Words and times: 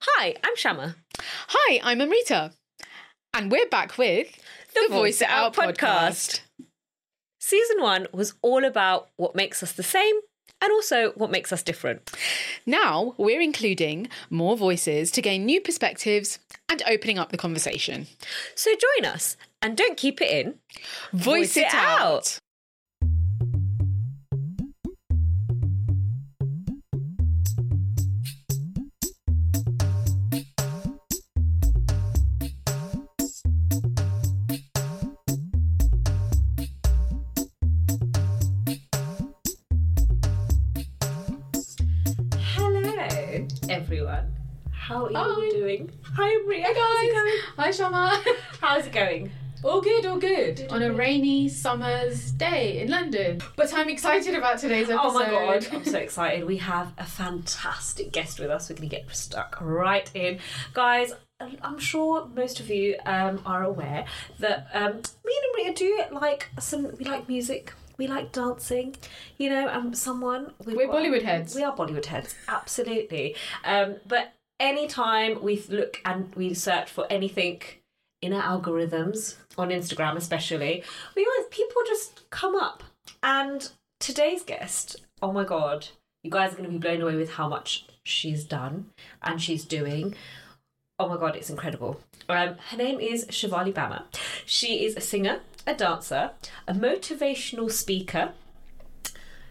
Hi, 0.00 0.34
I'm 0.42 0.56
Shyama. 0.56 0.96
Hi, 1.20 1.80
I'm 1.82 2.00
Amrita. 2.00 2.52
And 3.32 3.50
we're 3.50 3.68
back 3.68 3.98
with 3.98 4.28
The, 4.74 4.86
Voice 4.90 5.20
It 5.20 5.28
Out 5.28 5.54
podcast. 5.54 6.40
Season 7.40 7.80
one 7.80 8.06
was 8.12 8.34
all 8.42 8.64
about 8.64 9.08
what 9.16 9.34
makes 9.34 9.62
us 9.62 9.72
the 9.72 9.82
same 9.82 10.14
and 10.60 10.72
also 10.72 11.12
what 11.12 11.30
makes 11.30 11.52
us 11.52 11.62
different. 11.62 12.10
Now 12.64 13.14
we're 13.18 13.40
including 13.40 14.08
more 14.30 14.56
voices 14.56 15.10
to 15.12 15.22
gain 15.22 15.44
new 15.44 15.60
perspectives 15.60 16.38
and 16.68 16.82
opening 16.88 17.18
up 17.18 17.30
the 17.30 17.36
conversation. 17.36 18.06
So 18.54 18.70
join 18.70 19.10
us 19.10 19.36
and 19.60 19.76
don't 19.76 19.96
keep 19.96 20.20
it 20.20 20.30
in. 20.30 20.54
Voice, 21.12 21.56
it, 21.56 21.66
out. 21.72 21.72
Hello, 21.72 22.22
all 45.64 45.70
Hi. 45.70 46.30
doing? 46.44 46.62
Hi. 46.66 46.72
Guys. 46.74 47.40
Hi 47.56 47.68
Shyama. 47.70 48.22
How's 48.60 48.86
it 48.86 48.92
going? 48.92 49.30
all 49.62 49.80
good, 49.80 50.04
all 50.04 50.18
good. 50.18 50.66
On 50.68 50.82
a 50.82 50.92
rainy 50.92 51.48
summer's 51.48 52.32
day 52.32 52.82
in 52.82 52.90
London. 52.90 53.40
But 53.56 53.72
I'm 53.72 53.88
excited 53.88 54.34
about 54.34 54.58
today's 54.58 54.90
episode. 54.90 55.06
Oh 55.06 55.14
my 55.14 55.24
god, 55.30 55.66
I'm 55.72 55.84
so 55.86 55.96
excited. 56.08 56.44
We 56.44 56.58
have 56.58 56.92
a 56.98 57.04
fantastic 57.04 58.12
guest 58.12 58.38
with 58.38 58.50
us. 58.50 58.68
We're 58.68 58.76
going 58.76 58.90
to 58.90 58.96
get 58.96 59.16
stuck 59.16 59.56
right 59.62 60.10
in. 60.14 60.38
Guys, 60.74 61.14
I'm 61.40 61.78
sure 61.78 62.26
most 62.26 62.60
of 62.60 62.68
you 62.68 62.96
um, 63.06 63.40
are 63.46 63.64
aware 63.64 64.04
that 64.40 64.68
um, 64.74 64.96
me 65.24 65.32
and 65.56 65.72
Amrita 65.72 65.78
do 65.78 66.02
like 66.14 66.50
some, 66.60 66.94
we 66.98 67.06
like 67.06 67.26
music. 67.26 67.72
We 67.96 68.06
like 68.06 68.32
dancing, 68.32 68.96
you 69.38 69.48
know, 69.48 69.68
and 69.68 69.96
someone. 69.96 70.52
we've 70.66 70.76
We're 70.76 70.88
Bollywood 70.88 71.22
heads. 71.22 71.54
We 71.54 71.62
are 71.62 71.74
Bollywood 71.74 72.06
heads, 72.06 72.34
absolutely. 72.48 73.36
Um, 73.64 73.96
but 74.04 74.34
anytime 74.60 75.42
we 75.42 75.62
look 75.68 76.00
and 76.04 76.34
we 76.34 76.54
search 76.54 76.90
for 76.90 77.06
anything 77.10 77.62
in 78.22 78.32
our 78.32 78.58
algorithms 78.58 79.36
on 79.58 79.68
Instagram, 79.68 80.16
especially, 80.16 80.82
we 81.14 81.26
always 81.26 81.48
people 81.50 81.82
just 81.86 82.28
come 82.30 82.56
up. 82.56 82.82
And 83.22 83.70
today's 84.00 84.42
guest, 84.42 84.96
oh 85.22 85.32
my 85.32 85.44
god, 85.44 85.88
you 86.22 86.30
guys 86.30 86.52
are 86.52 86.56
going 86.56 86.68
to 86.68 86.72
be 86.72 86.78
blown 86.78 87.02
away 87.02 87.16
with 87.16 87.32
how 87.32 87.48
much 87.48 87.86
she's 88.02 88.44
done 88.44 88.86
and 89.22 89.40
she's 89.40 89.64
doing. 89.64 90.14
Oh 90.98 91.08
my 91.08 91.16
god, 91.16 91.36
it's 91.36 91.50
incredible. 91.50 92.00
Um, 92.28 92.56
her 92.70 92.76
name 92.76 93.00
is 93.00 93.26
Shivali 93.26 93.72
Bhammer. 93.72 94.04
She 94.46 94.84
is 94.84 94.96
a 94.96 95.00
singer, 95.00 95.40
a 95.66 95.74
dancer, 95.74 96.30
a 96.66 96.72
motivational 96.72 97.70
speaker. 97.70 98.32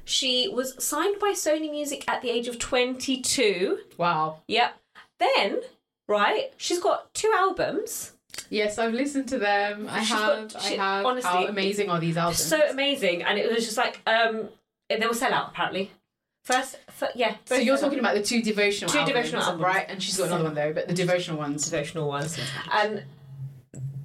She 0.05 0.47
was 0.47 0.83
signed 0.83 1.19
by 1.19 1.31
Sony 1.31 1.69
Music 1.69 2.03
at 2.09 2.21
the 2.21 2.29
age 2.29 2.47
of 2.47 2.59
22. 2.59 3.79
Wow. 3.97 4.41
Yep. 4.47 4.73
Then, 5.37 5.61
right, 6.07 6.51
she's 6.57 6.79
got 6.79 7.13
two 7.13 7.31
albums. 7.35 8.11
Yes, 8.49 8.77
I've 8.79 8.93
listened 8.93 9.27
to 9.29 9.37
them. 9.39 9.87
I 9.89 9.99
She's 9.99 10.09
have. 10.09 10.51
got- 10.53 10.63
I 10.65 10.69
have. 10.69 11.05
honestly, 11.05 11.29
How 11.29 11.45
amazing 11.47 11.89
are 11.89 11.99
these 11.99 12.17
albums? 12.17 12.43
So 12.43 12.59
amazing. 12.69 13.21
And 13.23 13.37
it 13.37 13.51
was 13.51 13.63
just 13.65 13.77
like, 13.77 14.01
um, 14.07 14.49
they 14.89 14.97
will 15.05 15.13
sell 15.13 15.33
out 15.33 15.49
apparently. 15.49 15.91
First, 16.43 16.77
fir- 16.89 17.11
yeah. 17.15 17.35
So 17.45 17.55
you're 17.55 17.77
talking 17.77 17.99
about 17.99 18.15
the 18.15 18.23
two 18.23 18.41
devotional 18.41 18.91
Two 18.91 18.99
albums, 18.99 19.15
devotional 19.15 19.41
albums. 19.43 19.63
right? 19.63 19.85
And 19.87 20.01
she's 20.03 20.17
got 20.17 20.27
another 20.27 20.43
one 20.45 20.55
though, 20.55 20.73
but 20.73 20.87
the 20.87 20.93
devotional 20.93 21.37
ones. 21.37 21.69
devotional 21.69 22.07
ones. 22.07 22.37
And 22.71 23.03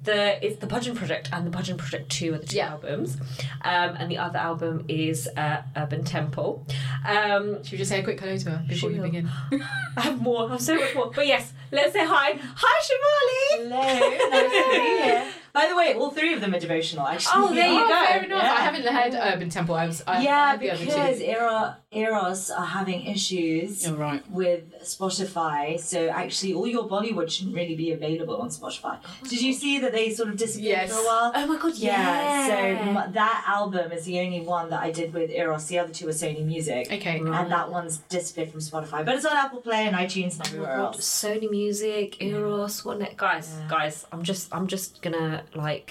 the 0.03 0.45
it's 0.45 0.57
the 0.57 0.67
Bhajan 0.67 0.95
Project 0.95 1.29
and 1.33 1.45
the 1.45 1.55
Bhajan 1.57 1.77
Project 1.77 2.09
Two 2.09 2.33
are 2.33 2.37
the 2.37 2.45
two 2.45 2.57
Yeah. 2.57 2.69
albums, 2.71 3.17
um, 3.61 3.95
and 3.99 4.09
the 4.09 4.17
other 4.17 4.39
album 4.39 4.85
is 4.87 5.27
uh, 5.35 5.61
Urban 5.75 6.03
Temple. 6.03 6.65
Um, 7.05 7.63
Should 7.63 7.73
we 7.73 7.77
just 7.79 7.89
say 7.89 7.99
a 7.99 8.03
quick 8.03 8.19
hello 8.19 8.37
to 8.37 8.51
her 8.51 8.63
before 8.67 8.89
we 8.89 8.99
begin? 8.99 9.29
I 9.97 10.01
have 10.01 10.21
more. 10.21 10.47
I 10.47 10.51
have 10.53 10.61
so 10.61 10.75
much 10.75 10.93
more. 10.95 11.11
But 11.13 11.27
yes, 11.27 11.53
let's 11.71 11.93
say 11.93 12.05
hi. 12.05 12.39
Hi, 12.41 12.81
Shivali. 12.87 13.69
Hello, 13.69 14.29
nice 14.29 14.51
to 14.51 14.69
be 14.71 15.03
here. 15.03 15.25
By 15.53 15.67
the 15.67 15.75
way, 15.75 15.95
all 15.95 16.11
three 16.11 16.33
of 16.33 16.41
them 16.41 16.53
are 16.53 16.59
devotional, 16.59 17.07
actually. 17.07 17.31
Oh, 17.35 17.53
there 17.53 17.67
you 17.67 17.83
oh, 17.83 17.87
go. 17.87 18.05
Fair 18.05 18.23
enough. 18.23 18.43
Yeah. 18.43 18.53
I 18.53 18.59
haven't 18.61 18.85
heard 18.85 19.33
Urban 19.33 19.49
Temple. 19.49 19.73
I 19.75 19.87
was. 19.87 20.03
I, 20.05 20.17
I 20.17 20.21
yeah, 20.21 20.51
other 20.53 20.85
because. 20.85 21.19
Era, 21.21 21.77
Eros 21.91 22.51
are 22.51 22.67
having 22.67 23.07
issues 23.07 23.87
You're 23.87 23.95
right. 23.95 24.29
with 24.29 24.79
Spotify, 24.83 25.79
so 25.79 26.07
actually 26.09 26.53
all 26.53 26.67
your 26.67 26.87
Bollywood 26.87 27.31
shouldn't 27.31 27.55
really 27.55 27.75
be 27.75 27.91
available 27.91 28.37
on 28.37 28.49
Spotify. 28.49 28.99
Oh 29.03 29.27
did 29.27 29.41
you 29.41 29.53
see 29.53 29.79
that 29.79 29.91
they 29.91 30.11
sort 30.11 30.29
of 30.29 30.37
disappeared 30.37 30.87
Yes. 30.87 30.91
for 30.93 30.99
a 30.99 31.03
while? 31.03 31.31
Oh 31.33 31.47
my 31.47 31.57
god, 31.57 31.73
Yeah, 31.75 32.47
so 32.47 32.53
yeah. 32.53 33.03
m- 33.05 33.13
that 33.13 33.43
album 33.47 33.91
is 33.91 34.05
the 34.05 34.19
only 34.19 34.41
one 34.41 34.69
that 34.69 34.81
I 34.83 34.91
did 34.91 35.11
with 35.13 35.31
Eros. 35.31 35.65
The 35.65 35.79
other 35.79 35.91
two 35.91 36.07
are 36.07 36.11
Sony 36.11 36.45
Music. 36.45 36.91
Okay. 36.91 37.17
And 37.17 37.51
that 37.51 37.71
one's 37.71 37.97
disappeared 37.97 38.51
from 38.51 38.59
Spotify. 38.59 39.03
But 39.03 39.15
it's 39.15 39.25
on 39.25 39.35
Apple 39.35 39.61
Play 39.61 39.87
and 39.87 39.95
iTunes 39.95 40.33
and 40.33 40.41
Oh 40.41 40.45
everywhere 40.45 40.73
else. 40.75 40.97
Sony 40.99 41.49
Music, 41.49 41.58
Music, 41.59 42.21
eros, 42.21 42.85
what 42.85 42.99
ne- 42.99 43.13
guys, 43.17 43.47
Yeah. 43.59 43.67
guys, 43.69 44.05
I'm 44.11 44.23
just 44.23 44.53
I'm 44.55 44.67
just 44.67 45.01
gonna 45.01 45.43
like 45.55 45.87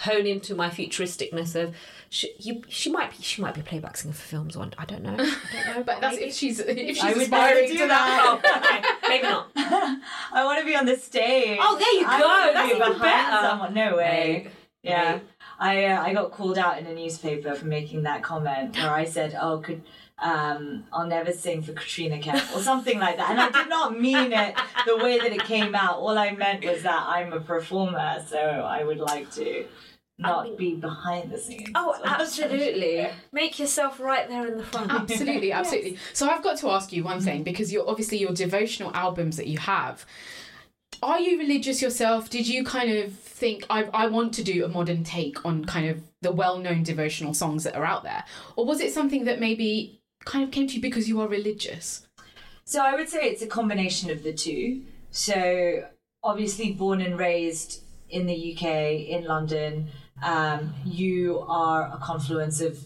hone 0.00 0.26
into 0.26 0.54
my 0.54 0.68
futuristicness 0.68 1.54
of 1.62 1.74
she, 2.10 2.26
you 2.38 2.54
she 2.68 2.90
might 2.90 3.10
be 3.12 3.16
she 3.22 3.40
might 3.40 3.54
be 3.54 3.62
playback 3.62 3.96
singer 3.96 4.12
for 4.12 4.26
films 4.34 4.54
one 4.54 4.70
I 4.76 4.84
don't 4.84 5.02
know 5.02 5.14
I 5.14 5.16
don't 5.16 5.66
know 5.76 5.82
But 5.88 6.02
that's 6.02 6.16
maybe. 6.16 6.28
if 6.28 6.34
she's 6.34 6.58
if 6.60 6.96
she's 6.96 7.02
I 7.02 7.12
would 7.14 7.22
aspiring 7.22 7.70
to 7.78 7.86
that. 7.94 8.40
oh, 8.44 8.58
okay, 8.58 8.78
maybe 9.08 9.22
not 9.22 9.48
I 9.56 10.44
want 10.44 10.58
to 10.60 10.66
be 10.66 10.76
on 10.76 10.84
the 10.84 10.96
stage. 10.96 11.58
Oh, 11.62 11.74
there 11.78 11.94
you 12.00 12.06
I 12.06 12.20
go. 12.20 12.52
That's 12.52 12.68
be 12.70 12.76
even 12.76 12.98
better. 13.00 13.46
Someone. 13.48 13.72
No 13.74 13.96
way. 13.96 14.42
Right. 14.44 14.52
Yeah. 14.82 15.12
Right. 15.12 15.22
I 15.58 15.84
uh, 15.86 16.02
I 16.06 16.12
got 16.12 16.30
called 16.30 16.58
out 16.58 16.78
in 16.78 16.86
a 16.86 16.94
newspaper 16.94 17.54
for 17.54 17.64
making 17.64 18.02
that 18.02 18.22
comment 18.22 18.76
where 18.76 18.90
I 19.02 19.04
said, 19.06 19.30
"Oh, 19.40 19.58
could 19.66 19.80
um, 20.18 20.84
I'll 20.92 21.06
never 21.06 21.32
sing 21.32 21.62
for 21.62 21.72
Katrina 21.72 22.18
Kaif 22.18 22.54
or 22.56 22.60
something 22.60 22.98
like 22.98 23.16
that," 23.18 23.30
and 23.30 23.40
I 23.40 23.50
did 23.50 23.68
not 23.68 23.98
mean 24.00 24.32
it 24.32 24.54
the 24.86 24.96
way 24.96 25.18
that 25.18 25.32
it 25.32 25.44
came 25.44 25.74
out. 25.74 25.98
All 25.98 26.16
I 26.16 26.30
meant 26.30 26.64
was 26.64 26.82
that 26.82 27.02
I'm 27.06 27.32
a 27.32 27.40
performer, 27.40 28.24
so 28.26 28.38
I 28.38 28.82
would 28.84 28.98
like 28.98 29.30
to 29.32 29.66
not 30.18 30.44
mean- 30.44 30.56
be 30.56 30.74
behind 30.74 31.30
the 31.30 31.36
scenes. 31.38 31.68
oh 31.74 31.92
So 31.96 32.02
that's- 32.02 32.20
absolutely 32.40 33.06
make 33.32 33.58
yourself 33.58 34.00
right 34.00 34.26
there 34.28 34.46
in 34.46 34.56
the 34.56 34.64
front 34.64 34.90
Absolutely, 34.90 35.52
absolutely. 35.60 35.98
So 36.14 36.30
I've 36.30 36.42
got 36.42 36.56
to 36.58 36.70
ask 36.70 36.90
you 36.92 37.04
one 37.04 37.20
thing 37.20 37.42
because 37.42 37.70
you're 37.70 37.86
obviously 37.88 38.16
your 38.18 38.32
devotional 38.32 38.90
albums 38.94 39.36
that 39.36 39.46
you 39.46 39.58
have. 39.58 40.06
Are 41.02 41.20
you 41.20 41.38
religious 41.38 41.82
yourself? 41.82 42.30
Did 42.30 42.48
you 42.48 42.64
kind 42.64 42.90
of 42.90 43.12
think 43.12 43.66
I 43.68 43.84
I 43.92 44.06
want 44.06 44.32
to 44.34 44.42
do 44.42 44.64
a 44.64 44.68
modern 44.68 45.04
take 45.04 45.44
on 45.44 45.66
kind 45.66 45.90
of 45.90 46.00
the 46.22 46.32
well-known 46.32 46.82
devotional 46.84 47.34
songs 47.34 47.64
that 47.64 47.74
are 47.76 47.84
out 47.84 48.02
there, 48.02 48.24
or 48.56 48.64
was 48.64 48.80
it 48.80 48.94
something 48.94 49.26
that 49.26 49.38
maybe 49.38 49.95
kind 50.26 50.44
of 50.44 50.50
came 50.50 50.66
to 50.68 50.74
you 50.74 50.82
because 50.82 51.08
you 51.08 51.20
are 51.22 51.28
religious? 51.28 52.06
So 52.64 52.82
I 52.82 52.94
would 52.94 53.08
say 53.08 53.20
it's 53.20 53.42
a 53.42 53.46
combination 53.46 54.10
of 54.10 54.22
the 54.22 54.34
two. 54.34 54.82
So 55.10 55.86
obviously 56.22 56.72
born 56.72 57.00
and 57.00 57.18
raised 57.18 57.82
in 58.10 58.26
the 58.26 58.54
UK 58.54 58.64
in 59.08 59.24
London, 59.24 59.88
um, 60.22 60.74
you 60.84 61.40
are 61.48 61.90
a 61.92 61.98
confluence 62.02 62.60
of 62.60 62.78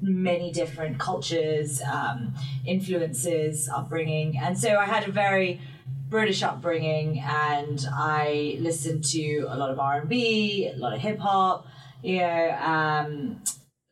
many 0.00 0.52
different 0.52 0.98
cultures, 0.98 1.80
um, 1.82 2.34
influences, 2.66 3.68
upbringing, 3.68 4.36
and 4.38 4.58
so 4.58 4.76
I 4.76 4.84
had 4.84 5.08
a 5.08 5.12
very 5.12 5.60
British 6.08 6.42
upbringing, 6.42 7.20
and 7.20 7.84
I 7.92 8.56
listened 8.60 9.04
to 9.04 9.46
a 9.48 9.56
lot 9.56 9.70
of 9.70 9.78
R 9.78 10.00
and 10.00 10.08
B, 10.08 10.70
a 10.72 10.76
lot 10.76 10.92
of 10.92 11.00
hip 11.00 11.18
hop, 11.18 11.66
you 12.02 12.18
know, 12.18 12.50
um, 12.60 13.42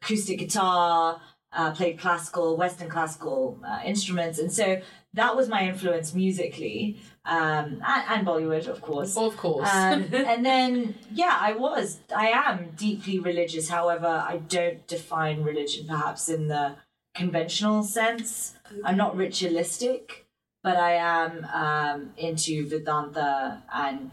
acoustic 0.02 0.38
guitar, 0.38 1.20
uh, 1.52 1.72
played 1.72 1.98
classical, 1.98 2.56
Western 2.56 2.88
classical 2.88 3.58
uh, 3.66 3.80
instruments, 3.84 4.38
and 4.38 4.52
so 4.52 4.80
that 5.14 5.36
was 5.36 5.48
my 5.48 5.68
influence 5.68 6.14
musically, 6.14 6.96
um, 7.24 7.82
and, 7.86 8.04
and 8.08 8.26
Bollywood, 8.26 8.66
of 8.66 8.81
course. 8.81 9.16
Of 9.16 9.37
course. 9.37 9.69
Um, 9.72 10.08
and 10.12 10.44
then, 10.44 10.94
yeah, 11.12 11.37
I 11.40 11.52
was, 11.52 11.99
I 12.14 12.28
am 12.28 12.70
deeply 12.76 13.19
religious. 13.19 13.69
However, 13.69 14.06
I 14.06 14.38
don't 14.38 14.87
define 14.87 15.43
religion 15.43 15.87
perhaps 15.87 16.28
in 16.28 16.49
the 16.49 16.76
conventional 17.14 17.82
sense. 17.82 18.55
I'm 18.84 18.96
not 18.96 19.16
ritualistic, 19.16 20.26
but 20.62 20.76
I 20.76 20.94
am 20.94 21.44
um, 21.52 22.10
into 22.16 22.66
Vedanta 22.66 23.62
and 23.72 24.10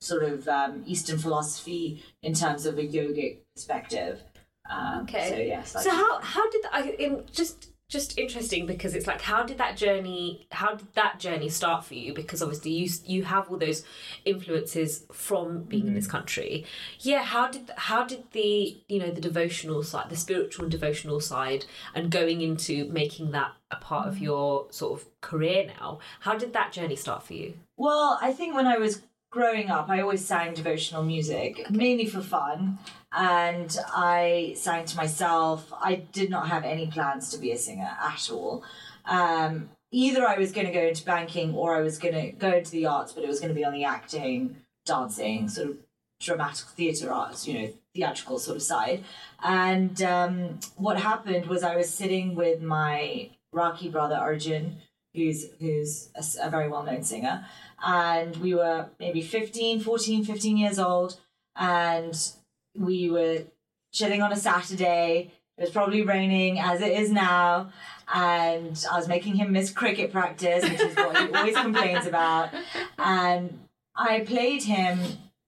sort 0.00 0.24
of 0.24 0.48
um, 0.48 0.82
Eastern 0.86 1.18
philosophy 1.18 2.02
in 2.22 2.34
terms 2.34 2.66
of 2.66 2.78
a 2.78 2.82
yogic 2.82 3.38
perspective. 3.54 4.22
Um, 4.68 5.02
Okay. 5.02 5.28
So 5.28 5.36
yes. 5.36 5.72
so 5.84 5.90
how 5.90 6.20
how 6.20 6.50
did 6.50 6.64
I 6.72 6.82
in 6.98 7.24
just 7.32 7.68
just 7.88 8.16
interesting 8.16 8.64
because 8.64 8.94
it's 8.94 9.06
like 9.06 9.20
how 9.20 9.42
did 9.42 9.58
that 9.58 9.76
journey 9.76 10.46
how 10.50 10.74
did 10.74 10.90
that 10.94 11.18
journey 11.20 11.50
start 11.50 11.84
for 11.84 11.92
you 11.92 12.14
because 12.14 12.40
obviously 12.42 12.70
you 12.70 12.88
you 13.04 13.22
have 13.24 13.50
all 13.50 13.58
those 13.58 13.84
influences 14.24 15.04
from 15.12 15.64
being 15.64 15.86
in 15.86 15.92
this 15.94 16.06
country 16.06 16.64
yeah 17.00 17.22
how 17.22 17.48
did 17.48 17.70
how 17.76 18.02
did 18.02 18.22
the 18.32 18.80
you 18.88 18.98
know 18.98 19.10
the 19.10 19.20
devotional 19.20 19.82
side 19.82 20.08
the 20.08 20.16
spiritual 20.16 20.64
and 20.64 20.72
devotional 20.72 21.20
side 21.20 21.66
and 21.94 22.10
going 22.10 22.40
into 22.40 22.86
making 22.88 23.30
that 23.32 23.52
a 23.70 23.76
part 23.76 24.08
of 24.08 24.18
your 24.18 24.66
sort 24.70 24.98
of 24.98 25.06
career 25.20 25.66
now 25.78 25.98
how 26.20 26.34
did 26.34 26.54
that 26.54 26.72
journey 26.72 26.96
start 26.96 27.22
for 27.22 27.34
you 27.34 27.52
Well, 27.76 28.18
I 28.22 28.32
think 28.32 28.54
when 28.54 28.66
I 28.66 28.78
was 28.78 29.02
growing 29.30 29.70
up, 29.70 29.88
I 29.90 30.00
always 30.00 30.24
sang 30.24 30.54
devotional 30.54 31.02
music, 31.02 31.70
mainly 31.70 32.06
for 32.06 32.20
fun. 32.20 32.78
And 33.14 33.76
I 33.94 34.54
sang 34.56 34.86
to 34.86 34.96
myself. 34.96 35.72
I 35.80 35.96
did 35.96 36.30
not 36.30 36.48
have 36.48 36.64
any 36.64 36.86
plans 36.86 37.30
to 37.30 37.38
be 37.38 37.52
a 37.52 37.58
singer 37.58 37.90
at 38.02 38.30
all. 38.30 38.64
Um, 39.04 39.70
either 39.90 40.26
I 40.26 40.38
was 40.38 40.52
going 40.52 40.66
to 40.66 40.72
go 40.72 40.80
into 40.80 41.04
banking 41.04 41.54
or 41.54 41.76
I 41.76 41.82
was 41.82 41.98
going 41.98 42.14
to 42.14 42.32
go 42.32 42.52
into 42.52 42.70
the 42.70 42.86
arts, 42.86 43.12
but 43.12 43.22
it 43.22 43.28
was 43.28 43.40
going 43.40 43.50
to 43.50 43.54
be 43.54 43.64
on 43.64 43.74
the 43.74 43.84
acting, 43.84 44.56
dancing, 44.86 45.48
sort 45.48 45.70
of 45.70 45.76
dramatic 46.20 46.66
theatre 46.68 47.12
arts, 47.12 47.46
you 47.46 47.54
know, 47.54 47.72
theatrical 47.94 48.38
sort 48.38 48.56
of 48.56 48.62
side. 48.62 49.04
And 49.42 50.00
um, 50.02 50.60
what 50.76 50.98
happened 50.98 51.46
was 51.46 51.62
I 51.62 51.76
was 51.76 51.92
sitting 51.92 52.34
with 52.34 52.62
my 52.62 53.30
Rakhi 53.54 53.92
brother 53.92 54.16
Arjun, 54.16 54.78
who's 55.14 55.46
who's 55.60 56.08
a, 56.14 56.46
a 56.46 56.50
very 56.50 56.68
well 56.68 56.82
known 56.82 57.02
singer, 57.02 57.44
and 57.84 58.36
we 58.36 58.54
were 58.54 58.86
maybe 58.98 59.20
15, 59.20 59.80
14, 59.80 60.24
15 60.24 60.56
years 60.56 60.78
old, 60.78 61.18
and 61.56 62.32
we 62.74 63.10
were 63.10 63.44
chilling 63.92 64.22
on 64.22 64.32
a 64.32 64.36
Saturday. 64.36 65.32
It 65.58 65.60
was 65.60 65.70
probably 65.70 66.02
raining 66.02 66.58
as 66.58 66.80
it 66.80 66.92
is 66.92 67.10
now, 67.10 67.70
and 68.12 68.84
I 68.90 68.96
was 68.96 69.06
making 69.06 69.34
him 69.34 69.52
miss 69.52 69.70
cricket 69.70 70.10
practice, 70.10 70.64
which 70.64 70.80
is 70.80 70.96
what 70.96 71.16
he 71.16 71.32
always 71.34 71.56
complains 71.56 72.06
about. 72.06 72.50
And 72.98 73.60
I 73.94 74.20
played 74.20 74.62
him 74.62 74.98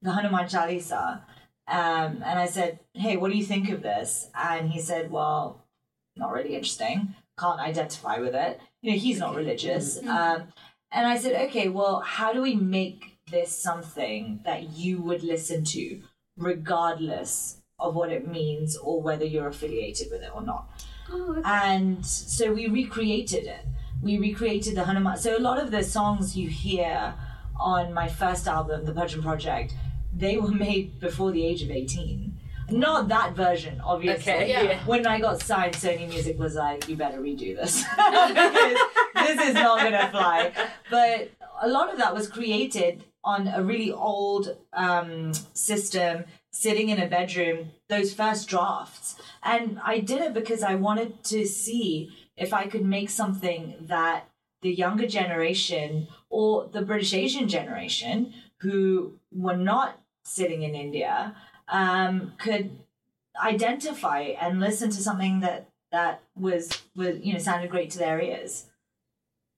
the 0.03 0.13
Hanuman 0.13 0.45
Chalisa, 0.45 1.23
um, 1.67 2.23
and 2.25 2.39
I 2.39 2.47
said, 2.47 2.81
"Hey, 2.93 3.17
what 3.17 3.31
do 3.31 3.39
you 3.39 3.45
think 3.45 3.71
of 3.71 3.83
this?" 3.83 4.29
And 4.35 4.71
he 4.71 4.81
said, 4.81 5.11
"Well, 5.11 5.65
not 6.17 6.33
really 6.33 6.55
interesting. 6.55 7.15
Can't 7.39 7.61
identify 7.61 8.19
with 8.19 8.35
it. 8.35 8.61
You 8.83 8.93
know, 8.93 8.99
he's 8.99 9.19
not 9.19 9.35
religious." 9.35 9.99
Um, 10.07 10.53
and 10.93 11.07
I 11.07 11.17
said, 11.17 11.49
"Okay, 11.49 11.69
well, 11.69 12.01
how 12.01 12.33
do 12.35 12.43
we 12.43 12.55
make 12.55 13.15
this 13.31 13.51
something 13.51 14.41
that 14.45 14.71
you 14.71 15.01
would 15.01 15.23
listen 15.23 15.65
to, 15.65 16.03
regardless 16.37 17.59
of 17.79 17.95
what 17.95 18.11
it 18.11 18.27
means 18.27 18.77
or 18.77 19.03
whether 19.03 19.25
you're 19.25 19.49
affiliated 19.49 20.09
with 20.11 20.23
it 20.23 20.31
or 20.35 20.43
not?" 20.43 20.69
oh 21.11 21.43
and 21.45 22.05
so 22.05 22.53
we 22.53 22.67
recreated 22.69 23.45
it. 23.45 23.65
We 24.03 24.19
recreated 24.19 24.75
the 24.75 24.85
Hanuman. 24.85 25.17
So 25.17 25.37
a 25.37 25.41
lot 25.41 25.59
of 25.63 25.71
the 25.71 25.83
songs 25.83 26.37
you 26.37 26.49
hear 26.49 27.15
on 27.59 27.93
my 27.93 28.09
first 28.09 28.47
album, 28.47 28.85
The 28.85 28.93
Bhajan 28.93 29.23
Project, 29.23 29.75
they 30.13 30.37
were 30.37 30.51
made 30.67 31.01
before 31.01 31.33
the 31.33 31.45
age 31.45 31.63
of 31.63 31.71
18. 31.71 32.33
Not 32.71 33.09
that 33.09 33.35
version, 33.35 33.81
obviously. 33.81 34.33
Okay, 34.33 34.49
yeah. 34.49 34.85
When 34.87 35.07
I 35.07 35.21
got 35.21 35.43
signed, 35.43 35.75
Sony 35.75 36.09
Music 36.09 36.39
was 36.39 36.55
like, 36.55 36.89
you 36.89 36.97
better 36.97 37.19
redo 37.19 37.55
this. 37.55 37.83
this 39.15 39.49
is 39.49 39.55
not 39.55 39.81
going 39.81 39.93
to 39.93 40.09
fly. 40.11 40.53
But 40.91 41.31
a 41.61 41.69
lot 41.69 41.93
of 41.93 41.99
that 41.99 42.15
was 42.15 42.27
created 42.27 43.05
on 43.25 43.49
a 43.49 43.63
really 43.63 43.91
old 43.91 44.57
um, 44.73 45.33
system, 45.55 46.25
sitting 46.53 46.91
in 46.91 47.01
a 47.01 47.07
bedroom, 47.07 47.71
those 47.89 48.13
first 48.13 48.49
drafts. 48.49 49.17
And 49.43 49.81
I 49.83 49.99
did 50.01 50.21
it 50.21 50.35
because 50.35 50.63
I 50.63 50.75
wanted 50.75 51.25
to 51.25 51.47
see 51.47 52.11
if 52.37 52.53
I 52.53 52.67
could 52.67 52.85
make 52.85 53.11
something 53.11 53.75
that 53.81 54.29
the 54.63 54.73
younger 54.73 55.07
generation 55.07 56.09
or 56.29 56.69
the 56.73 56.83
British 56.83 57.15
Asian 57.15 57.49
generation 57.49 58.33
who 58.61 59.15
were 59.33 59.57
not 59.57 60.01
sitting 60.25 60.63
in 60.63 60.75
India 60.75 61.35
um, 61.69 62.33
could 62.39 62.79
identify 63.43 64.21
and 64.21 64.61
listen 64.61 64.91
to 64.91 65.03
something 65.03 65.41
that 65.41 65.69
that 65.93 66.23
was 66.35 66.83
was 66.97 67.19
you 67.21 67.33
know 67.33 67.39
sounded 67.39 67.71
great 67.71 67.91
to 67.91 67.99
their 67.99 68.21
ears. 68.21 68.67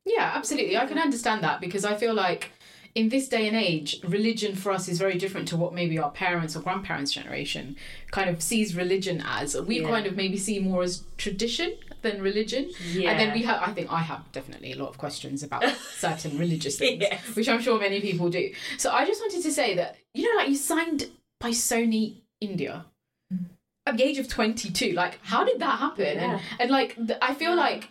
Yeah, 0.04 0.32
absolutely. 0.34 0.76
I 0.76 0.86
can 0.86 0.98
understand 0.98 1.42
that 1.42 1.60
because 1.60 1.84
I 1.84 1.96
feel 1.96 2.14
like 2.14 2.52
in 2.96 3.10
this 3.10 3.28
day 3.28 3.46
and 3.46 3.54
age, 3.54 4.00
religion 4.02 4.56
for 4.56 4.72
us 4.72 4.88
is 4.88 4.98
very 4.98 5.18
different 5.18 5.46
to 5.48 5.56
what 5.56 5.74
maybe 5.74 5.98
our 5.98 6.10
parents 6.10 6.56
or 6.56 6.60
grandparents' 6.60 7.12
generation 7.12 7.76
kind 8.10 8.30
of 8.30 8.40
sees 8.42 8.74
religion 8.74 9.22
as. 9.26 9.54
We 9.54 9.80
Yeah. 9.82 9.88
kind 9.88 10.06
of 10.06 10.16
maybe 10.16 10.38
see 10.38 10.58
more 10.60 10.82
as 10.82 11.04
tradition 11.18 11.74
than 12.00 12.22
religion. 12.22 12.70
Yeah. 12.92 13.10
And 13.10 13.20
then 13.20 13.34
we 13.34 13.42
have, 13.42 13.60
I 13.62 13.72
think 13.74 13.92
I 13.92 14.00
have 14.00 14.22
definitely 14.32 14.72
a 14.72 14.76
lot 14.76 14.88
of 14.88 14.96
questions 14.96 15.42
about 15.42 15.62
certain 15.98 16.38
religious 16.38 16.78
things, 16.78 17.02
Yes. 17.02 17.20
which 17.36 17.50
I'm 17.50 17.60
sure 17.60 17.78
many 17.78 18.00
people 18.00 18.30
do. 18.30 18.50
So 18.78 18.90
I 18.90 19.04
just 19.04 19.20
wanted 19.20 19.42
to 19.42 19.52
say 19.52 19.74
that, 19.76 19.96
you 20.14 20.22
know, 20.32 20.40
like 20.40 20.48
you 20.48 20.56
signed 20.56 21.10
by 21.38 21.50
Sony 21.50 22.14
India 22.40 22.86
mm-hmm. 23.30 23.44
at 23.84 23.98
the 23.98 24.04
age 24.04 24.16
of 24.16 24.26
22. 24.26 24.92
Like, 24.92 25.18
how 25.22 25.44
did 25.44 25.58
that 25.58 25.78
happen? 25.80 26.16
Yeah. 26.16 26.32
And, 26.32 26.40
and 26.60 26.70
like, 26.70 26.96
I 27.20 27.34
feel 27.34 27.54
like 27.54 27.90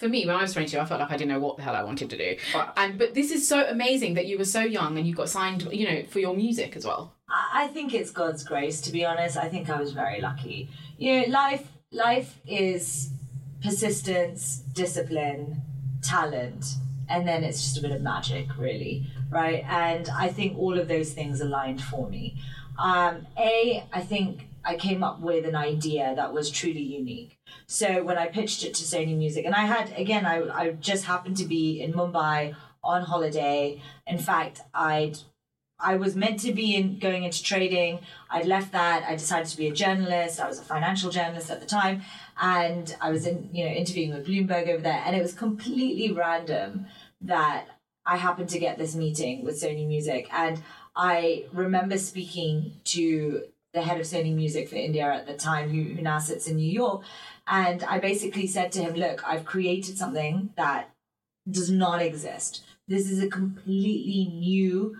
for 0.00 0.08
me, 0.08 0.26
when 0.26 0.34
I 0.34 0.40
was 0.40 0.54
22, 0.54 0.80
I 0.80 0.86
felt 0.86 0.98
like 0.98 1.10
I 1.10 1.16
didn't 1.18 1.30
know 1.30 1.38
what 1.38 1.58
the 1.58 1.62
hell 1.62 1.76
I 1.76 1.82
wanted 1.82 2.08
to 2.08 2.16
do. 2.16 2.36
And 2.76 2.98
but 2.98 3.12
this 3.12 3.30
is 3.30 3.46
so 3.46 3.66
amazing 3.68 4.14
that 4.14 4.26
you 4.26 4.38
were 4.38 4.46
so 4.46 4.62
young 4.62 4.96
and 4.96 5.06
you 5.06 5.14
got 5.14 5.28
signed, 5.28 5.68
you 5.70 5.86
know, 5.86 6.02
for 6.04 6.20
your 6.20 6.34
music 6.34 6.74
as 6.74 6.86
well. 6.86 7.14
I 7.28 7.64
I 7.64 7.66
think 7.68 7.92
it's 7.92 8.10
God's 8.10 8.42
grace, 8.42 8.80
to 8.82 8.90
be 8.90 9.04
honest. 9.04 9.36
I 9.36 9.48
think 9.50 9.68
I 9.68 9.78
was 9.78 9.92
very 9.92 10.20
lucky. 10.22 10.70
You 10.96 11.20
know, 11.20 11.26
life 11.28 11.68
life 11.92 12.38
is 12.46 13.10
persistence, 13.62 14.62
discipline, 14.72 15.60
talent, 16.02 16.64
and 17.10 17.28
then 17.28 17.44
it's 17.44 17.62
just 17.62 17.76
a 17.76 17.82
bit 17.82 17.90
of 17.90 18.00
magic, 18.00 18.46
really, 18.56 19.06
right? 19.30 19.62
And 19.68 20.08
I 20.08 20.28
think 20.28 20.56
all 20.56 20.78
of 20.78 20.88
those 20.88 21.12
things 21.12 21.42
aligned 21.42 21.82
for 21.82 22.08
me. 22.08 22.36
Um, 22.78 23.26
a, 23.38 23.84
I 23.92 24.00
think 24.00 24.46
I 24.64 24.76
came 24.76 25.02
up 25.02 25.20
with 25.20 25.46
an 25.46 25.56
idea 25.56 26.14
that 26.14 26.32
was 26.32 26.50
truly 26.50 26.82
unique. 26.82 27.38
So 27.66 28.02
when 28.02 28.18
I 28.18 28.26
pitched 28.26 28.64
it 28.64 28.74
to 28.74 28.84
Sony 28.84 29.16
Music, 29.16 29.44
and 29.44 29.54
I 29.54 29.64
had 29.64 29.92
again, 29.96 30.26
I 30.26 30.42
I 30.48 30.72
just 30.72 31.04
happened 31.04 31.36
to 31.38 31.44
be 31.44 31.80
in 31.80 31.92
Mumbai 31.92 32.54
on 32.82 33.02
holiday. 33.02 33.82
In 34.06 34.18
fact, 34.18 34.60
I'd 34.74 35.18
I 35.82 35.96
was 35.96 36.14
meant 36.14 36.40
to 36.40 36.52
be 36.52 36.76
in 36.76 36.98
going 36.98 37.24
into 37.24 37.42
trading. 37.42 38.00
I'd 38.30 38.46
left 38.46 38.72
that. 38.72 39.04
I 39.04 39.14
decided 39.14 39.48
to 39.48 39.56
be 39.56 39.68
a 39.68 39.72
journalist. 39.72 40.40
I 40.40 40.46
was 40.46 40.58
a 40.58 40.62
financial 40.62 41.10
journalist 41.10 41.50
at 41.50 41.60
the 41.60 41.66
time, 41.66 42.02
and 42.40 42.94
I 43.00 43.10
was 43.10 43.26
in 43.26 43.48
you 43.52 43.64
know 43.64 43.70
interviewing 43.70 44.12
with 44.12 44.26
Bloomberg 44.26 44.68
over 44.68 44.82
there. 44.82 45.02
And 45.04 45.16
it 45.16 45.22
was 45.22 45.32
completely 45.32 46.12
random 46.12 46.86
that 47.22 47.66
I 48.04 48.16
happened 48.16 48.48
to 48.50 48.58
get 48.58 48.78
this 48.78 48.94
meeting 48.94 49.44
with 49.44 49.60
Sony 49.60 49.86
Music, 49.86 50.28
and 50.32 50.62
I 50.94 51.46
remember 51.52 51.96
speaking 51.96 52.72
to 52.84 53.44
the 53.72 53.82
head 53.82 54.00
of 54.00 54.06
Sony 54.06 54.34
Music 54.34 54.68
for 54.68 54.76
India 54.76 55.04
at 55.04 55.26
the 55.26 55.34
time, 55.34 55.70
who, 55.70 55.94
who 55.94 56.02
now 56.02 56.18
sits 56.18 56.46
in 56.46 56.56
New 56.56 56.70
York, 56.70 57.02
and 57.46 57.82
I 57.84 57.98
basically 57.98 58.46
said 58.46 58.72
to 58.72 58.82
him, 58.82 58.94
"Look, 58.94 59.22
I've 59.26 59.44
created 59.44 59.96
something 59.98 60.50
that 60.56 60.90
does 61.50 61.70
not 61.70 62.02
exist. 62.02 62.62
This 62.88 63.10
is 63.10 63.22
a 63.22 63.28
completely 63.28 64.32
new." 64.32 64.96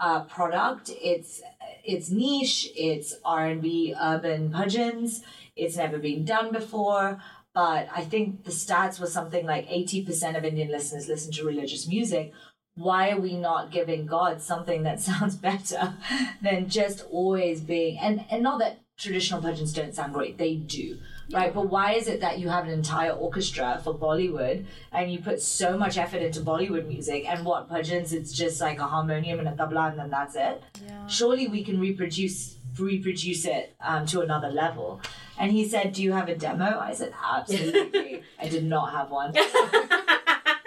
uh, 0.00 0.22
product. 0.24 0.90
It's 1.00 1.42
it's 1.84 2.10
niche. 2.10 2.68
It's 2.74 3.14
R 3.24 3.46
and 3.46 3.62
B 3.62 3.94
urban 4.00 4.50
bhajans. 4.50 5.22
It's 5.54 5.76
never 5.76 5.98
been 5.98 6.24
done 6.24 6.52
before. 6.52 7.20
But 7.52 7.88
I 7.94 8.02
think 8.04 8.44
the 8.44 8.52
stats 8.52 9.00
were 9.00 9.06
something 9.06 9.44
like 9.44 9.66
eighty 9.68 10.04
percent 10.04 10.36
of 10.36 10.44
Indian 10.44 10.70
listeners 10.70 11.08
listen 11.08 11.32
to 11.32 11.44
religious 11.44 11.86
music. 11.86 12.32
Why 12.80 13.10
are 13.10 13.20
we 13.20 13.36
not 13.36 13.70
giving 13.70 14.06
God 14.06 14.40
something 14.40 14.84
that 14.84 15.00
sounds 15.08 15.36
better 15.36 15.94
than 16.40 16.68
just 16.68 17.04
always 17.10 17.60
being 17.60 17.98
and 17.98 18.24
and 18.30 18.42
not 18.42 18.58
that 18.60 18.80
traditional 18.96 19.40
bhajans 19.40 19.74
don't 19.74 19.94
sound 19.94 20.12
great, 20.12 20.36
they 20.38 20.54
do. 20.54 20.98
Right, 21.32 21.54
but 21.54 21.70
why 21.70 21.92
is 21.92 22.08
it 22.08 22.20
that 22.20 22.38
you 22.38 22.48
have 22.48 22.64
an 22.64 22.72
entire 22.72 23.12
orchestra 23.12 23.80
for 23.84 23.94
Bollywood 23.94 24.64
and 24.92 25.12
you 25.12 25.20
put 25.20 25.40
so 25.40 25.78
much 25.78 25.96
effort 25.96 26.22
into 26.22 26.40
Bollywood 26.40 26.86
music 26.88 27.24
and 27.28 27.44
what 27.44 27.68
bhajans 27.70 28.12
it's 28.12 28.32
just 28.32 28.60
like 28.60 28.78
a 28.78 28.86
harmonium 28.86 29.38
and 29.38 29.48
a 29.48 29.52
tabla 29.52 29.90
and 29.90 29.98
then 29.98 30.10
that's 30.10 30.34
it? 30.34 30.62
Surely 31.08 31.48
we 31.48 31.62
can 31.62 31.78
reproduce 31.78 32.56
reproduce 32.78 33.44
it 33.44 33.74
um, 33.80 34.06
to 34.06 34.20
another 34.20 34.48
level. 34.48 35.00
And 35.38 35.50
he 35.52 35.66
said, 35.68 35.92
"Do 35.92 36.02
you 36.02 36.12
have 36.12 36.28
a 36.28 36.36
demo?" 36.36 36.78
I 36.78 36.92
said, 36.92 37.12
"Absolutely." 37.22 38.22
I 38.40 38.48
did 38.48 38.64
not 38.64 38.92
have 38.92 39.10
one. 39.10 39.34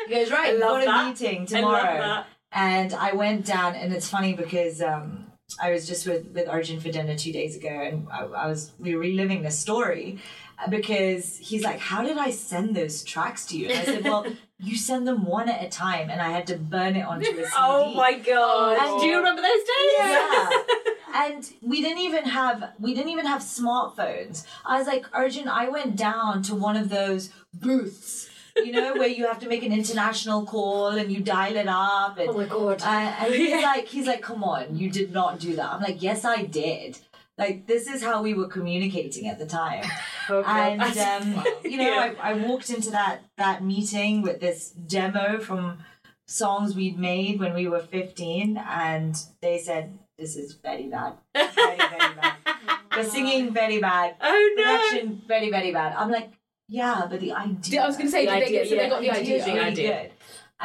He 0.07 0.13
goes, 0.15 0.31
"Right, 0.31 0.49
I 0.55 0.57
love 0.57 0.59
got 0.59 0.81
a 0.83 0.85
that. 0.85 1.07
meeting 1.07 1.37
I 1.41 1.61
love 1.61 1.81
tomorrow." 1.81 1.97
that. 1.99 2.25
And 2.51 2.93
I 2.93 3.13
went 3.13 3.45
down, 3.45 3.75
and 3.75 3.91
it's 3.93 4.07
funny 4.07 4.33
because 4.33 4.79
um, 4.81 5.25
I 5.59 5.71
was 5.71 5.87
just 5.87 6.05
with, 6.07 6.27
with 6.33 6.47
Arjun 6.47 6.79
for 6.79 6.89
dinner 6.91 7.15
two 7.17 7.31
days 7.33 7.55
ago, 7.55 7.69
and 7.69 8.07
I, 8.11 8.25
I 8.25 8.47
was 8.47 8.71
we 8.79 8.93
were 8.95 9.01
reliving 9.01 9.41
this 9.41 9.57
story 9.57 10.19
uh, 10.63 10.69
because 10.69 11.37
he's 11.37 11.63
like, 11.63 11.79
"How 11.79 12.03
did 12.03 12.17
I 12.17 12.29
send 12.31 12.75
those 12.75 13.03
tracks 13.03 13.45
to 13.47 13.57
you?" 13.57 13.69
And 13.69 13.79
I 13.79 13.85
said, 13.85 14.03
"Well, 14.03 14.25
you 14.59 14.77
send 14.77 15.07
them 15.07 15.25
one 15.25 15.49
at 15.49 15.63
a 15.63 15.69
time, 15.69 16.09
and 16.11 16.21
I 16.21 16.29
had 16.29 16.45
to 16.47 16.57
burn 16.57 16.95
it 16.95 17.01
onto 17.05 17.27
a 17.29 17.33
CD." 17.33 17.47
Oh 17.57 17.93
my 17.95 18.13
god! 18.19 18.77
And- 18.79 19.01
Do 19.01 19.07
you 19.07 19.17
remember 19.17 19.41
those 19.41 19.51
days? 19.51 19.91
Yeah. 19.97 20.49
and 21.15 21.51
we 21.61 21.81
didn't 21.81 21.99
even 21.99 22.25
have 22.25 22.73
we 22.79 22.93
didn't 22.93 23.09
even 23.11 23.25
have 23.25 23.41
smartphones. 23.41 24.45
I 24.65 24.77
was 24.77 24.85
like, 24.87 25.05
Arjun, 25.13 25.47
I 25.47 25.69
went 25.69 25.95
down 25.95 26.43
to 26.43 26.55
one 26.55 26.75
of 26.77 26.89
those 26.89 27.31
booths. 27.53 28.29
You 28.55 28.71
know, 28.71 28.93
where 28.93 29.07
you 29.07 29.25
have 29.27 29.39
to 29.39 29.47
make 29.49 29.63
an 29.63 29.71
international 29.73 30.45
call 30.45 30.89
and 30.89 31.11
you 31.11 31.21
dial 31.21 31.55
it 31.55 31.67
up. 31.67 32.17
And, 32.19 32.29
Oh 32.29 32.33
my 32.33 32.45
God. 32.45 32.81
Uh, 32.81 32.85
and 32.85 33.33
he's 33.33 33.63
like, 33.63 33.87
he's 33.87 34.07
like, 34.07 34.21
come 34.21 34.43
on, 34.43 34.77
you 34.77 34.89
did 34.89 35.11
not 35.11 35.39
do 35.39 35.55
that. 35.55 35.71
I'm 35.73 35.81
like, 35.81 36.01
yes, 36.03 36.23
I 36.23 36.43
did. 36.43 36.99
Like, 37.37 37.65
this 37.65 37.87
is 37.87 38.03
how 38.03 38.21
we 38.21 38.35
were 38.35 38.47
communicating 38.47 39.27
at 39.27 39.39
the 39.39 39.45
time. 39.45 39.83
Oh, 40.29 40.41
God. 40.41 40.79
and 40.79 40.81
um, 40.81 41.43
you 41.65 41.75
know, 41.77 41.83
Yeah. 41.83 42.13
I, 42.21 42.29
I 42.31 42.33
walked 42.47 42.69
into 42.69 42.89
that 42.91 43.23
that 43.37 43.61
meeting 43.61 44.21
with 44.21 44.39
this 44.39 44.69
demo 44.69 45.37
from 45.39 45.79
songs 46.27 46.75
we'd 46.77 46.97
made 46.97 47.41
when 47.41 47.53
we 47.53 47.67
were 47.67 47.81
15, 47.81 48.55
and 48.57 49.17
they 49.41 49.57
said, 49.57 49.99
"This 50.17 50.37
is 50.37 50.53
very 50.53 50.87
bad, 50.87 51.15
very 51.35 51.75
very 51.75 52.15
bad. 52.15 52.33
The 52.95 53.03
singing 53.03 53.51
very 53.51 53.79
bad, 53.81 54.15
oh 54.21 54.53
no. 54.55 54.63
production 54.63 55.21
very 55.27 55.49
very 55.49 55.73
bad." 55.73 55.93
I'm 55.97 56.09
like, 56.09 56.31
"Yeah, 56.79 56.99
but 57.09 57.19
the 57.25 57.31
idea." 57.33 57.83
I 57.83 57.87
was 57.87 57.97
going 57.97 58.07
to 58.07 58.15
say, 58.17 58.25
The 58.25 58.31
did 58.31 58.41
they 58.41 58.45
idea, 58.45 58.59
get, 58.59 58.69
so 58.69 58.75
they 58.75 58.81
yeah. 58.83 58.89
got 58.93 59.01
the 59.01 59.11
idea 59.11 59.35
idea. 59.35 59.45
The 59.45 59.51
really 59.53 59.65
idea. 59.73 59.93
good. 60.01 60.11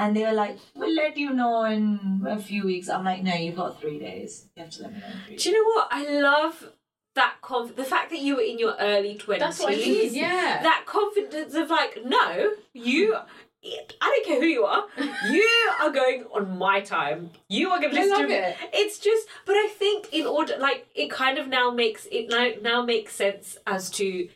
And 0.01 0.17
they 0.17 0.25
were 0.29 0.33
like, 0.45 0.57
"We'll 0.75 0.95
let 0.95 1.17
you 1.23 1.31
know 1.41 1.65
in 1.65 2.25
a 2.37 2.39
few 2.49 2.63
weeks." 2.71 2.89
I'm 2.89 3.05
like, 3.11 3.23
"No, 3.23 3.35
you've 3.35 3.57
got 3.57 3.81
three 3.81 3.99
days. 4.09 4.33
You 4.55 4.63
have 4.65 4.73
to 4.77 4.83
let 4.85 4.93
me 4.93 4.99
know." 5.01 5.37
Do 5.37 5.43
you 5.49 5.53
know 5.57 5.67
what? 5.75 5.89
I 5.91 6.03
love 6.31 6.57
that 7.15 7.35
conf- 7.43 7.75
the 7.83 7.85
fact 7.95 8.11
that 8.11 8.21
you 8.21 8.37
were 8.37 8.43
in 8.53 8.59
your 8.59 8.75
early 8.79 9.15
20s. 9.17 9.39
That's 9.41 9.61
what 9.61 9.73
I 9.73 9.77
mean, 9.77 10.15
yeah. 10.15 10.63
That 10.63 10.85
confidence 10.87 11.55
of 11.55 11.69
like, 11.69 11.99
no, 12.05 12.53
you. 12.73 13.17
I 13.65 13.83
don't 14.01 14.27
care 14.27 14.41
who 14.41 14.47
you 14.47 14.65
are. 14.65 14.85
You 15.33 15.49
are 15.83 15.91
going 15.91 16.25
on 16.33 16.57
my 16.59 16.81
time. 16.81 17.31
You 17.49 17.71
are 17.71 17.81
going 17.81 17.93
to 17.93 17.99
I 18.01 18.05
listen 18.05 18.19
love 18.21 18.29
to 18.29 18.35
it. 18.51 18.57
It's 18.73 19.01
just, 19.01 19.27
but 19.47 19.55
I 19.57 19.67
think 19.69 20.13
in 20.13 20.27
order, 20.29 20.55
like, 20.61 20.87
it 20.95 21.11
kind 21.11 21.39
of 21.39 21.49
now 21.49 21.73
makes 21.73 22.07
it 22.13 22.29
now 22.31 22.51
now 22.63 22.85
makes 22.85 23.15
sense 23.17 23.59
as 23.67 23.91
to, 23.99 24.29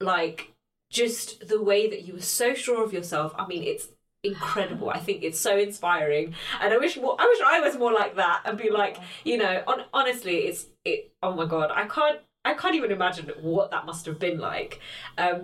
like, 0.00 0.53
just 0.94 1.48
the 1.48 1.60
way 1.70 1.82
that 1.90 2.02
you 2.06 2.14
were 2.14 2.28
so 2.40 2.54
sure 2.54 2.82
of 2.84 2.92
yourself. 2.92 3.34
I 3.38 3.46
mean, 3.46 3.62
it's 3.72 3.88
incredible. 4.22 4.88
I 4.88 5.00
think 5.06 5.22
it's 5.22 5.38
so 5.48 5.58
inspiring, 5.58 6.34
and 6.60 6.72
I 6.72 6.78
wish 6.78 6.96
more. 6.96 7.16
I 7.18 7.26
wish 7.26 7.40
I 7.54 7.60
was 7.60 7.76
more 7.76 7.92
like 7.92 8.14
that 8.16 8.42
and 8.46 8.56
be 8.56 8.70
like, 8.70 8.96
you 9.24 9.36
know, 9.36 9.62
on, 9.66 9.78
honestly, 9.92 10.36
it's 10.48 10.66
it. 10.84 11.12
Oh 11.22 11.34
my 11.34 11.46
god, 11.54 11.70
I 11.82 11.84
can't. 11.86 12.20
I 12.46 12.54
can't 12.54 12.74
even 12.74 12.90
imagine 12.98 13.30
what 13.40 13.70
that 13.72 13.86
must 13.86 14.06
have 14.06 14.18
been 14.18 14.38
like. 14.38 14.80
Um, 15.18 15.40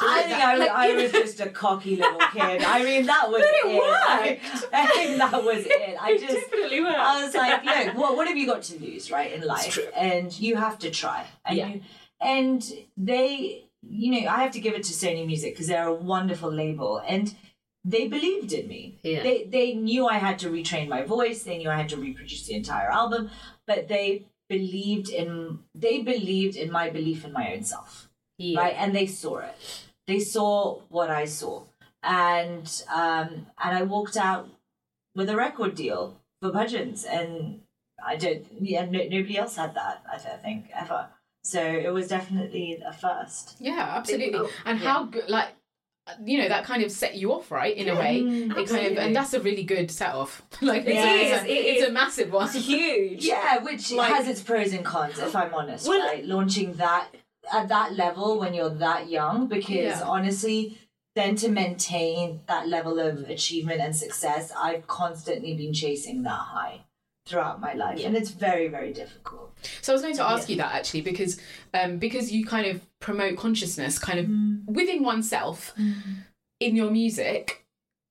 I 0.00 0.22
think 0.22 0.40
I, 0.50 0.56
Like, 0.56 0.70
I 0.70 0.94
was 0.94 1.10
just 1.10 1.40
a 1.40 1.50
cocky 1.50 1.96
little 1.96 2.20
kid. 2.32 2.62
I 2.62 2.84
mean, 2.84 3.06
that 3.06 3.28
was 3.28 3.42
But 3.42 3.50
it 3.50 3.66
I, 3.66 3.78
worked. 3.78 4.68
I 4.72 4.86
think 4.86 5.18
that 5.18 5.44
was 5.44 5.66
it. 5.66 5.96
I 6.00 6.12
it 6.12 6.20
just, 6.20 6.34
definitely 6.34 6.80
worked. 6.80 6.98
I 6.98 7.24
was 7.24 7.34
like, 7.34 7.64
look, 7.64 7.96
what, 7.96 8.16
what 8.16 8.28
have 8.28 8.36
you 8.36 8.46
got 8.46 8.62
to 8.70 8.78
lose, 8.78 9.10
right, 9.10 9.32
in 9.32 9.42
life? 9.42 9.76
And 9.96 10.28
you 10.38 10.54
have 10.54 10.78
to 10.80 10.90
try. 10.92 11.26
And 11.44 11.58
Yeah. 11.58 11.68
you, 11.68 11.80
and 12.20 12.62
they, 12.96 13.64
you 13.82 14.12
know, 14.12 14.28
I 14.28 14.42
have 14.42 14.52
to 14.52 14.60
give 14.60 14.74
it 14.74 14.82
to 14.84 14.92
Sony 14.92 15.26
Music 15.26 15.54
because 15.54 15.68
they're 15.68 15.88
a 15.88 15.94
wonderful 15.94 16.52
label, 16.52 17.02
and 17.06 17.34
they 17.84 18.08
believed 18.08 18.52
in 18.52 18.68
me. 18.68 18.98
Yeah. 19.02 19.22
They 19.22 19.44
they 19.44 19.74
knew 19.74 20.06
I 20.06 20.18
had 20.18 20.38
to 20.40 20.50
retrain 20.50 20.88
my 20.88 21.02
voice. 21.02 21.42
They 21.42 21.58
knew 21.58 21.70
I 21.70 21.76
had 21.76 21.88
to 21.90 21.96
reproduce 21.96 22.46
the 22.46 22.54
entire 22.54 22.90
album, 22.90 23.30
but 23.66 23.88
they 23.88 24.26
believed 24.50 25.08
in 25.08 25.60
they 25.74 26.02
believed 26.02 26.56
in 26.56 26.70
my 26.70 26.90
belief 26.90 27.24
in 27.24 27.32
my 27.32 27.54
own 27.54 27.62
self 27.62 28.10
yeah. 28.36 28.60
right 28.60 28.74
and 28.76 28.94
they 28.94 29.06
saw 29.06 29.38
it 29.38 29.56
they 30.08 30.18
saw 30.18 30.80
what 30.88 31.08
i 31.08 31.24
saw 31.24 31.62
and 32.02 32.82
um 32.92 33.46
and 33.64 33.78
i 33.78 33.82
walked 33.82 34.16
out 34.16 34.48
with 35.14 35.30
a 35.30 35.36
record 35.36 35.74
deal 35.74 36.20
for 36.40 36.50
Bhajans, 36.50 37.06
and 37.08 37.60
i 38.04 38.16
don't 38.16 38.44
yeah 38.60 38.84
no, 38.84 38.98
nobody 38.98 39.38
else 39.38 39.54
had 39.54 39.74
that 39.74 40.02
i 40.12 40.18
don't 40.18 40.42
think 40.42 40.66
ever 40.74 41.06
so 41.42 41.62
it 41.62 41.92
was 41.92 42.08
definitely 42.08 42.82
a 42.86 42.92
first 42.92 43.56
Yeah, 43.60 43.94
absolutely. 43.96 44.38
Oh, 44.38 44.50
and 44.64 44.78
yeah. 44.80 44.92
how 44.92 45.04
good, 45.04 45.28
like, 45.28 45.48
you 46.24 46.38
know, 46.38 46.48
that 46.48 46.64
kind 46.64 46.82
of 46.82 46.90
set 46.90 47.14
you 47.16 47.32
off, 47.32 47.50
right? 47.52 47.76
In 47.76 47.88
a 47.88 47.94
way, 47.94 48.20
Mm, 48.20 48.56
it 48.56 48.68
kind 48.68 48.86
of, 48.92 48.98
and 48.98 49.14
that's 49.14 49.32
a 49.32 49.40
really 49.40 49.62
good 49.62 49.90
set 49.90 50.14
off. 50.14 50.42
like, 50.60 50.84
it's, 50.86 50.94
Yeah. 50.96 51.04
a, 51.12 51.14
It 51.14 51.20
is, 51.26 51.42
a, 51.42 51.46
it 51.46 51.76
it's 51.76 51.88
a 51.88 51.92
massive 51.92 52.32
one. 52.32 52.46
It's 52.46 52.54
huge. 52.66 53.24
yeah 53.24 53.58
which 53.62 53.92
Like- 53.92 54.12
has 54.12 54.26
its 54.28 54.42
pros 54.42 54.72
and 54.72 54.84
cons 54.84 55.18
if 55.18 55.34
i'm 55.36 55.54
honest 55.54 55.86
Well- 55.88 56.00
right 56.06 56.24
launching 56.24 56.74
that 56.74 57.08
at 57.52 57.68
that 57.68 57.94
level 57.94 58.38
when 58.38 58.54
you're 58.54 58.70
that 58.70 59.08
young 59.08 59.46
because 59.46 59.68
Yeah. 59.70 60.02
honestly 60.04 60.78
then 61.16 61.34
to 61.36 61.48
maintain 61.48 62.40
that 62.46 62.68
level 62.68 62.98
of 63.00 63.28
achievement 63.28 63.80
and 63.80 63.94
success 63.96 64.52
i've 64.56 64.86
constantly 64.86 65.54
been 65.54 65.72
chasing 65.72 66.22
that 66.22 66.30
high 66.54 66.82
throughout 67.26 67.60
my 67.60 67.74
life 67.74 68.00
and 68.04 68.16
it's 68.16 68.30
very 68.30 68.68
very 68.68 68.92
difficult. 68.92 69.56
So 69.82 69.92
I 69.92 69.94
was 69.94 70.02
going 70.02 70.16
to 70.16 70.24
ask 70.24 70.48
you 70.48 70.56
that 70.56 70.74
actually 70.74 71.02
because 71.02 71.40
um, 71.74 71.98
because 71.98 72.32
you 72.32 72.44
kind 72.44 72.66
of 72.66 72.80
promote 72.98 73.36
consciousness 73.36 73.98
kind 73.98 74.18
of 74.18 74.74
within 74.74 75.02
oneself 75.02 75.74
in 76.60 76.76
your 76.76 76.90
music. 76.90 77.64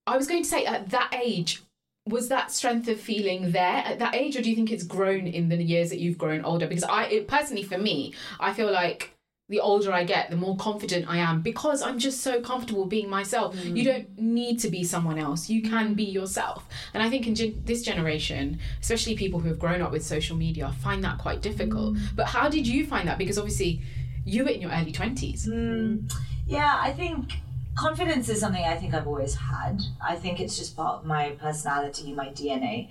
I 0.08 0.18
was 0.18 0.28
going 0.28 0.44
to 0.44 0.50
say 0.50 0.66
at 0.66 0.90
that 0.90 1.14
age 1.14 1.62
was 2.08 2.30
that 2.30 2.52
strength 2.52 2.88
of 2.88 3.00
feeling 3.00 3.52
there 3.52 3.84
at 3.86 4.00
that 4.00 4.16
age 4.16 4.36
or 4.36 4.42
do 4.42 4.50
you 4.50 4.56
think 4.56 4.72
it's 4.72 4.84
grown 4.84 5.28
in 5.28 5.50
the 5.50 5.62
years 5.62 5.90
that 5.90 6.00
you've 6.00 6.18
grown 6.18 6.44
older? 6.44 6.68
Because 6.68 6.84
I 6.84 7.04
it, 7.06 7.28
personally 7.28 7.64
for 7.64 7.78
me 7.78 8.14
I 8.40 8.54
feel 8.54 8.72
like 8.72 9.16
the 9.50 9.60
older 9.60 9.92
I 9.92 10.04
get 10.04 10.30
the 10.30 10.36
more 10.36 10.56
confident 10.56 11.10
I 11.10 11.18
am 11.18 11.42
because 11.42 11.82
I'm 11.82 12.00
just 12.00 12.22
so 12.22 12.40
comfortable 12.42 12.86
being 12.86 13.10
myself 13.10 13.56
mm. 13.56 13.76
you 13.76 13.84
don't 13.84 14.18
need 14.18 14.60
to 14.60 14.70
be 14.70 14.84
someone 14.84 15.20
else 15.20 15.50
you 15.50 15.62
can 15.62 15.96
be 15.96 16.04
yourself 16.04 16.68
and 16.94 17.04
I 17.04 17.10
think 17.10 17.28
in 17.28 17.36
gen- 17.36 17.62
this 17.66 17.82
generation 17.82 18.60
especially 18.82 19.16
people 19.16 19.40
who 19.40 19.50
have 19.50 19.60
grown 19.60 19.82
up 19.82 19.92
with 19.92 20.06
social 20.06 20.38
media 20.38 20.72
find 20.82 21.04
that 21.04 21.18
quite 21.18 21.42
difficult 21.42 21.96
mm. 21.96 22.16
but 22.16 22.28
how 22.28 22.48
did 22.48 22.68
you 22.68 22.86
find 22.86 23.08
that 23.08 23.18
because 23.18 23.38
obviously 23.38 23.82
you 24.24 24.44
were 24.44 24.52
in 24.52 24.62
your 24.62 24.72
early 24.72 24.94
20s 24.94 25.48
mm. 25.48 26.12
Yeah, 26.50 26.80
I 26.82 26.92
think 26.92 27.34
confidence 27.76 28.28
is 28.28 28.40
something 28.40 28.64
I 28.64 28.76
think 28.76 28.96
I've 28.96 29.06
always 29.06 29.36
had. 29.36 29.82
I 30.02 30.16
think 30.16 30.40
it's 30.40 30.58
just 30.58 30.76
part 30.76 31.02
of 31.02 31.06
my 31.06 31.30
personality, 31.40 32.12
my 32.12 32.30
DNA. 32.30 32.90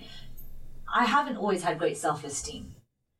I 0.91 1.03
haven't 1.03 1.35
always 1.35 1.61
had 1.61 1.77
great 1.77 1.97
self 1.97 2.23
esteem. 2.23 2.73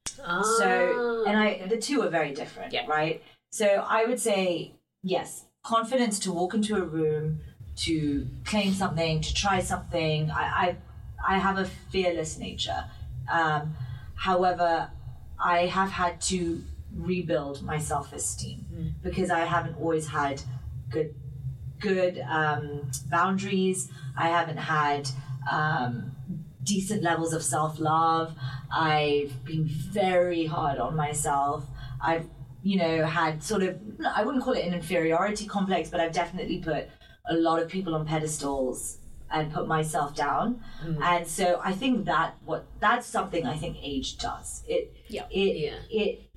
So, 0.05 0.23
ah. 0.25 1.29
and 1.29 1.37
I, 1.37 1.67
the 1.67 1.77
two 1.77 2.01
are 2.03 2.09
very 2.09 2.33
different, 2.33 2.71
Yeah. 2.71 2.85
right? 2.87 3.21
So 3.49 3.65
I 3.87 4.05
would 4.05 4.19
say, 4.19 4.73
yes, 5.03 5.45
confidence 5.63 6.19
to 6.19 6.31
walk 6.31 6.53
into 6.53 6.75
a 6.75 6.81
room, 6.83 7.39
to 7.77 8.27
claim 8.45 8.73
something, 8.73 9.21
to 9.21 9.33
try 9.33 9.59
something. 9.59 10.29
I, 10.31 10.75
I, 11.25 11.35
I 11.35 11.37
have 11.39 11.57
a 11.57 11.65
fearless 11.65 12.37
nature. 12.37 12.85
Um, 13.31 13.75
however, 14.15 14.91
I 15.43 15.65
have 15.67 15.91
had 15.91 16.21
to 16.21 16.63
rebuild 16.95 17.61
my 17.63 17.77
self 17.77 18.13
esteem 18.13 18.65
because 19.03 19.29
I 19.29 19.41
haven't 19.41 19.75
always 19.79 20.07
had 20.07 20.41
good 20.89 21.13
good 21.79 22.19
um, 22.29 22.91
boundaries. 23.09 23.89
I 24.17 24.29
haven't 24.29 24.57
had 24.57 25.09
um, 25.49 26.11
decent 26.63 27.03
levels 27.03 27.33
of 27.33 27.43
self 27.43 27.79
love. 27.79 28.35
I've 28.71 29.43
been 29.45 29.65
very 29.65 30.45
hard 30.45 30.77
on 30.79 30.95
myself. 30.95 31.65
I've, 32.01 32.27
you 32.61 32.77
know, 32.77 33.05
had 33.05 33.43
sort 33.43 33.63
of, 33.63 33.79
I 34.15 34.23
wouldn't 34.23 34.43
call 34.43 34.53
it 34.53 34.65
an 34.65 34.73
inferiority 34.73 35.45
complex, 35.45 35.89
but 35.89 35.99
I've 35.99 36.11
definitely 36.11 36.59
put 36.59 36.89
a 37.29 37.33
lot 37.33 37.61
of 37.61 37.69
people 37.69 37.95
on 37.95 38.05
pedestals 38.05 38.97
and 39.31 39.53
put 39.53 39.67
myself 39.67 40.15
down. 40.15 40.61
Mm. 40.83 41.01
And 41.01 41.27
so 41.27 41.61
I 41.63 41.73
think 41.73 42.05
that 42.05 42.35
what 42.45 42.65
that's 42.79 43.05
something 43.05 43.45
I 43.45 43.55
think 43.57 43.77
age 43.81 44.17
does. 44.17 44.63
It 44.67 44.95
Yeah. 45.07 45.27
it 45.29 45.57
Yeah. 45.57 45.75
it 45.89 46.31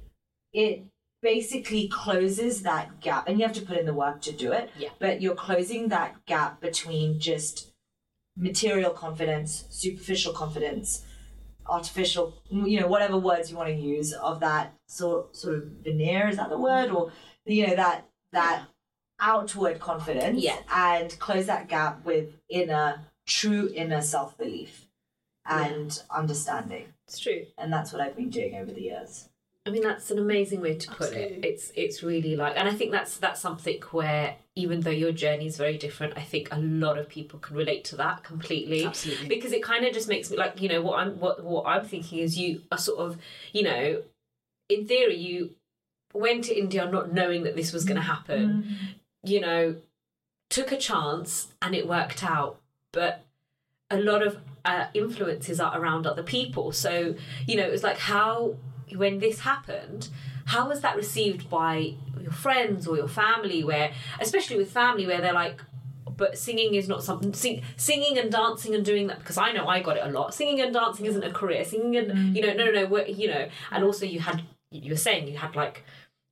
it 0.53 0.85
basically 1.23 1.89
closes 1.89 2.63
that 2.63 3.01
gap 3.01 3.29
and 3.29 3.39
you 3.39 3.47
have 3.47 3.55
to 3.55 3.63
put 3.63 3.79
in 3.79 3.87
the 3.87 3.95
work 3.95 4.21
to 4.23 4.33
do 4.33 4.53
it. 4.53 4.71
Yeah. 4.79 4.91
But 4.99 5.23
you're 5.23 5.35
closing 5.35 5.89
that 5.89 6.27
gap 6.27 6.61
between 6.61 7.19
just 7.21 7.73
material 8.37 8.91
confidence, 8.91 9.65
superficial 9.71 10.33
confidence, 10.33 11.05
artificial, 11.67 12.43
you 12.51 12.81
know, 12.81 12.89
whatever 12.89 13.17
words 13.17 13.51
you 13.51 13.57
want 13.57 13.69
to 13.69 13.75
use 13.75 14.13
of 14.13 14.41
that 14.41 14.75
sort 14.93 15.35
sort 15.35 15.55
of 15.57 15.65
veneer 15.85 16.29
is 16.29 16.37
that 16.37 16.51
the 16.51 16.59
word 16.59 16.91
mm. 16.91 16.95
or 16.95 17.13
you 17.47 17.67
know 17.67 17.75
that 17.77 18.07
that 18.33 18.65
outward 19.21 19.79
confidence 19.79 20.43
Yeah. 20.43 20.59
and 20.75 21.17
close 21.19 21.47
that 21.47 21.69
gap 21.69 22.05
with 22.05 22.37
inner 22.49 23.01
true 23.27 23.71
inner 23.75 24.03
self 24.03 24.37
belief 24.37 24.87
and 25.47 26.03
understanding 26.11 26.87
It's 27.09 27.19
true. 27.19 27.47
and 27.59 27.73
that's 27.73 27.93
what 27.93 28.01
I've 28.03 28.17
been 28.17 28.31
doing 28.31 28.55
over 28.57 28.71
the 28.73 28.83
years. 28.83 29.29
I 29.65 29.71
mean, 29.71 29.83
that's 29.83 30.11
an 30.11 30.19
amazing 30.19 30.61
way 30.61 30.75
to 30.75 30.91
put 30.91 31.13
it. 31.13 31.45
It's 31.45 31.71
it's 31.77 32.03
really 32.03 32.35
like, 32.35 32.55
and 32.57 32.69
I 32.69 32.73
think 32.73 32.91
that's 32.91 33.17
that's 33.19 33.41
something 33.41 33.81
where 33.93 34.35
even 34.57 34.81
though 34.81 34.91
your 34.91 35.13
journey 35.13 35.47
is 35.47 35.57
very 35.57 35.79
different, 35.79 36.19
I 36.19 36.23
think 36.23 36.49
a 36.51 36.59
lot 36.59 36.99
of 36.99 37.09
people 37.09 37.39
can 37.39 37.57
relate 37.57 37.85
to 37.85 37.97
that 37.97 38.25
completely. 38.25 38.85
Absolutely. 38.85 39.29
because 39.29 39.53
it 39.53 39.63
kind 39.63 39.85
of 39.85 39.95
just 39.95 40.09
makes 40.09 40.33
me 40.33 40.37
like 40.37 40.61
you 40.61 40.69
know 40.69 40.83
what 40.83 40.99
I'm 40.99 41.13
what 41.21 41.45
what 41.45 41.65
I'm 41.65 41.85
thinking 41.85 42.19
is 42.19 42.37
you 42.37 42.63
are 42.73 42.79
sort 42.79 42.99
of 42.99 43.19
you 43.53 43.63
know, 43.63 44.03
in 44.73 44.87
theory 44.87 45.17
you 45.17 45.55
went 46.13 46.45
to 46.45 46.59
India 46.59 46.89
not 46.91 47.13
knowing 47.13 47.43
that 47.45 47.57
this 47.57 47.73
was 47.73 47.85
going 47.85 47.97
to 47.97 48.03
mm-hmm. 48.03 48.11
happen. 48.11 48.49
Mm-hmm. 48.49 48.75
You 49.25 49.41
know, 49.41 49.77
took 50.51 50.73
a 50.73 50.77
chance 50.77 51.49
and 51.63 51.75
it 51.75 51.89
worked 51.89 52.23
out, 52.23 52.61
but 52.93 53.25
a 53.91 53.99
lot 53.99 54.27
of 54.27 54.39
uh, 54.65 54.87
influences 54.95 55.61
are 55.61 55.79
around 55.79 56.07
other 56.07 56.23
people. 56.23 56.73
So, 56.73 57.15
you 57.47 57.57
know, 57.57 57.65
it 57.65 57.71
was 57.71 57.83
like 57.83 57.99
how, 57.99 58.57
when 58.95 59.19
this 59.19 59.41
happened, 59.41 60.09
how 60.47 60.69
was 60.69 60.81
that 60.81 60.97
received 60.97 61.49
by 61.49 61.95
your 62.21 62.33
friends 62.33 62.87
or 62.87 62.97
your 62.97 63.09
family? 63.09 63.65
Where, 63.65 63.93
especially 64.21 64.57
with 64.57 64.71
family, 64.71 65.07
where 65.07 65.21
they're 65.21 65.33
like, 65.33 65.63
but 66.17 66.37
singing 66.37 66.75
is 66.75 66.89
not 66.89 67.03
something 67.03 67.33
sing, 67.33 67.63
singing 67.77 68.19
and 68.19 68.31
dancing 68.31 68.75
and 68.75 68.85
doing 68.85 69.07
that 69.07 69.21
because 69.21 69.39
I 69.39 69.53
know 69.53 69.67
I 69.67 69.81
got 69.81 69.97
it 69.97 70.05
a 70.05 70.11
lot. 70.11 70.35
Singing 70.35 70.61
and 70.61 70.73
dancing 70.73 71.07
isn't 71.07 71.25
a 71.25 71.31
career. 71.31 71.65
Singing 71.65 71.97
and 71.97 72.11
mm. 72.11 72.37
you 72.37 72.43
know 72.43 72.53
no 72.53 72.71
no 72.71 72.87
no 72.87 73.05
you 73.07 73.29
know 73.29 73.49
and 73.71 73.85
also 73.85 74.05
you 74.05 74.21
had 74.21 74.43
you 74.73 74.91
were 74.93 74.97
saying 74.97 75.29
you 75.29 75.39
had 75.39 75.55
like 75.57 75.85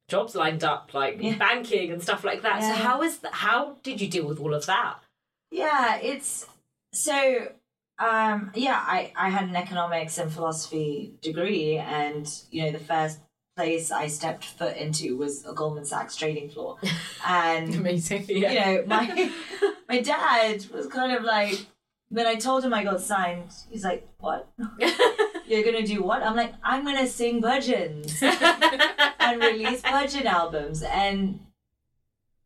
jobs 0.08 0.34
lined 0.34 0.64
up 0.64 0.92
like 0.94 1.18
Yeah. 1.20 1.36
banking 1.36 1.92
and 1.92 2.02
stuff 2.02 2.24
like 2.24 2.42
that. 2.42 2.62
So 2.62 2.68
Yeah. 2.68 2.74
how 2.76 3.02
is 3.02 3.18
that? 3.18 3.34
How 3.34 3.76
did 3.82 4.00
you 4.00 4.08
deal 4.08 4.26
with 4.26 4.40
all 4.40 4.54
of 4.54 4.66
that? 4.66 4.98
Yeah, 5.50 5.96
it's 5.96 6.46
so 6.92 7.48
um 7.98 8.50
yeah, 8.54 8.82
I 8.86 9.12
I 9.16 9.28
had 9.30 9.48
an 9.48 9.56
economics 9.56 10.18
and 10.18 10.32
philosophy 10.32 11.14
degree 11.22 11.76
and 11.76 12.26
you 12.50 12.64
know 12.64 12.72
the 12.72 12.78
first 12.84 13.20
place 13.56 13.90
I 13.90 14.06
stepped 14.06 14.44
foot 14.44 14.76
into 14.76 15.16
was 15.16 15.44
a 15.44 15.52
Goldman 15.52 15.84
Sachs 15.84 16.16
trading 16.16 16.48
floor. 16.50 16.78
And 17.26 17.74
Amazing. 17.74 18.24
Yeah. 18.28 18.50
you 18.52 18.60
know, 18.60 18.84
my 18.86 19.30
my 19.88 20.00
dad 20.00 20.64
was 20.72 20.86
kind 20.86 21.12
of 21.16 21.22
like 21.24 21.66
when 22.08 22.26
I 22.26 22.34
told 22.36 22.64
him 22.64 22.74
I 22.74 22.82
got 22.82 23.00
signed, 23.00 23.52
he's 23.70 23.84
like, 23.84 24.08
What? 24.18 24.48
You're 25.50 25.64
gonna 25.64 25.84
do 25.84 26.00
what? 26.04 26.22
I'm 26.22 26.36
like, 26.36 26.54
I'm 26.62 26.84
gonna 26.84 27.08
sing 27.08 27.42
bhajans 27.42 28.22
and 29.18 29.40
release 29.42 29.82
bhajan 29.82 30.24
albums. 30.26 30.84
And 30.84 31.40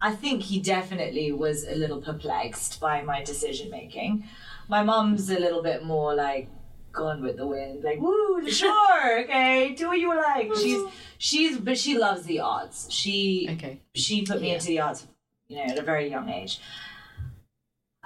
I 0.00 0.14
think 0.14 0.42
he 0.42 0.58
definitely 0.58 1.30
was 1.30 1.64
a 1.64 1.74
little 1.74 2.00
perplexed 2.00 2.80
by 2.80 3.02
my 3.02 3.22
decision 3.22 3.70
making. 3.70 4.24
My 4.68 4.82
mum's 4.82 5.28
a 5.28 5.38
little 5.38 5.62
bit 5.62 5.84
more 5.84 6.14
like 6.14 6.48
gone 6.92 7.22
with 7.22 7.36
the 7.36 7.46
wind, 7.46 7.84
like, 7.84 8.00
woo, 8.00 8.48
sure, 8.48 9.20
okay, 9.24 9.74
do 9.74 9.88
what 9.88 9.98
you 9.98 10.14
like. 10.16 10.54
She's 10.56 10.82
she's 11.18 11.58
but 11.58 11.76
she 11.76 11.98
loves 11.98 12.22
the 12.22 12.40
arts. 12.40 12.90
She 12.90 13.48
Okay. 13.50 13.82
she 13.94 14.22
put 14.24 14.40
me 14.40 14.54
into 14.54 14.68
the 14.68 14.80
arts, 14.80 15.06
you 15.48 15.56
know, 15.58 15.64
at 15.64 15.78
a 15.78 15.82
very 15.82 16.08
young 16.08 16.30
age. 16.30 16.58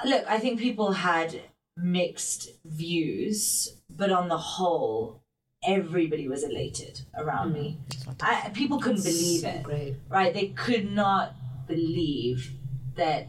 Look, 0.04 0.24
I 0.28 0.38
think 0.40 0.58
people 0.58 0.90
had 0.92 1.40
mixed 1.76 2.48
views, 2.64 3.77
but 3.98 4.10
on 4.10 4.28
the 4.28 4.38
whole, 4.38 5.22
everybody 5.66 6.28
was 6.28 6.42
elated 6.44 7.02
around 7.14 7.52
me. 7.52 7.78
I, 8.20 8.50
people 8.54 8.80
couldn't 8.80 9.02
believe 9.02 9.44
it, 9.44 9.62
Great. 9.62 9.96
right? 10.08 10.32
They 10.32 10.48
could 10.48 10.90
not 10.90 11.34
believe 11.66 12.52
that 12.96 13.28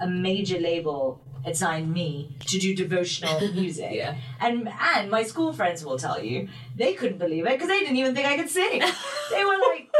a 0.00 0.08
major 0.08 0.58
label 0.58 1.22
had 1.44 1.56
signed 1.56 1.92
me 1.92 2.36
to 2.46 2.58
do 2.58 2.74
devotional 2.74 3.40
music. 3.52 3.92
Yeah. 3.92 4.16
And 4.40 4.68
and 4.68 5.10
my 5.10 5.22
school 5.22 5.52
friends 5.52 5.84
will 5.84 5.98
tell 5.98 6.22
you 6.22 6.48
they 6.76 6.94
couldn't 6.94 7.18
believe 7.18 7.46
it 7.46 7.52
because 7.52 7.68
they 7.68 7.78
didn't 7.78 7.96
even 7.96 8.14
think 8.14 8.26
I 8.26 8.36
could 8.36 8.50
sing. 8.50 8.80
they 9.30 9.44
were 9.44 9.58
like 9.70 9.90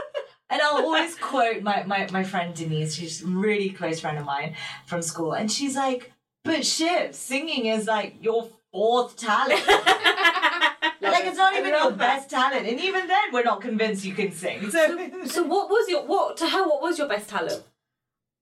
and 0.50 0.60
I'll 0.60 0.84
always 0.84 1.14
quote 1.14 1.62
my, 1.62 1.84
my, 1.84 2.08
my 2.10 2.24
friend 2.24 2.52
Denise, 2.54 2.94
she's 2.94 3.22
a 3.22 3.26
really 3.26 3.70
close 3.70 4.00
friend 4.00 4.18
of 4.18 4.24
mine 4.24 4.56
from 4.84 5.00
school, 5.00 5.32
and 5.32 5.50
she's 5.50 5.76
like, 5.76 6.12
But 6.42 6.66
Shiv, 6.66 7.14
singing 7.14 7.66
is 7.66 7.86
like 7.86 8.16
your 8.20 8.48
fourth 8.72 9.16
talent. 9.16 9.66
like 11.00 11.24
it's 11.24 11.36
not 11.36 11.54
even 11.54 11.70
your 11.72 11.92
best 11.92 12.30
talent. 12.30 12.66
And 12.66 12.78
even 12.80 13.06
then 13.06 13.32
we're 13.32 13.42
not 13.42 13.60
convinced 13.60 14.04
you 14.04 14.14
can 14.14 14.32
sing. 14.32 14.70
So 14.70 15.24
So 15.26 15.42
what 15.44 15.68
was 15.68 15.88
your 15.88 16.04
what 16.06 16.36
to 16.38 16.48
her? 16.48 16.64
What 16.66 16.82
was 16.82 16.98
your 16.98 17.08
best 17.08 17.28
talent? 17.28 17.62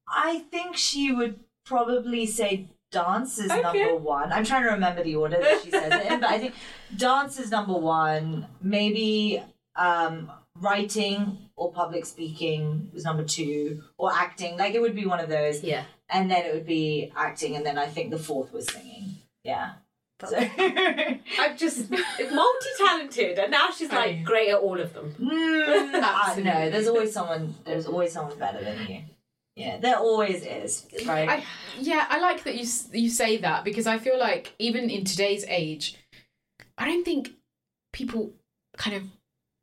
I 0.08 0.40
think 0.50 0.76
she 0.76 1.12
would 1.12 1.40
probably 1.64 2.26
say 2.26 2.68
dance 2.90 3.38
is 3.38 3.50
Okay. 3.50 3.60
number 3.62 3.96
one. 3.96 4.32
I'm 4.32 4.44
trying 4.44 4.62
to 4.62 4.70
remember 4.70 5.02
the 5.02 5.16
order 5.16 5.38
that 5.38 5.62
she 5.62 5.70
says 5.70 5.92
it 5.92 6.10
in, 6.12 6.20
but 6.20 6.30
I 6.30 6.38
think 6.38 6.54
dance 6.96 7.38
is 7.38 7.50
number 7.50 7.74
one. 7.74 8.46
Maybe 8.62 9.42
um, 9.76 10.30
writing 10.56 11.38
or 11.56 11.72
public 11.72 12.06
speaking 12.06 12.90
was 12.94 13.04
number 13.04 13.24
two, 13.24 13.82
or 13.98 14.12
acting. 14.12 14.56
Like 14.56 14.74
it 14.74 14.80
would 14.80 14.94
be 14.94 15.04
one 15.06 15.20
of 15.20 15.28
those. 15.28 15.62
Yeah. 15.62 15.84
And 16.08 16.30
then 16.30 16.46
it 16.46 16.54
would 16.54 16.66
be 16.66 17.12
acting, 17.14 17.54
and 17.56 17.66
then 17.66 17.76
I 17.76 17.86
think 17.86 18.10
the 18.10 18.18
fourth 18.18 18.52
was 18.52 18.66
singing. 18.72 19.16
Yeah. 19.44 19.72
So, 20.24 20.36
I'm 21.38 21.56
just 21.56 21.90
multi-talented, 22.32 23.38
and 23.38 23.50
now 23.52 23.70
she's 23.70 23.90
like 23.92 24.08
Okay. 24.10 24.22
great 24.24 24.48
at 24.50 24.58
all 24.58 24.80
of 24.80 24.92
them. 24.92 25.14
Mm, 25.20 26.44
no, 26.44 26.70
there's 26.70 26.88
always 26.88 27.12
someone. 27.12 27.54
There's 27.64 27.86
always 27.86 28.12
someone 28.12 28.38
better 28.38 28.62
than 28.64 28.88
you. 28.88 29.02
Yeah, 29.54 29.78
there 29.78 29.96
always 29.96 30.44
is. 30.44 30.86
Right. 31.06 31.28
I, 31.28 31.44
yeah, 31.76 32.06
I 32.08 32.18
like 32.20 32.44
that 32.44 32.54
you 32.54 32.66
you 32.92 33.10
say 33.10 33.36
that 33.38 33.64
because 33.64 33.86
I 33.86 33.98
feel 33.98 34.18
like 34.18 34.54
even 34.58 34.90
in 34.90 35.04
today's 35.04 35.44
age, 35.48 35.96
I 36.76 36.86
don't 36.86 37.04
think 37.04 37.32
people 37.92 38.32
kind 38.76 38.96
of 38.96 39.02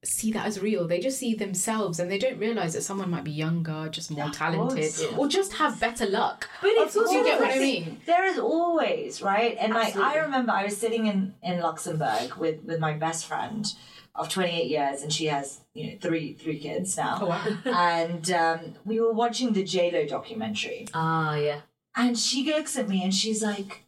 see 0.06 0.32
that 0.34 0.46
as 0.46 0.60
real. 0.60 0.88
They 0.88 1.00
just 1.00 1.18
see 1.20 1.34
themselves 1.36 2.00
and 2.00 2.10
they 2.12 2.18
don't 2.18 2.38
realize 2.38 2.74
that 2.74 2.84
someone 2.84 3.10
might 3.10 3.24
be 3.24 3.32
younger, 3.32 3.90
just 3.90 4.12
more 4.12 4.26
Of 4.26 4.32
talented, 4.34 4.78
course, 4.78 5.04
or 5.18 5.28
just 5.28 5.54
have 5.54 5.80
better 5.80 6.06
luck. 6.06 6.48
But 6.62 6.72
it's 6.76 6.96
also 6.96 7.12
you 7.12 7.24
get 7.24 7.40
what 7.40 7.52
I 7.52 7.60
mean? 7.60 8.00
There 8.06 8.26
is 8.26 8.38
always 8.40 9.22
right, 9.22 9.58
and 9.60 9.74
like 9.74 9.96
I 9.96 10.18
remember, 10.20 10.52
I 10.52 10.64
was 10.66 10.78
sitting 10.78 11.08
in 11.08 11.34
in 11.44 11.60
Luxembourg 11.60 12.36
with 12.36 12.64
with 12.64 12.80
my 12.80 12.94
best 12.94 13.26
friend 13.26 13.66
of 14.16 14.30
28 14.30 14.68
years, 14.68 15.02
and 15.02 15.12
she 15.12 15.26
has 15.26 15.60
you 15.74 15.92
know 15.92 15.98
three 16.02 16.34
three 16.34 16.60
kids 16.60 16.96
now, 16.98 17.18
Oh 17.22 17.26
wow! 17.28 17.44
and 17.66 18.32
um, 18.32 18.60
we 18.86 19.00
were 19.00 19.12
watching 19.14 19.54
the 19.54 19.64
J 19.64 19.92
Lo 19.92 20.06
documentary, 20.06 20.88
Ah, 20.94 21.36
yeah. 21.36 21.62
and 21.96 22.18
she 22.18 22.46
looks 22.46 22.78
at 22.78 22.88
me 22.88 23.04
and 23.04 23.14
she's 23.14 23.42
like, 23.44 23.84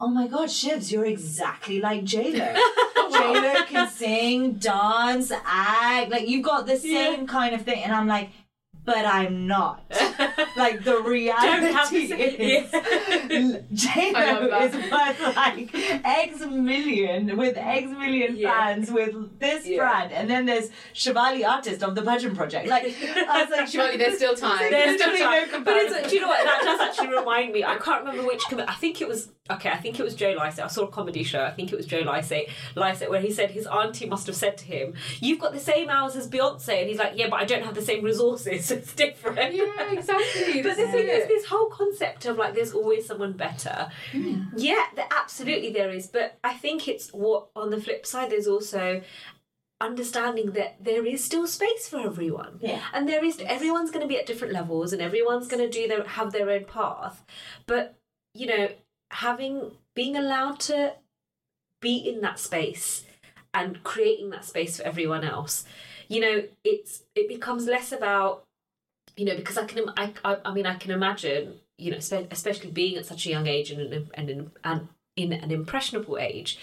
"Oh 0.00 0.08
my 0.08 0.26
God, 0.28 0.48
Shivs, 0.48 0.92
you're 0.92 1.06
exactly 1.06 1.80
like 1.80 2.04
J 2.04 2.32
Lo." 2.32 2.54
J 3.22 3.64
can 3.68 3.88
sing, 3.90 4.52
dance, 4.54 5.32
act. 5.44 6.10
Like 6.10 6.28
you've 6.28 6.44
got 6.44 6.66
the 6.66 6.76
same 6.76 7.26
kind 7.26 7.54
of 7.54 7.62
thing, 7.62 7.82
and 7.84 7.92
I'm 7.92 8.06
like, 8.06 8.30
but 8.84 9.04
I'm 9.06 9.46
not. 9.46 9.84
like 10.56 10.82
the 10.82 11.00
reality 11.06 11.72
have 11.72 11.90
the 11.90 11.98
is, 12.42 12.70
same- 12.70 13.66
J 13.72 14.12
I 14.14 14.64
is 14.66 14.74
worth 14.90 15.36
like 15.36 15.70
X 16.04 16.40
million 16.40 17.36
with 17.36 17.56
X 17.56 17.86
million 17.90 18.36
Yeah. 18.36 18.50
fans 18.58 18.90
with 18.90 19.38
this 19.38 19.66
Yeah. 19.66 19.78
brand, 19.78 20.12
and 20.12 20.28
then 20.28 20.46
there's 20.46 20.70
Shivali 20.94 21.46
artist 21.48 21.82
of 21.84 21.94
the 21.94 22.02
Bhajan 22.02 22.34
project. 22.36 22.68
Like 22.68 22.84
I 23.28 23.42
was 23.42 23.50
like, 23.50 23.68
Surely 23.68 23.96
there's 23.98 24.16
still 24.16 24.34
time. 24.48 24.68
There's 24.70 25.00
still 25.00 25.16
time. 25.16 25.50
no 25.52 25.60
But 25.62 25.74
it's, 25.76 26.08
do 26.10 26.16
you 26.16 26.22
know 26.22 26.28
what? 26.28 26.44
That 26.44 26.60
does 26.64 26.80
actually 26.80 27.16
remind 27.16 27.52
me. 27.52 27.62
I 27.64 27.76
can't 27.76 28.04
remember 28.04 28.26
which. 28.26 28.42
Com- 28.50 28.64
I 28.66 28.74
think 28.74 29.00
it 29.00 29.06
was 29.06 29.30
okay. 29.50 29.70
I 29.70 29.76
think 29.76 29.98
it 29.98 30.02
was 30.02 30.14
Joe 30.14 30.34
Lycett. 30.36 30.64
I 30.64 30.68
saw 30.68 30.84
a 30.84 30.88
comedy 30.88 31.22
show. 31.22 31.44
I 31.44 31.50
think 31.50 31.72
it 31.72 31.76
was 31.76 31.86
Joe 31.86 32.00
Lycett. 32.00 32.48
Lycett, 32.74 33.10
where 33.10 33.20
he 33.20 33.30
said 33.30 33.50
his 33.50 33.66
auntie 33.66 34.06
must 34.06 34.26
have 34.26 34.36
said 34.36 34.56
to 34.58 34.64
him, 34.64 34.94
"You've 35.20 35.38
got 35.40 35.52
the 35.52 35.60
same 35.60 35.88
hours 35.88 36.16
as 36.16 36.28
Beyonce," 36.28 36.80
and 36.80 36.88
he's 36.88 36.98
like, 36.98 37.12
"Yeah, 37.16 37.28
but 37.28 37.40
I 37.40 37.44
don't 37.44 37.64
have 37.64 37.74
the 37.74 37.82
same 37.82 38.04
resources. 38.04 38.70
It's 38.70 38.94
different." 38.94 39.54
yeah, 39.54 39.90
exactly. 39.90 40.62
But 40.62 40.76
This 40.76 40.78
the 40.78 40.92
thing 40.92 41.08
is, 41.08 41.28
this 41.28 41.46
whole 41.46 41.66
concept 41.66 42.24
of 42.26 42.36
like, 42.36 42.54
there's 42.54 42.72
always 42.72 43.06
someone 43.06 43.32
better. 43.32 43.88
Yeah, 44.56 44.84
there, 44.94 45.08
absolutely 45.10 45.72
there 45.72 45.90
is. 45.90 46.06
But 46.06 46.38
I 46.44 46.54
think 46.54 46.88
it's 46.88 47.10
what 47.10 47.48
on 47.56 47.70
the 47.70 47.80
flip 47.80 48.06
side, 48.06 48.30
there's 48.30 48.46
also 48.46 49.02
understanding 49.80 50.52
that 50.52 50.76
there 50.82 51.04
is 51.04 51.24
still 51.24 51.46
space 51.46 51.88
for 51.88 51.98
everyone. 51.98 52.58
Yeah. 52.60 52.80
And 52.94 53.08
there 53.08 53.24
is 53.24 53.40
everyone's 53.44 53.90
going 53.90 54.02
to 54.02 54.08
be 54.08 54.18
at 54.18 54.26
different 54.26 54.54
levels, 54.54 54.92
and 54.92 55.02
everyone's 55.02 55.48
going 55.48 55.62
to 55.62 55.70
do 55.70 55.88
their 55.88 56.04
have 56.04 56.32
their 56.32 56.48
own 56.50 56.64
path. 56.64 57.24
But 57.66 57.98
you 58.34 58.46
know, 58.46 58.68
having 59.12 59.72
being 59.94 60.16
allowed 60.16 60.58
to 60.60 60.94
be 61.80 61.96
in 61.96 62.20
that 62.22 62.38
space 62.38 63.04
and 63.54 63.82
creating 63.84 64.30
that 64.30 64.44
space 64.44 64.78
for 64.78 64.84
everyone 64.84 65.24
else, 65.24 65.64
you 66.08 66.20
know, 66.20 66.44
it's 66.64 67.02
it 67.14 67.28
becomes 67.28 67.66
less 67.66 67.92
about 67.92 68.44
you 69.16 69.24
know 69.24 69.36
because 69.36 69.58
I 69.58 69.66
can 69.66 69.90
I 69.96 70.12
I, 70.24 70.52
mean 70.54 70.66
I 70.66 70.74
can 70.74 70.90
imagine 70.90 71.54
you 71.76 71.90
know 71.90 71.98
especially 72.30 72.70
being 72.70 72.96
at 72.96 73.06
such 73.06 73.26
a 73.26 73.30
young 73.30 73.46
age 73.46 73.70
and 73.70 73.92
an- 73.92 74.10
and 74.14 74.30
in, 74.30 74.50
and 74.64 74.88
in 75.16 75.32
an 75.32 75.50
impressionable 75.50 76.18
age 76.18 76.58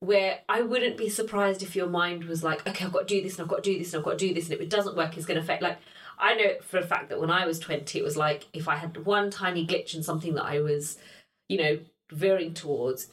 where 0.00 0.40
I 0.48 0.60
wouldn't 0.60 0.96
be 0.96 1.08
surprised 1.08 1.62
if 1.62 1.74
your 1.74 1.86
mind 1.86 2.24
was 2.24 2.44
like, 2.44 2.66
okay, 2.68 2.84
I've 2.84 2.92
got 2.92 3.08
to 3.08 3.14
do 3.14 3.22
this 3.22 3.38
and 3.38 3.42
I've 3.42 3.48
got 3.48 3.62
to 3.64 3.72
do 3.72 3.78
this 3.78 3.92
and 3.92 4.00
I've 4.00 4.04
got 4.04 4.18
to 4.18 4.28
do 4.28 4.34
this, 4.34 4.44
and 4.44 4.52
if 4.54 4.60
it 4.60 4.70
doesn't 4.70 4.96
work, 4.96 5.16
it's 5.16 5.26
going 5.26 5.36
to 5.36 5.42
affect. 5.42 5.62
Like, 5.62 5.78
I 6.18 6.34
know 6.34 6.54
for 6.60 6.78
a 6.78 6.86
fact 6.86 7.08
that 7.08 7.20
when 7.20 7.30
I 7.30 7.46
was 7.46 7.58
20, 7.58 7.98
it 7.98 8.02
was 8.02 8.16
like 8.16 8.46
if 8.52 8.68
I 8.68 8.76
had 8.76 9.04
one 9.04 9.30
tiny 9.30 9.66
glitch 9.66 9.94
in 9.94 10.02
something 10.02 10.34
that 10.34 10.44
I 10.44 10.60
was, 10.60 10.98
you 11.48 11.58
know, 11.58 11.78
veering 12.12 12.54
towards, 12.54 13.08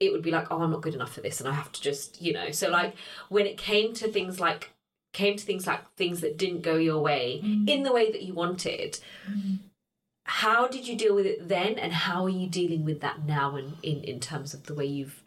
it 0.00 0.12
would 0.12 0.22
be 0.22 0.30
like, 0.30 0.50
oh, 0.50 0.62
I'm 0.62 0.70
not 0.70 0.82
good 0.82 0.94
enough 0.94 1.12
for 1.14 1.20
this, 1.20 1.40
and 1.40 1.48
I 1.48 1.52
have 1.52 1.72
to 1.72 1.80
just, 1.80 2.20
you 2.20 2.32
know. 2.32 2.50
So, 2.50 2.68
like, 2.70 2.94
when 3.28 3.46
it 3.46 3.56
came 3.58 3.92
to 3.94 4.08
things 4.08 4.40
like, 4.40 4.70
came 5.12 5.36
to 5.36 5.44
things 5.44 5.66
like 5.66 5.88
things 5.96 6.20
that 6.20 6.36
didn't 6.36 6.62
go 6.62 6.76
your 6.76 7.00
way 7.00 7.40
in 7.66 7.82
the 7.84 7.92
way 7.92 8.10
that 8.10 8.22
you 8.22 8.34
wanted, 8.34 8.98
how 10.26 10.66
did 10.66 10.88
you 10.88 10.96
deal 10.96 11.14
with 11.14 11.26
it 11.26 11.48
then, 11.48 11.78
and 11.78 11.92
how 11.92 12.24
are 12.24 12.30
you 12.30 12.48
dealing 12.48 12.84
with 12.84 13.00
that 13.00 13.24
now, 13.24 13.56
in, 13.56 13.74
in, 13.82 14.02
in 14.04 14.20
terms 14.20 14.54
of 14.54 14.64
the 14.64 14.74
way 14.74 14.86
you've 14.86 15.22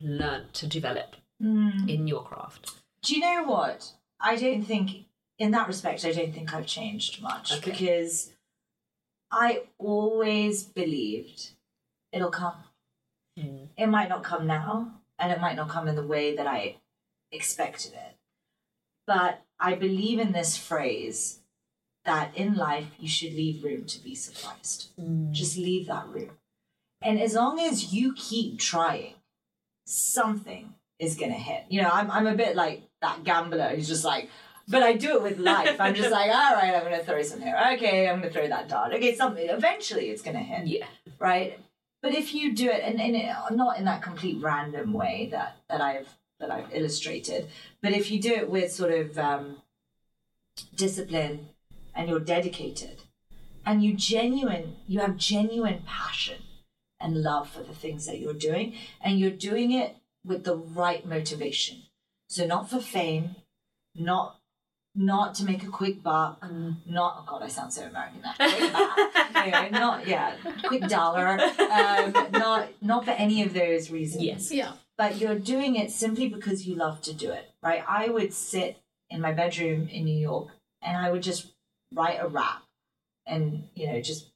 learned 0.00 0.52
to 0.54 0.66
develop 0.66 1.16
Mm. 1.42 1.88
in 1.90 2.06
your 2.06 2.22
craft. 2.22 2.70
Do 3.02 3.16
you 3.16 3.20
know 3.20 3.42
what? 3.42 3.90
I 4.20 4.36
don't 4.36 4.62
think, 4.62 5.06
in 5.40 5.50
that 5.50 5.66
respect, 5.66 6.04
I 6.04 6.12
don't 6.12 6.32
think 6.32 6.54
I've 6.54 6.66
changed 6.68 7.20
much 7.20 7.50
Okay. 7.58 7.72
because 7.72 8.30
I 9.32 9.62
always 9.78 10.62
believed 10.62 11.50
it'll 12.12 12.30
come. 12.30 12.54
Mm. 13.38 13.68
It 13.76 13.86
might 13.86 14.08
not 14.08 14.22
come 14.22 14.46
now, 14.46 15.00
and 15.18 15.32
it 15.32 15.40
might 15.40 15.56
not 15.56 15.68
come 15.68 15.88
in 15.88 15.96
the 15.96 16.06
way 16.06 16.36
that 16.36 16.46
I 16.46 16.76
expected 17.30 17.92
it. 17.92 18.16
But 19.06 19.42
I 19.58 19.74
believe 19.74 20.18
in 20.18 20.32
this 20.32 20.56
phrase 20.56 21.40
that 22.04 22.36
in 22.36 22.56
life 22.56 22.88
you 22.98 23.08
should 23.08 23.32
leave 23.32 23.64
room 23.64 23.84
to 23.86 24.02
be 24.02 24.14
surprised. 24.14 24.90
Just 25.30 25.56
leave 25.56 25.86
that 25.86 26.08
room. 26.08 26.30
And 27.00 27.20
as 27.20 27.34
long 27.34 27.58
as 27.58 27.92
you 27.92 28.12
keep 28.14 28.58
trying, 28.58 29.14
something 29.86 30.74
is 30.98 31.16
gonna 31.16 31.32
hit. 31.32 31.64
You 31.68 31.82
know, 31.82 31.90
I'm 31.92 32.10
I'm 32.10 32.26
a 32.26 32.34
bit 32.34 32.54
like 32.56 32.82
that 33.00 33.24
gambler 33.24 33.70
who's 33.70 33.88
just 33.88 34.04
like, 34.04 34.30
but 34.68 34.82
I 34.82 34.94
do 34.94 35.16
it 35.16 35.22
with 35.22 35.38
life. 35.38 35.80
I'm 35.80 35.94
just 35.94 36.10
like, 36.10 36.30
all 36.34 36.54
right, 36.54 36.74
I'm 36.74 36.84
gonna 36.84 37.02
throw 37.02 37.22
some 37.22 37.40
here. 37.40 37.58
Okay, 37.74 38.08
I'm 38.08 38.20
gonna 38.20 38.30
throw 38.30 38.46
that 38.48 38.68
dart. 38.68 38.92
Okay, 38.94 39.14
something. 39.14 39.48
Eventually, 39.48 40.10
it's 40.10 40.22
gonna 40.22 40.38
hit. 40.38 40.66
Yeah. 40.66 40.86
Right. 41.18 41.58
But 42.02 42.14
if 42.14 42.34
you 42.34 42.52
do 42.52 42.68
it, 42.68 42.82
and, 42.82 43.00
and 43.00 43.14
it, 43.14 43.32
not 43.52 43.78
in 43.78 43.84
that 43.84 44.02
complete 44.02 44.42
random 44.42 44.92
way 44.92 45.28
that 45.30 45.56
that 45.70 45.80
I've 45.80 46.08
that 46.40 46.50
I've 46.50 46.74
illustrated, 46.74 47.48
but 47.80 47.92
if 47.92 48.10
you 48.10 48.20
do 48.20 48.34
it 48.34 48.50
with 48.50 48.72
sort 48.72 48.92
of 48.92 49.16
um, 49.18 49.62
discipline 50.74 51.48
and 51.94 52.08
you're 52.08 52.20
dedicated 52.20 53.02
and 53.64 53.84
you 53.84 53.94
genuine 53.94 54.76
you 54.88 54.98
have 54.98 55.16
genuine 55.16 55.82
passion 55.86 56.42
and 57.00 57.22
love 57.22 57.48
for 57.48 57.62
the 57.62 57.74
things 57.74 58.06
that 58.06 58.18
you're 58.18 58.34
doing 58.34 58.74
and 59.00 59.20
you're 59.20 59.30
doing 59.30 59.72
it 59.72 59.96
with 60.24 60.44
the 60.44 60.56
right 60.56 61.06
motivation. 61.06 61.82
So 62.28 62.46
not 62.46 62.68
for 62.68 62.80
fame 62.80 63.36
not 63.94 64.38
not 64.94 65.34
to 65.36 65.44
make 65.44 65.62
a 65.62 65.68
quick 65.68 66.02
buck 66.02 66.38
not 66.86 67.16
oh 67.18 67.24
god 67.26 67.42
i 67.42 67.48
sound 67.48 67.72
so 67.72 67.82
american 67.82 68.20
now 68.20 68.34
quick 68.36 68.72
buck. 68.72 68.98
anyway, 69.34 69.68
not 69.86 70.06
yeah 70.06 70.34
quick 70.64 70.86
dollar 70.88 71.40
um, 71.70 72.12
not 72.32 72.68
not 72.82 73.04
for 73.04 73.12
any 73.12 73.42
of 73.42 73.54
those 73.54 73.90
reasons 73.90 74.22
Yes. 74.22 74.52
Yeah. 74.52 74.72
but 74.98 75.16
you're 75.18 75.38
doing 75.38 75.76
it 75.76 75.90
simply 75.90 76.28
because 76.28 76.66
you 76.66 76.74
love 76.74 77.00
to 77.02 77.14
do 77.14 77.30
it, 77.30 77.50
right? 77.62 77.82
I 77.88 78.08
would 78.08 78.32
sit 78.34 78.76
in 79.08 79.20
my 79.20 79.32
bedroom 79.32 79.88
in 79.88 80.04
New 80.04 80.18
York 80.18 80.48
and 80.82 80.96
I 80.96 81.10
would 81.10 81.22
just 81.22 81.46
write 81.94 82.18
a 82.20 82.28
rap 82.28 82.62
and, 83.26 83.68
you 83.74 83.86
know, 83.86 84.00
just 84.00 84.26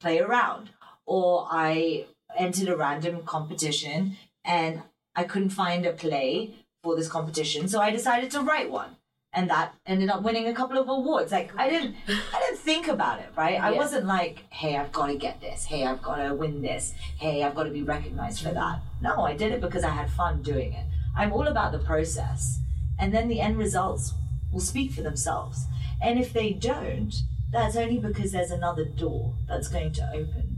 play 0.00 0.18
around. 0.18 0.70
Or 1.04 1.46
I 1.50 2.06
entered 2.36 2.68
a 2.68 2.76
random 2.76 3.22
competition 3.24 4.16
and 4.44 4.82
I 5.14 5.24
couldn't 5.24 5.50
find 5.50 5.84
a 5.86 5.92
play 5.92 6.54
for 6.82 6.96
this 6.96 7.08
competition, 7.08 7.68
so 7.68 7.80
I 7.80 7.90
decided 7.90 8.30
to 8.32 8.40
write 8.40 8.70
one. 8.70 8.95
And 9.36 9.50
that 9.50 9.74
ended 9.86 10.08
up 10.08 10.22
winning 10.22 10.46
a 10.48 10.54
couple 10.54 10.78
of 10.78 10.88
awards. 10.88 11.30
Like 11.30 11.50
I 11.58 11.68
didn't 11.68 11.94
I 12.08 12.40
didn't 12.40 12.58
think 12.58 12.88
about 12.88 13.20
it, 13.20 13.28
right? 13.36 13.60
I 13.60 13.70
Yeah. 13.72 13.76
wasn't 13.76 14.06
like, 14.06 14.44
hey, 14.50 14.76
I've 14.78 14.90
got 14.92 15.08
to 15.08 15.16
get 15.16 15.40
this. 15.42 15.66
Hey, 15.66 15.84
I've 15.84 16.02
got 16.02 16.16
to 16.16 16.34
win 16.34 16.62
this. 16.62 16.94
Hey, 17.18 17.44
I've 17.44 17.54
got 17.54 17.64
to 17.64 17.70
be 17.70 17.82
recognized 17.82 18.42
for 18.42 18.52
that. 18.52 18.80
No, 19.02 19.22
I 19.22 19.36
did 19.36 19.52
it 19.52 19.60
because 19.60 19.84
I 19.84 19.90
had 19.90 20.10
fun 20.10 20.42
doing 20.42 20.72
it. 20.72 20.86
I'm 21.14 21.32
all 21.32 21.46
about 21.48 21.72
the 21.72 21.78
process. 21.78 22.60
And 22.98 23.12
then 23.12 23.28
the 23.28 23.40
end 23.40 23.58
results 23.58 24.14
will 24.50 24.60
speak 24.60 24.92
for 24.92 25.02
themselves. 25.02 25.66
And 26.02 26.18
if 26.18 26.32
they 26.32 26.50
don't, 26.52 27.14
that's 27.52 27.76
only 27.76 27.98
because 27.98 28.32
there's 28.32 28.50
another 28.50 28.86
door 28.86 29.34
that's 29.46 29.68
going 29.68 29.92
to 29.92 30.10
open 30.14 30.56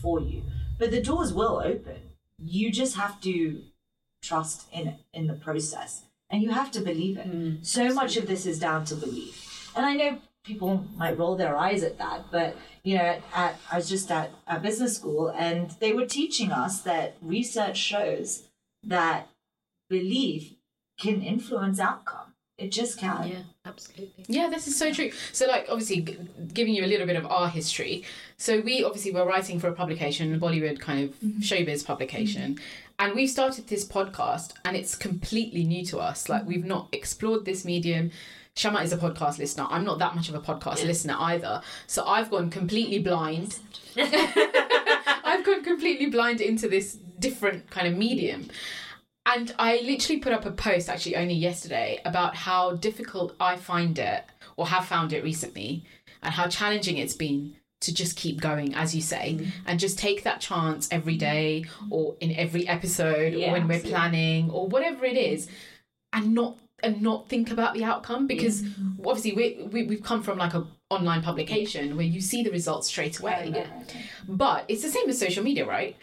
for 0.00 0.18
you. 0.20 0.42
But 0.78 0.90
the 0.90 1.02
doors 1.02 1.32
will 1.32 1.60
open. 1.62 2.00
You 2.38 2.72
just 2.72 2.96
have 2.96 3.20
to 3.20 3.62
trust 4.22 4.66
in 4.72 4.96
in 5.12 5.26
the 5.26 5.34
process 5.34 6.04
and 6.30 6.42
you 6.42 6.50
have 6.50 6.70
to 6.72 6.80
believe 6.80 7.18
it. 7.18 7.30
Mm, 7.30 7.64
so 7.64 7.92
much 7.94 8.16
of 8.16 8.26
this 8.26 8.46
is 8.46 8.58
down 8.58 8.84
to 8.86 8.94
belief. 8.94 9.70
And 9.76 9.84
I 9.86 9.94
know 9.94 10.18
people 10.44 10.84
might 10.96 11.18
roll 11.18 11.36
their 11.36 11.56
eyes 11.56 11.82
at 11.82 11.98
that, 11.98 12.26
but 12.30 12.56
you 12.82 12.96
know, 12.96 13.18
at, 13.34 13.58
I 13.70 13.76
was 13.76 13.88
just 13.88 14.10
at 14.10 14.30
a 14.46 14.60
business 14.60 14.94
school 14.96 15.28
and 15.28 15.70
they 15.80 15.92
were 15.92 16.06
teaching 16.06 16.52
us 16.52 16.82
that 16.82 17.16
research 17.22 17.78
shows 17.78 18.44
that 18.82 19.28
belief 19.88 20.54
can 20.98 21.22
influence 21.22 21.80
outcome. 21.80 22.34
It 22.56 22.70
just 22.70 22.98
can. 22.98 23.26
Yeah, 23.26 23.38
absolutely. 23.64 24.26
Yeah, 24.28 24.48
this 24.48 24.68
is 24.68 24.78
so 24.78 24.92
true. 24.92 25.10
So, 25.32 25.46
like, 25.46 25.66
obviously, 25.68 26.02
g- 26.02 26.18
giving 26.52 26.72
you 26.72 26.84
a 26.84 26.86
little 26.86 27.04
bit 27.04 27.16
of 27.16 27.26
our 27.26 27.48
history. 27.48 28.04
So, 28.36 28.60
we 28.60 28.84
obviously 28.84 29.10
were 29.10 29.26
writing 29.26 29.58
for 29.58 29.66
a 29.66 29.72
publication, 29.72 30.32
a 30.32 30.38
Bollywood 30.38 30.78
kind 30.78 31.02
of 31.02 31.10
mm-hmm. 31.16 31.40
showbiz 31.40 31.84
publication, 31.84 32.54
mm-hmm. 32.54 32.64
And 32.98 33.14
we 33.14 33.26
started 33.26 33.66
this 33.66 33.86
podcast, 33.86 34.52
and 34.64 34.76
it's 34.76 34.94
completely 34.94 35.64
new 35.64 35.84
to 35.86 35.98
us. 35.98 36.28
Like, 36.28 36.46
we've 36.46 36.64
not 36.64 36.88
explored 36.92 37.44
this 37.44 37.64
medium. 37.64 38.10
Shyama 38.54 38.84
is 38.84 38.92
a 38.92 38.96
podcast 38.96 39.38
listener. 39.38 39.66
I'm 39.68 39.84
not 39.84 39.98
that 39.98 40.14
much 40.14 40.28
of 40.28 40.36
a 40.36 40.40
podcast 40.40 40.84
listener 40.84 41.16
either. 41.18 41.60
So, 41.86 42.04
I've 42.06 42.30
gone 42.30 42.50
completely 42.50 43.00
blind. 43.00 43.58
I've 43.96 45.44
gone 45.44 45.64
completely 45.64 46.06
blind 46.06 46.40
into 46.40 46.68
this 46.68 46.96
different 47.18 47.68
kind 47.70 47.88
of 47.88 47.98
medium. 47.98 48.48
And 49.26 49.54
I 49.58 49.80
literally 49.82 50.20
put 50.20 50.32
up 50.32 50.44
a 50.44 50.50
post 50.50 50.88
actually 50.88 51.16
only 51.16 51.34
yesterday 51.34 52.00
about 52.04 52.36
how 52.36 52.74
difficult 52.76 53.34
I 53.40 53.56
find 53.56 53.98
it 53.98 54.22
or 54.56 54.66
have 54.66 54.84
found 54.84 55.12
it 55.12 55.24
recently 55.24 55.84
and 56.22 56.34
how 56.34 56.46
challenging 56.48 56.98
it's 56.98 57.14
been 57.14 57.56
to 57.86 57.94
just 57.94 58.16
keep 58.16 58.40
going, 58.40 58.74
as 58.74 58.94
you 58.94 59.02
say, 59.02 59.36
Mm-hmm. 59.38 59.50
and 59.68 59.80
just 59.80 59.98
take 59.98 60.22
that 60.24 60.40
chance 60.40 60.88
every 60.90 61.16
day 61.16 61.64
or 61.90 62.16
in 62.20 62.30
every 62.36 62.66
episode 62.68 63.32
Yeah, 63.34 63.48
or 63.48 63.52
when 63.52 63.68
we're 63.68 63.74
absolutely. 63.74 63.90
planning 63.90 64.50
or 64.50 64.66
whatever 64.68 65.04
it 65.04 65.16
is 65.16 65.48
and 66.12 66.34
not 66.34 66.58
and 66.82 67.00
not 67.00 67.28
think 67.28 67.50
about 67.50 67.72
the 67.74 67.84
outcome 67.84 68.26
because 68.26 68.62
Mm-hmm. 68.62 69.06
obviously 69.08 69.32
we, 69.32 69.68
we 69.72 69.86
we've 69.86 70.02
come 70.02 70.22
from 70.22 70.36
like 70.38 70.54
a 70.54 70.66
online 70.90 71.22
publication 71.22 71.96
where 71.96 72.04
you 72.06 72.20
see 72.20 72.42
the 72.42 72.50
results 72.50 72.88
straight 72.88 73.18
away 73.20 73.66
but 74.28 74.64
it's 74.68 74.82
the 74.82 74.88
same 74.90 75.08
as 75.08 75.18
social 75.18 75.42
media 75.42 75.66
right 75.66 75.96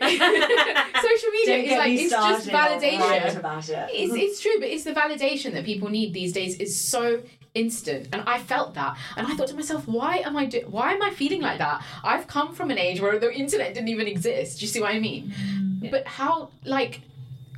social 0.00 1.30
media 1.32 1.56
is 1.56 1.78
like 1.78 1.92
it's 1.92 2.10
just 2.10 2.48
validation 2.48 3.68
it. 3.68 3.90
it's, 3.92 4.14
it's 4.14 4.40
true, 4.40 4.56
but 4.58 4.68
it's 4.68 4.84
the 4.84 4.92
validation 4.94 5.52
that 5.52 5.64
people 5.64 5.88
need 5.90 6.14
these 6.14 6.32
days 6.32 6.56
is 6.58 6.74
so 6.80 7.20
instant, 7.54 8.08
and 8.12 8.22
I 8.26 8.38
felt 8.38 8.74
that, 8.74 8.96
and 9.16 9.26
I 9.26 9.34
thought 9.34 9.48
to 9.48 9.54
myself, 9.54 9.86
why 9.88 10.18
am 10.18 10.36
I 10.36 10.46
do- 10.46 10.66
why 10.68 10.92
am 10.92 11.02
I 11.02 11.10
feeling 11.10 11.42
like 11.42 11.58
that? 11.58 11.82
I've 12.04 12.26
come 12.26 12.54
from 12.54 12.70
an 12.70 12.78
age 12.78 13.00
where 13.00 13.18
the 13.18 13.32
internet 13.32 13.74
didn't 13.74 13.88
even 13.88 14.06
exist. 14.06 14.58
Do 14.58 14.64
you 14.64 14.68
see 14.68 14.80
what 14.80 14.94
I 14.94 15.00
mean? 15.00 15.32
Mm. 15.32 15.90
But 15.90 16.06
how 16.06 16.50
like 16.64 17.00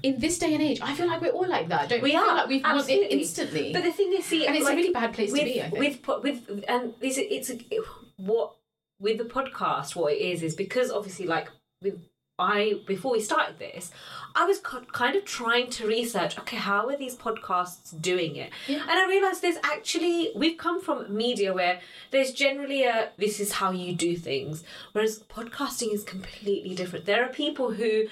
in 0.03 0.19
this 0.19 0.39
day 0.39 0.55
and 0.55 0.63
age, 0.63 0.81
I 0.83 0.95
feel 0.95 1.07
like 1.07 1.21
we're 1.21 1.31
all 1.31 1.49
like 1.49 1.69
that. 1.69 1.89
Don't 1.89 2.03
we? 2.03 2.11
We 2.11 2.17
feel 2.17 2.21
are, 2.21 2.35
like 2.37 2.49
we 2.49 2.61
want 2.61 2.89
it 2.89 3.13
instantly. 3.13 3.73
But 3.73 3.85
the 3.85 3.93
thing 3.93 4.13
is, 4.13 4.25
see, 4.25 4.47
and 4.47 4.57
it's 4.57 4.65
like, 4.65 4.75
a 4.75 4.77
really 4.77 4.93
bad 4.93 5.13
place 5.13 5.33
with, 5.33 5.41
to 5.41 5.47
be. 5.47 5.63
I 5.63 5.71
think. 5.71 6.03
With 6.05 6.23
with 6.23 6.65
and 6.69 6.95
this 7.01 7.19
it's 7.19 7.51
a, 7.51 7.59
what 8.17 8.55
with 8.99 9.19
the 9.19 9.25
podcast. 9.25 9.95
What 9.95 10.13
it 10.13 10.21
is 10.21 10.43
is 10.43 10.55
because 10.55 10.91
obviously, 10.91 11.27
like 11.27 11.49
with 11.81 12.01
I 12.39 12.81
before 12.87 13.13
we 13.13 13.21
started 13.21 13.59
this, 13.59 13.91
I 14.35 14.45
was 14.47 14.59
co- 14.59 14.85
kind 14.93 15.17
of 15.17 15.25
trying 15.25 15.71
to 15.71 15.87
research. 15.87 16.39
Okay, 16.39 16.57
how 16.57 16.89
are 16.89 16.97
these 16.97 17.17
podcasts 17.17 18.01
doing 18.01 18.37
it? 18.37 18.51
Yeah. 18.67 18.83
And 18.83 18.91
I 18.91 19.07
realized 19.09 19.43
there's 19.43 19.57
actually 19.63 20.33
we've 20.35 20.59
come 20.59 20.81
from 20.81 21.15
media 21.15 21.53
where 21.53 21.81
there's 22.11 22.33
generally 22.33 22.85
a 22.85 23.11
this 23.19 23.41
is 23.41 23.53
how 23.53 23.71
you 23.71 23.95
do 23.95 24.17
things, 24.17 24.65
whereas 24.93 25.21
podcasting 25.25 25.93
is 25.93 26.05
completely 26.05 26.75
different. 26.75 27.05
There 27.05 27.25
are 27.25 27.29
people 27.33 27.73
who 27.73 28.07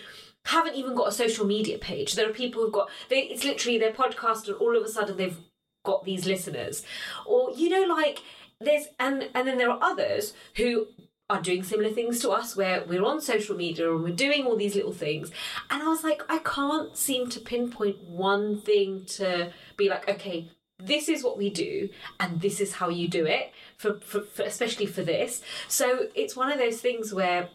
haven't 0.46 0.74
even 0.74 0.94
got 0.94 1.08
a 1.08 1.12
social 1.12 1.46
media 1.46 1.78
page. 1.78 2.14
There 2.14 2.28
are 2.28 2.32
people 2.32 2.62
who've 2.62 2.72
got 2.72 2.90
they 3.08 3.20
it's 3.20 3.44
literally 3.44 3.78
their 3.78 3.92
podcast 3.92 4.48
and 4.48 4.56
all 4.56 4.76
of 4.76 4.82
a 4.82 4.88
sudden 4.88 5.16
they've 5.16 5.38
got 5.84 6.04
these 6.04 6.26
listeners. 6.26 6.84
Or 7.26 7.52
you 7.52 7.68
know 7.68 7.94
like 7.94 8.22
there's 8.60 8.86
and 8.98 9.28
and 9.34 9.48
then 9.48 9.58
there 9.58 9.70
are 9.70 9.78
others 9.82 10.34
who 10.56 10.86
are 11.30 11.40
doing 11.40 11.62
similar 11.62 11.90
things 11.90 12.20
to 12.20 12.30
us 12.30 12.56
where 12.56 12.84
we're 12.84 13.04
on 13.04 13.20
social 13.20 13.56
media 13.56 13.90
and 13.90 14.02
we're 14.02 14.14
doing 14.14 14.44
all 14.44 14.56
these 14.56 14.74
little 14.74 14.92
things. 14.92 15.30
And 15.70 15.82
I 15.82 15.88
was 15.88 16.04
like 16.04 16.22
I 16.28 16.38
can't 16.38 16.96
seem 16.96 17.30
to 17.30 17.40
pinpoint 17.40 18.02
one 18.02 18.60
thing 18.60 19.04
to 19.16 19.52
be 19.76 19.88
like 19.88 20.08
okay 20.08 20.50
this 20.82 21.08
is 21.08 21.22
what 21.22 21.36
we 21.36 21.50
do 21.50 21.88
and 22.18 22.40
this 22.40 22.58
is 22.60 22.74
how 22.74 22.88
you 22.88 23.06
do 23.06 23.26
it 23.26 23.52
for, 23.76 24.00
for, 24.00 24.22
for 24.22 24.42
especially 24.42 24.86
for 24.86 25.02
this. 25.02 25.42
So 25.68 26.08
it's 26.14 26.36
one 26.36 26.50
of 26.50 26.58
those 26.58 26.80
things 26.80 27.12
where 27.12 27.50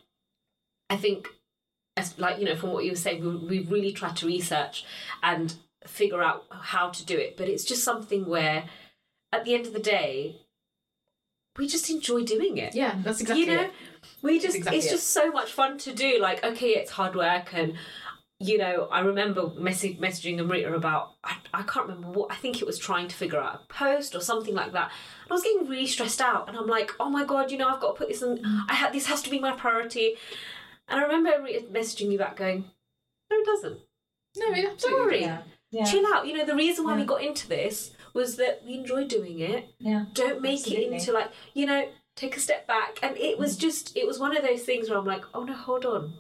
I 0.90 0.96
think 0.96 1.28
as 1.98 2.18
like 2.20 2.40
you 2.40 2.46
know 2.46 2.56
from 2.56 2.72
what 2.72 2.86
you 2.86 2.92
were 2.92 2.98
saying 2.98 3.24
we, 3.24 3.60
we've 3.60 3.72
really 3.72 3.92
try 3.92 4.12
to 4.12 4.28
research 4.28 4.86
and 5.24 5.56
figure 5.86 6.22
out 6.22 6.46
how 6.50 6.90
to 6.90 7.06
do 7.06 7.18
it. 7.18 7.36
But 7.38 7.50
it's 7.50 7.66
just 7.66 7.84
something 7.84 8.26
where 8.26 8.66
at 9.32 9.44
the 9.44 9.54
end 9.54 9.66
of 9.66 9.74
the 9.74 9.80
day 9.80 10.45
we 11.58 11.68
just 11.68 11.90
enjoy 11.90 12.24
doing 12.24 12.58
it 12.58 12.76
yeah, 12.76 12.96
that's 13.04 13.22
exactly 13.22 13.46
you 13.46 13.56
know 13.56 13.62
it. 13.64 13.72
we 14.22 14.40
just 14.40 14.56
exactly 14.56 14.78
it's 14.78 14.88
it. 14.88 14.92
just 14.92 15.10
so 15.10 15.32
much 15.32 15.52
fun 15.52 15.78
to 15.78 15.94
do 15.94 16.20
like 16.20 16.44
okay 16.44 16.70
it's 16.70 16.92
hard 16.92 17.16
work 17.16 17.54
and 17.54 17.76
you 18.40 18.58
know 18.58 18.88
i 18.92 19.00
remember 19.00 19.50
message, 19.58 19.98
messaging 19.98 20.40
amrita 20.40 20.74
about 20.74 21.14
I, 21.24 21.38
I 21.54 21.64
can't 21.64 21.88
remember 21.88 22.10
what 22.10 22.32
i 22.32 22.36
think 22.36 22.62
it 22.62 22.66
was 22.68 22.78
trying 22.78 23.08
to 23.08 23.16
figure 23.16 23.40
out 23.40 23.56
a 23.56 23.74
post 23.74 24.14
or 24.14 24.20
something 24.20 24.54
like 24.54 24.74
that 24.74 24.92
and 25.24 25.32
i 25.32 25.34
was 25.34 25.44
getting 25.44 25.68
really 25.68 25.88
stressed 25.88 26.20
out 26.20 26.50
and 26.50 26.58
i'm 26.58 26.68
like 26.68 26.92
oh 27.00 27.10
my 27.10 27.24
god 27.24 27.50
you 27.52 27.58
know 27.58 27.70
i've 27.70 27.80
got 27.80 27.94
to 27.94 27.98
put 27.98 28.10
this 28.10 28.22
in 28.22 28.42
i 28.70 28.74
had 28.74 28.92
this 28.92 29.06
has 29.08 29.22
to 29.22 29.30
be 29.30 29.40
my 29.40 29.54
priority 29.54 30.16
and 30.90 31.00
i 31.00 31.04
remember 31.04 31.30
amrita 31.30 31.62
messaging 31.72 32.10
me 32.10 32.18
back 32.18 32.36
going 32.36 32.66
no 33.32 33.38
it 33.38 33.46
doesn't 33.46 33.80
No, 34.38 34.52
it 34.54 34.66
absolutely. 34.66 35.04
Sorry. 35.04 35.22
Yeah. 35.22 35.42
Yeah. 35.76 35.84
chill 35.84 36.06
out 36.14 36.26
you 36.26 36.38
know 36.38 36.46
the 36.46 36.56
reason 36.56 36.86
why 36.86 36.96
we 36.96 37.04
got 37.04 37.22
into 37.22 37.48
this 37.50 37.92
was 38.14 38.38
that 38.38 38.62
we 38.66 38.76
enjoy 38.76 39.04
doing 39.06 39.40
it 39.40 39.74
Yeah. 39.80 40.06
don't 40.14 40.42
make 40.42 40.60
Absolutely. 40.60 40.86
it 40.86 40.94
into 40.94 41.12
like 41.12 41.32
you 41.54 41.66
know 41.66 41.90
take 42.16 42.38
a 42.38 42.40
step 42.40 42.66
back 42.66 42.98
and 43.04 43.18
it 43.18 43.38
was 43.38 43.58
mm. 43.58 43.60
just 43.60 43.96
it 43.98 44.08
was 44.08 44.18
one 44.20 44.36
of 44.36 44.42
those 44.44 44.64
things 44.64 44.90
where 44.90 44.98
i'm 44.98 45.06
like 45.06 45.26
oh 45.34 45.44
no 45.44 45.54
hold 45.54 45.86
on 45.86 46.14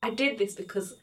i 0.00 0.10
did 0.10 0.38
this 0.38 0.54
because 0.54 0.94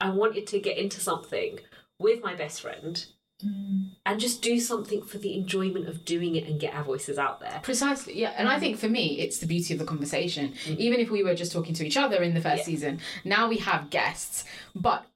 i 0.00 0.08
wanted 0.08 0.46
to 0.46 0.58
get 0.60 0.78
into 0.78 0.98
something 0.98 1.58
with 1.98 2.22
my 2.22 2.34
best 2.34 2.62
friend 2.62 3.06
mm. 3.44 3.90
and 4.06 4.20
just 4.20 4.40
do 4.42 4.58
something 4.58 5.02
for 5.02 5.18
the 5.18 5.34
enjoyment 5.36 5.88
of 5.88 6.04
doing 6.04 6.36
it 6.36 6.46
and 6.48 6.58
get 6.60 6.74
our 6.74 6.84
voices 6.84 7.18
out 7.18 7.40
there. 7.40 7.60
Precisely, 7.62 8.18
yeah. 8.18 8.32
And 8.36 8.48
I 8.48 8.58
think 8.58 8.78
for 8.78 8.88
me, 8.88 9.20
it's 9.20 9.38
the 9.38 9.46
beauty 9.46 9.72
of 9.74 9.78
the 9.78 9.84
conversation. 9.86 10.54
Mm. 10.66 10.78
Even 10.78 11.00
if 11.00 11.10
we 11.10 11.22
were 11.22 11.34
just 11.34 11.52
talking 11.52 11.74
to 11.74 11.86
each 11.86 11.96
other 11.96 12.22
in 12.22 12.34
the 12.34 12.40
first 12.40 12.58
Yeah. 12.62 12.64
season, 12.64 13.00
now 13.24 13.48
we 13.48 13.58
have 13.58 13.90
guests. 13.90 14.44
But 14.74 15.06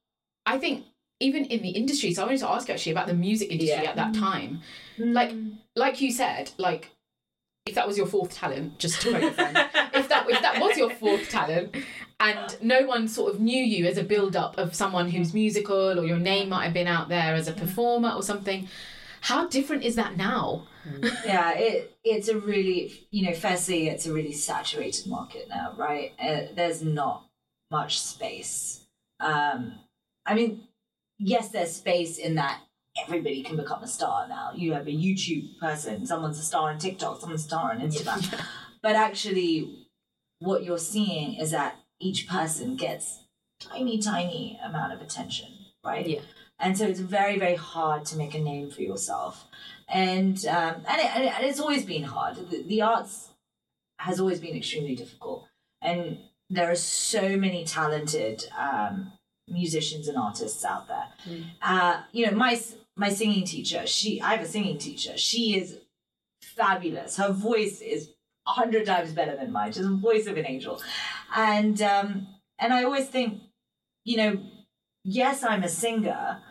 I 0.45 0.57
think 0.57 0.85
even 1.19 1.45
in 1.45 1.61
the 1.61 1.69
industry, 1.69 2.13
so 2.13 2.21
I 2.23 2.25
wanted 2.25 2.39
to 2.39 2.49
ask 2.49 2.67
you 2.67 2.73
actually 2.73 2.91
about 2.93 3.07
the 3.07 3.13
music 3.13 3.51
industry 3.51 3.83
Yeah. 3.83 3.89
at 3.89 3.95
that 3.97 4.13
time. 4.13 4.61
Like, 4.97 5.33
like 5.75 6.01
you 6.01 6.11
said, 6.11 6.51
like 6.57 6.91
if 7.65 7.75
that 7.75 7.87
was 7.87 7.97
your 7.97 8.07
fourth 8.07 8.33
talent, 8.33 8.79
just 8.79 9.01
to 9.01 9.09
quote 9.09 9.21
your 9.23 9.31
friend, 9.31 9.55
if 9.93 10.09
that 10.09 10.29
if 10.29 10.41
that 10.41 10.59
was 10.61 10.77
your 10.77 10.89
fourth 10.89 11.29
talent, 11.29 11.75
and 12.19 12.57
no 12.61 12.85
one 12.85 13.07
sort 13.07 13.33
of 13.33 13.39
knew 13.39 13.63
you 13.63 13.85
as 13.85 13.97
a 13.97 14.03
build 14.03 14.35
up 14.35 14.57
of 14.57 14.73
someone 14.73 15.09
who's 15.09 15.33
musical, 15.33 15.99
or 15.99 16.05
your 16.05 16.17
name 16.19 16.49
might 16.49 16.63
have 16.65 16.73
been 16.73 16.87
out 16.87 17.09
there 17.09 17.33
as 17.35 17.47
a 17.47 17.53
performer 17.53 18.11
or 18.11 18.23
something, 18.23 18.67
how 19.21 19.47
different 19.47 19.83
is 19.83 19.95
that 19.95 20.15
now? 20.17 20.67
yeah, 21.25 21.51
it 21.53 21.97
it's 22.03 22.29
a 22.29 22.37
really 22.39 23.07
you 23.11 23.25
know, 23.29 23.35
firstly, 23.35 23.87
it's 23.89 24.05
a 24.07 24.13
really 24.13 24.33
saturated 24.33 25.05
market 25.07 25.47
now, 25.49 25.73
right? 25.77 26.13
Uh, 26.19 26.41
there's 26.55 26.81
not 26.81 27.25
much 27.69 27.99
space. 27.99 28.85
Um, 29.19 29.73
I 30.25 30.33
mean, 30.33 30.63
yes, 31.19 31.49
there's 31.49 31.75
space 31.75 32.17
in 32.17 32.35
that 32.35 32.61
everybody 33.03 33.43
can 33.43 33.55
become 33.55 33.83
a 33.83 33.87
star 33.87 34.27
now. 34.27 34.51
You 34.55 34.73
have 34.73 34.87
a 34.87 34.91
YouTube 34.91 35.59
person, 35.59 36.05
someone's 36.05 36.39
a 36.39 36.43
star 36.43 36.71
on 36.71 36.79
TikTok, 36.79 37.19
someone's 37.19 37.43
a 37.43 37.47
star 37.47 37.71
on 37.71 37.79
Instagram, 37.79 38.41
but 38.81 38.95
actually, 38.95 39.87
what 40.39 40.63
you're 40.63 40.77
seeing 40.77 41.35
is 41.35 41.51
that 41.51 41.75
each 41.99 42.27
person 42.27 42.75
gets 42.75 43.25
tiny, 43.59 43.99
tiny 43.99 44.59
amount 44.63 44.93
of 44.93 45.01
attention, 45.01 45.49
right? 45.83 46.07
Yeah. 46.07 46.21
And 46.61 46.77
so 46.77 46.87
it's 46.87 46.99
very, 46.99 47.37
very 47.37 47.55
hard 47.55 48.05
to 48.05 48.17
make 48.17 48.35
a 48.35 48.39
name 48.39 48.69
for 48.69 48.81
yourself 48.81 49.47
and 49.89 50.45
um, 50.45 50.75
and, 50.87 51.01
it, 51.01 51.15
and, 51.15 51.23
it, 51.25 51.33
and 51.35 51.45
it's 51.45 51.59
always 51.59 51.85
been 51.85 52.03
hard. 52.03 52.35
The, 52.49 52.63
the 52.63 52.81
arts 52.81 53.29
has 53.99 54.19
always 54.19 54.39
been 54.39 54.55
extremely 54.55 54.95
difficult, 54.95 55.47
and 55.81 56.19
there 56.49 56.69
are 56.69 56.75
so 56.75 57.35
many 57.37 57.65
talented 57.65 58.45
um, 58.57 59.11
musicians 59.49 60.07
and 60.07 60.17
artists 60.17 60.63
out 60.65 60.87
there. 60.87 61.07
Uh, 61.61 62.01
you 62.11 62.25
know, 62.25 62.31
my 62.31 62.59
my 62.95 63.09
singing 63.09 63.45
teacher, 63.45 63.85
she 63.87 64.21
I 64.21 64.35
have 64.35 64.45
a 64.45 64.47
singing 64.47 64.77
teacher. 64.77 65.17
She 65.17 65.57
is 65.57 65.77
fabulous. 66.41 67.17
Her 67.17 67.31
voice 67.31 67.81
is 67.81 68.09
a 68.47 68.51
hundred 68.51 68.85
times 68.85 69.11
better 69.13 69.35
than 69.35 69.51
mine. 69.51 69.71
She's 69.71 69.83
the 69.83 69.95
voice 69.95 70.27
of 70.27 70.37
an 70.37 70.45
angel, 70.45 70.81
and 71.35 71.81
um, 71.81 72.27
and 72.59 72.73
I 72.73 72.83
always 72.83 73.07
think, 73.07 73.41
you 74.03 74.17
know, 74.17 74.41
yes, 75.03 75.43
I'm 75.43 75.63
a 75.63 75.69
singer, 75.69 76.41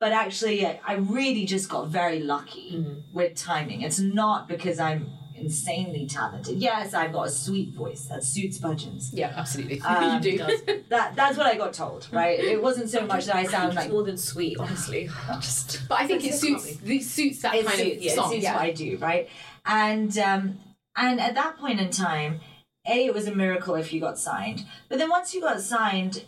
but 0.00 0.12
actually, 0.12 0.66
I, 0.66 0.80
I 0.86 0.94
really 0.94 1.44
just 1.44 1.68
got 1.68 1.88
very 1.88 2.20
lucky 2.20 2.84
with 3.12 3.34
timing. 3.34 3.82
It's 3.82 3.98
not 3.98 4.48
because 4.48 4.78
I'm 4.78 5.10
insanely 5.40 6.06
talented. 6.06 6.58
Yes, 6.58 6.94
I've 6.94 7.12
got 7.12 7.28
a 7.28 7.30
sweet 7.30 7.74
voice 7.74 8.04
that 8.06 8.24
suits 8.24 8.58
Bhajans. 8.58 9.10
Yeah, 9.12 9.32
absolutely. 9.36 9.80
Um, 9.88 10.22
you 10.22 10.38
do. 10.38 10.58
That 10.88 11.16
that's 11.16 11.36
what 11.36 11.46
I 11.46 11.56
got 11.56 11.72
told, 11.72 12.08
right? 12.12 12.38
It 12.38 12.62
wasn't 12.62 12.90
so 12.90 13.04
much 13.06 13.26
that 13.26 13.36
I 13.36 13.44
sound 13.44 13.74
like 13.74 13.90
more 13.90 14.02
than 14.02 14.16
sweet, 14.16 14.58
honestly. 14.58 15.08
Just 15.40 15.82
But 15.88 16.00
I 16.00 16.06
think 16.06 16.24
it 16.24 16.34
suits 16.34 16.78
it 16.84 17.02
suits 17.02 17.42
that 17.42 17.54
it 17.54 17.66
kind 17.66 17.78
suits, 17.78 17.96
of 17.96 18.02
yeah, 18.02 18.14
song. 18.14 18.26
it 18.26 18.34
suits 18.34 18.42
yeah. 18.44 18.54
what 18.54 18.62
I 18.62 18.70
do, 18.72 18.98
right? 18.98 19.28
And 19.66 20.16
um, 20.18 20.58
and 20.96 21.20
at 21.20 21.34
that 21.34 21.58
point 21.58 21.80
in 21.80 21.90
time, 21.90 22.40
a 22.86 23.06
it 23.06 23.14
was 23.14 23.26
a 23.26 23.34
miracle 23.34 23.74
if 23.74 23.92
you 23.92 24.00
got 24.00 24.18
signed. 24.18 24.64
But 24.88 24.98
then 24.98 25.10
once 25.10 25.34
you 25.34 25.40
got 25.40 25.60
signed, 25.60 26.24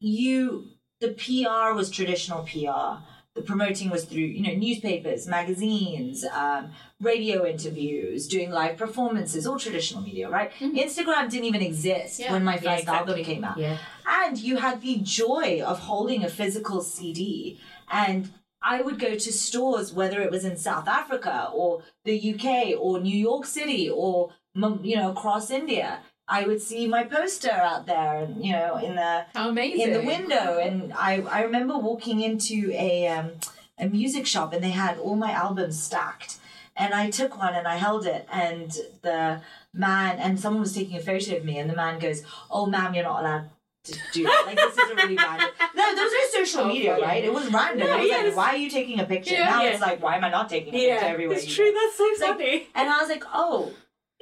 you 0.00 0.68
the 1.00 1.08
PR 1.08 1.74
was 1.74 1.90
traditional 1.90 2.44
PR. 2.44 3.02
The 3.34 3.42
promoting 3.42 3.90
was 3.90 4.04
through 4.04 4.20
you 4.22 4.42
know 4.46 4.54
newspapers, 4.56 5.26
magazines, 5.26 6.24
um, 6.32 6.70
radio 7.00 7.44
interviews, 7.44 8.28
doing 8.28 8.50
live 8.52 8.76
performances, 8.76 9.44
all 9.44 9.58
traditional 9.58 10.02
media, 10.04 10.28
right? 10.30 10.52
Instagram 10.60 11.28
didn't 11.30 11.46
even 11.46 11.60
exist 11.60 12.20
Yeah. 12.20 12.30
when 12.32 12.44
my 12.44 12.54
Yeah, 12.62 12.76
first 12.76 12.86
album 12.88 13.24
came 13.24 13.42
out 13.44 13.58
Yeah. 13.58 13.78
and 14.06 14.38
you 14.38 14.58
had 14.58 14.82
the 14.82 14.98
joy 15.02 15.60
of 15.66 15.80
holding 15.80 16.22
a 16.22 16.28
physical 16.28 16.80
CD. 16.80 17.58
And 17.90 18.30
I 18.62 18.82
would 18.82 19.00
go 19.00 19.16
to 19.16 19.32
stores, 19.32 19.92
whether 19.92 20.22
it 20.22 20.30
was 20.30 20.44
in 20.44 20.56
South 20.56 20.86
Africa 20.86 21.50
or 21.52 21.82
the 22.04 22.16
UK 22.16 22.72
or 22.78 23.00
New 23.00 23.18
York 23.18 23.46
City 23.46 23.90
or 23.90 24.30
you 24.54 24.94
know 24.94 25.10
across 25.10 25.50
India. 25.50 25.98
I 26.26 26.46
would 26.46 26.60
see 26.62 26.86
my 26.88 27.04
poster 27.04 27.50
out 27.50 27.86
there, 27.86 28.16
and 28.22 28.44
you 28.44 28.52
know, 28.52 28.76
in 28.76 28.94
the 28.96 29.26
in 29.34 29.92
the 29.92 30.02
window. 30.04 30.58
And 30.58 30.92
I 30.94 31.20
I 31.22 31.42
remember 31.42 31.76
walking 31.76 32.20
into 32.22 32.70
a 32.72 33.08
um, 33.08 33.32
a 33.78 33.86
music 33.88 34.26
shop, 34.26 34.52
and 34.52 34.62
they 34.64 34.70
had 34.70 34.98
all 34.98 35.16
my 35.16 35.32
albums 35.32 35.82
stacked. 35.82 36.38
And 36.76 36.92
I 36.92 37.08
took 37.10 37.38
one 37.38 37.54
and 37.54 37.68
I 37.68 37.76
held 37.76 38.04
it, 38.04 38.26
and 38.32 38.68
the 39.02 39.40
man 39.72 40.18
and 40.18 40.40
someone 40.40 40.60
was 40.62 40.74
taking 40.74 40.96
a 40.96 41.00
photo 41.00 41.36
of 41.36 41.44
me, 41.44 41.58
and 41.58 41.70
the 41.70 41.76
man 41.76 41.98
goes, 42.00 42.22
"Oh, 42.50 42.66
ma'am, 42.66 42.94
you're 42.94 43.04
not 43.04 43.20
allowed." 43.20 43.50
To 43.84 43.98
do 44.14 44.22
that. 44.24 44.44
Like 44.46 44.56
this 44.56 44.78
is 44.78 44.90
a 44.90 44.94
really 44.94 45.14
random. 45.16 45.50
No, 45.76 45.94
there 45.94 46.04
was 46.04 46.12
no 46.14 46.42
social 46.44 46.60
Oh, 46.62 46.68
media, 46.68 46.98
right? 46.98 47.22
It 47.22 47.32
was 47.34 47.52
random. 47.52 47.86
No, 47.86 47.96
it 47.96 48.00
was 48.00 48.08
yeah, 48.10 48.16
like, 48.22 48.36
why 48.36 48.48
are 48.50 48.56
you 48.56 48.70
taking 48.70 48.98
a 48.98 49.04
picture? 49.04 49.34
Yeah, 49.34 49.50
now 49.50 49.62
yeah. 49.62 49.70
it's 49.72 49.82
like, 49.82 50.02
why 50.02 50.16
am 50.16 50.24
I 50.24 50.30
not 50.30 50.48
taking 50.48 50.70
a 50.70 50.72
picture 50.72 50.86
Yeah, 51.04 51.12
everywhere? 51.12 51.36
it's 51.36 51.54
true. 51.54 51.70
That's 51.70 51.96
so 51.98 52.04
It's 52.06 52.20
like- 52.22 52.30
funny. 52.38 52.68
And 52.74 52.88
I 52.88 53.00
was 53.02 53.10
like, 53.10 53.24
oh, 53.34 53.72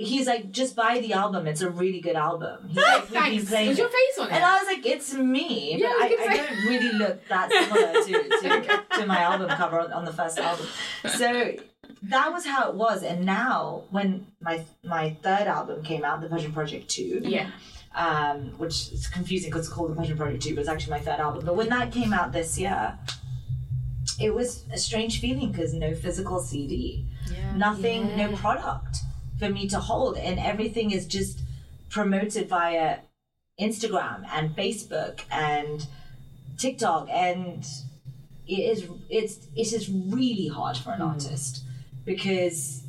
he's 0.05 0.27
like, 0.27 0.51
just 0.51 0.75
buy 0.77 1.01
the 1.01 1.13
album. 1.13 1.47
It's 1.47 1.61
a 1.63 1.71
really 1.71 2.01
good 2.01 2.17
album. 2.17 2.69
He's 2.69 2.77
like, 2.77 3.05
Thanks. 3.07 3.49
playing 3.49 3.69
Was 3.69 3.79
your 3.79 3.89
face 3.89 4.19
on 4.21 4.29
it? 4.29 4.33
And 4.35 4.45
I 4.45 4.59
was 4.59 4.67
like, 4.67 4.87
it's 4.87 5.15
me. 5.15 5.77
Yeah, 5.79 5.89
I 5.89 6.09
but 6.09 6.21
I, 6.21 6.25
I, 6.25 6.33
I, 6.33 6.37
don't 6.37 6.67
really 6.67 6.93
look 6.99 7.29
that 7.29 7.51
similar 8.05 8.21
to, 8.23 8.63
to, 8.63 8.99
to 9.01 9.07
my 9.07 9.21
album 9.21 9.49
cover 9.51 9.81
on, 9.81 9.93
on 9.93 10.05
the 10.05 10.13
first 10.13 10.39
album. 10.39 10.67
So 11.09 11.55
that 12.05 12.33
was 12.33 12.45
how 12.45 12.69
it 12.71 12.75
was. 12.75 13.03
And 13.03 13.25
now, 13.25 13.85
when 13.91 14.27
my 14.41 14.65
my 14.83 15.11
third 15.23 15.47
album 15.47 15.83
came 15.83 16.05
out, 16.05 16.21
The 16.21 16.29
Bhajan 16.29 16.53
Project 16.53 16.89
2, 16.91 17.21
Yeah. 17.25 17.51
um, 17.95 18.59
which 18.59 18.93
is 18.93 19.07
confusing 19.07 19.51
because 19.51 19.67
it's 19.67 19.75
called 19.75 19.91
The 19.95 20.01
Bhajan 20.01 20.17
Project 20.17 20.43
2, 20.43 20.55
but 20.55 20.61
it's 20.63 20.69
actually 20.69 20.93
my 20.93 21.01
third 21.01 21.21
album. 21.21 21.45
But 21.45 21.57
when 21.57 21.69
that 21.69 21.93
came 21.93 22.13
out 22.13 22.33
this 22.33 22.59
year, 22.59 22.99
it 24.21 24.35
was 24.35 24.65
a 24.73 24.79
strange 24.79 25.21
feeling 25.21 25.53
because 25.53 25.73
no 25.75 25.95
physical 25.95 26.41
CD 26.41 27.07
Yeah. 27.33 27.57
nothing, 27.57 28.17
no 28.17 28.33
product 28.37 28.99
for 29.43 29.51
me 29.51 29.67
to 29.67 29.81
hold, 29.81 30.17
and 30.17 30.39
everything 30.39 30.93
is 30.93 31.05
just 31.05 31.41
promoted 31.91 32.49
via 32.49 32.99
Instagram 33.61 34.25
and 34.33 34.55
Facebook 34.55 35.23
and 35.33 35.85
TikTok, 36.57 37.09
and 37.11 37.67
it 38.47 38.63
is 38.73 38.89
it's 39.11 39.49
it 39.57 39.73
is 39.73 39.91
really 39.91 40.47
hard 40.47 40.77
for 40.77 40.93
an 40.93 41.01
mm. 41.01 41.09
artist 41.09 41.65
because 42.05 42.85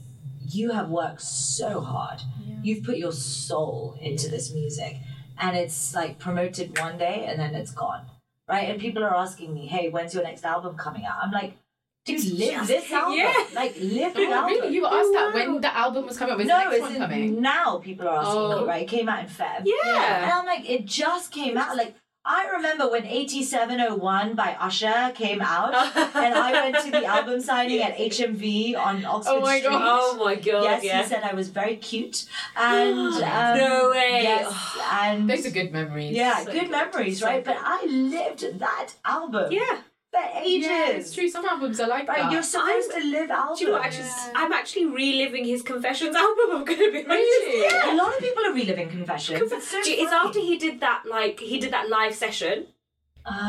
you 0.47 0.71
have 0.71 0.89
worked 0.89 1.21
so 1.21 1.81
hard. 1.81 2.21
You've 2.61 2.83
put 2.83 2.97
your 2.97 3.11
soul 3.11 3.97
into 3.99 4.29
this 4.29 4.53
music, 4.53 4.97
and 5.39 5.57
it's 5.57 5.95
like 5.95 6.19
promoted 6.19 6.77
one 6.77 6.99
day 6.99 7.25
and 7.27 7.39
then 7.39 7.55
it's 7.55 7.71
gone, 7.71 8.05
right? 8.47 8.69
And 8.69 8.79
people 8.79 9.03
are 9.03 9.15
asking 9.15 9.55
me, 9.55 9.65
"Hey, 9.65 9.89
when's 9.89 10.13
your 10.13 10.23
next 10.23 10.45
album 10.45 10.77
coming 10.77 11.03
out?" 11.03 11.17
I'm 11.23 11.31
like. 11.31 11.57
Dude, 12.05 12.23
live 12.33 12.53
just- 12.53 12.67
this 12.67 12.91
album. 12.91 13.17
yeah. 13.17 13.33
Like, 13.55 13.75
live 13.79 14.13
the 14.13 14.25
Oh, 14.27 14.33
album. 14.33 14.49
really? 14.51 14.73
You 14.75 14.81
were 14.81 14.87
asked 14.93 15.13
that 15.13 15.33
when 15.33 15.61
the 15.61 15.73
album 15.75 16.05
was 16.05 16.17
coming 16.17 16.33
out. 16.33 16.37
Was 16.39 16.47
no, 16.47 16.57
the 16.57 16.63
next 16.65 16.75
it's 16.75 16.81
one 16.83 16.95
in- 16.95 17.01
coming? 17.01 17.41
now 17.41 17.77
people 17.77 18.07
are 18.09 18.17
asking 18.19 18.37
Oh. 18.41 18.61
me, 18.61 18.67
right? 18.67 18.81
It 18.83 18.87
came 18.89 19.07
out 19.07 19.19
in 19.21 19.27
Feb. 19.27 19.57
And 19.59 19.67
Yeah. 19.67 20.23
And 20.23 20.31
I'm 20.31 20.45
like, 20.45 20.69
it 20.69 20.85
just 20.85 21.31
came 21.31 21.57
out. 21.57 21.77
Like, 21.77 21.95
I 22.25 22.47
remember 22.55 22.89
when 22.89 23.05
8701 23.05 24.33
by 24.35 24.55
Usher 24.59 25.11
came 25.13 25.41
out, 25.41 25.73
and 26.15 26.33
I 26.33 26.51
went 26.71 26.85
to 26.85 26.91
the 26.91 27.05
album 27.05 27.41
signing 27.41 27.81
at 27.81 27.97
HMV 27.97 28.75
on 28.75 29.03
Oxford 29.05 29.31
Oh 29.33 29.41
my 29.41 29.59
Street. 29.59 29.69
God. 29.71 29.81
Oh 29.83 30.23
my 30.23 30.35
god. 30.35 30.63
Yes, 30.63 30.83
yeah. 30.83 31.01
he 31.03 31.07
said 31.09 31.23
I 31.23 31.33
was 31.33 31.49
very 31.49 31.75
cute. 31.75 32.25
And 32.55 32.97
um, 33.15 33.57
No 33.57 33.89
way. 33.91 34.19
Yes, 34.23 34.77
and 35.01 35.29
Those 35.29 35.45
are 35.45 35.51
good 35.51 35.71
memories. 35.73 36.15
yeah, 36.15 36.39
So 36.39 36.51
good 36.51 36.61
good. 36.61 36.71
memories, 36.71 37.19
So 37.19 37.25
right? 37.27 37.43
good. 37.43 37.55
But 37.55 37.57
I 37.63 37.85
lived 37.85 38.59
that 38.59 38.89
album 39.05 39.51
Yeah. 39.51 39.79
For 40.13 40.39
ages. 40.41 40.67
Yeah, 40.67 40.89
it's 40.89 41.13
true. 41.13 41.27
Some 41.27 41.45
albums 41.45 41.79
are 41.79 41.87
like 41.87 42.07
that. 42.07 42.31
you're 42.31 42.43
supposed 42.43 42.91
to 42.91 43.03
live 43.03 43.31
albums. 43.31 43.59
Do 43.59 43.65
you 43.65 43.71
know 43.71 43.77
what? 43.77 43.85
Actually, 43.87 44.05
Yeah. 44.05 44.31
I'm 44.35 44.53
actually 44.53 44.85
reliving 44.85 45.45
his 45.45 45.61
Confessions 45.63 46.15
album. 46.25 46.45
I'm 46.57 46.63
gonna 46.65 46.91
be 46.91 46.99
honest. 46.99 47.07
Really? 47.07 47.63
Yeah, 47.63 47.93
a 47.93 47.95
lot 47.95 48.13
of 48.13 48.19
people 48.19 48.45
are 48.45 48.53
reliving 48.53 48.89
confessions. 48.89 49.51
It's, 49.51 49.67
so 49.69 49.77
you- 49.77 49.83
It's 50.03 50.11
funny. 50.11 50.27
after 50.29 50.39
he 50.39 50.57
did 50.57 50.79
that, 50.81 51.03
like 51.09 51.39
he 51.39 51.59
did 51.59 51.71
that 51.73 51.89
live 51.89 52.15
session. 52.15 52.67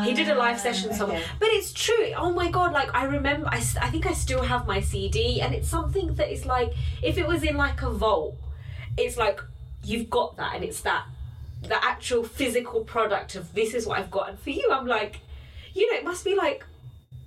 He 0.05 0.13
did 0.13 0.29
a 0.29 0.35
live 0.35 0.57
session 0.57 0.89
Ah, 0.93 0.95
somewhere, 0.95 1.21
but 1.37 1.49
it's 1.51 1.73
true. 1.73 2.13
Oh 2.15 2.31
my 2.31 2.49
god! 2.49 2.71
Like 2.71 2.95
I 2.95 3.03
remember, 3.03 3.47
I, 3.51 3.57
I 3.81 3.89
think 3.91 4.05
I 4.05 4.13
still 4.13 4.41
have 4.41 4.65
my 4.65 4.79
CD, 4.79 5.41
and 5.41 5.53
it's 5.53 5.67
something 5.67 6.15
that 6.15 6.31
is 6.31 6.45
like 6.45 6.71
if 7.03 7.17
it 7.17 7.27
was 7.27 7.43
in 7.43 7.57
like 7.57 7.81
a 7.81 7.89
vault, 7.91 8.37
it's 8.97 9.17
like 9.17 9.41
you've 9.83 10.09
got 10.09 10.37
that, 10.37 10.55
and 10.55 10.63
it's 10.63 10.79
that 10.83 11.03
the 11.61 11.75
actual 11.83 12.23
physical 12.23 12.85
product 12.85 13.35
of 13.35 13.53
this 13.53 13.73
is 13.73 13.85
what 13.85 13.99
I've 13.99 14.09
got. 14.09 14.29
And 14.29 14.39
for 14.39 14.51
you, 14.51 14.69
I'm 14.71 14.87
like, 14.87 15.19
you 15.75 15.91
know, 15.91 15.97
it 15.99 16.03
must 16.03 16.23
be 16.25 16.35
like. 16.35 16.65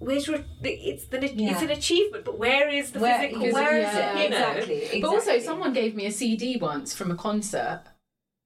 Where's 0.01 0.29
your? 0.29 0.45
It's 0.63 1.07
the 1.07 1.19
it's 1.25 1.63
an 1.63 1.71
achievement, 1.71 2.25
but 2.25 2.39
where 2.39 2.69
is 2.69 2.93
the 2.93 3.01
Where, 3.01 3.19
physical? 3.19 3.41
because- 3.41 3.55
where 3.55 3.77
is 3.79 3.83
yeah. 3.95 4.17
it? 4.19 4.23
You 4.25 4.31
know. 4.31 4.37
Exactly, 4.51 4.75
exactly. 4.77 5.01
But 5.01 5.09
also, 5.09 5.39
someone 5.41 5.73
gave 5.73 5.97
me 5.97 6.07
a 6.07 6.13
CD 6.13 6.57
once 6.57 6.95
from 6.95 7.11
a 7.11 7.17
concert. 7.17 7.83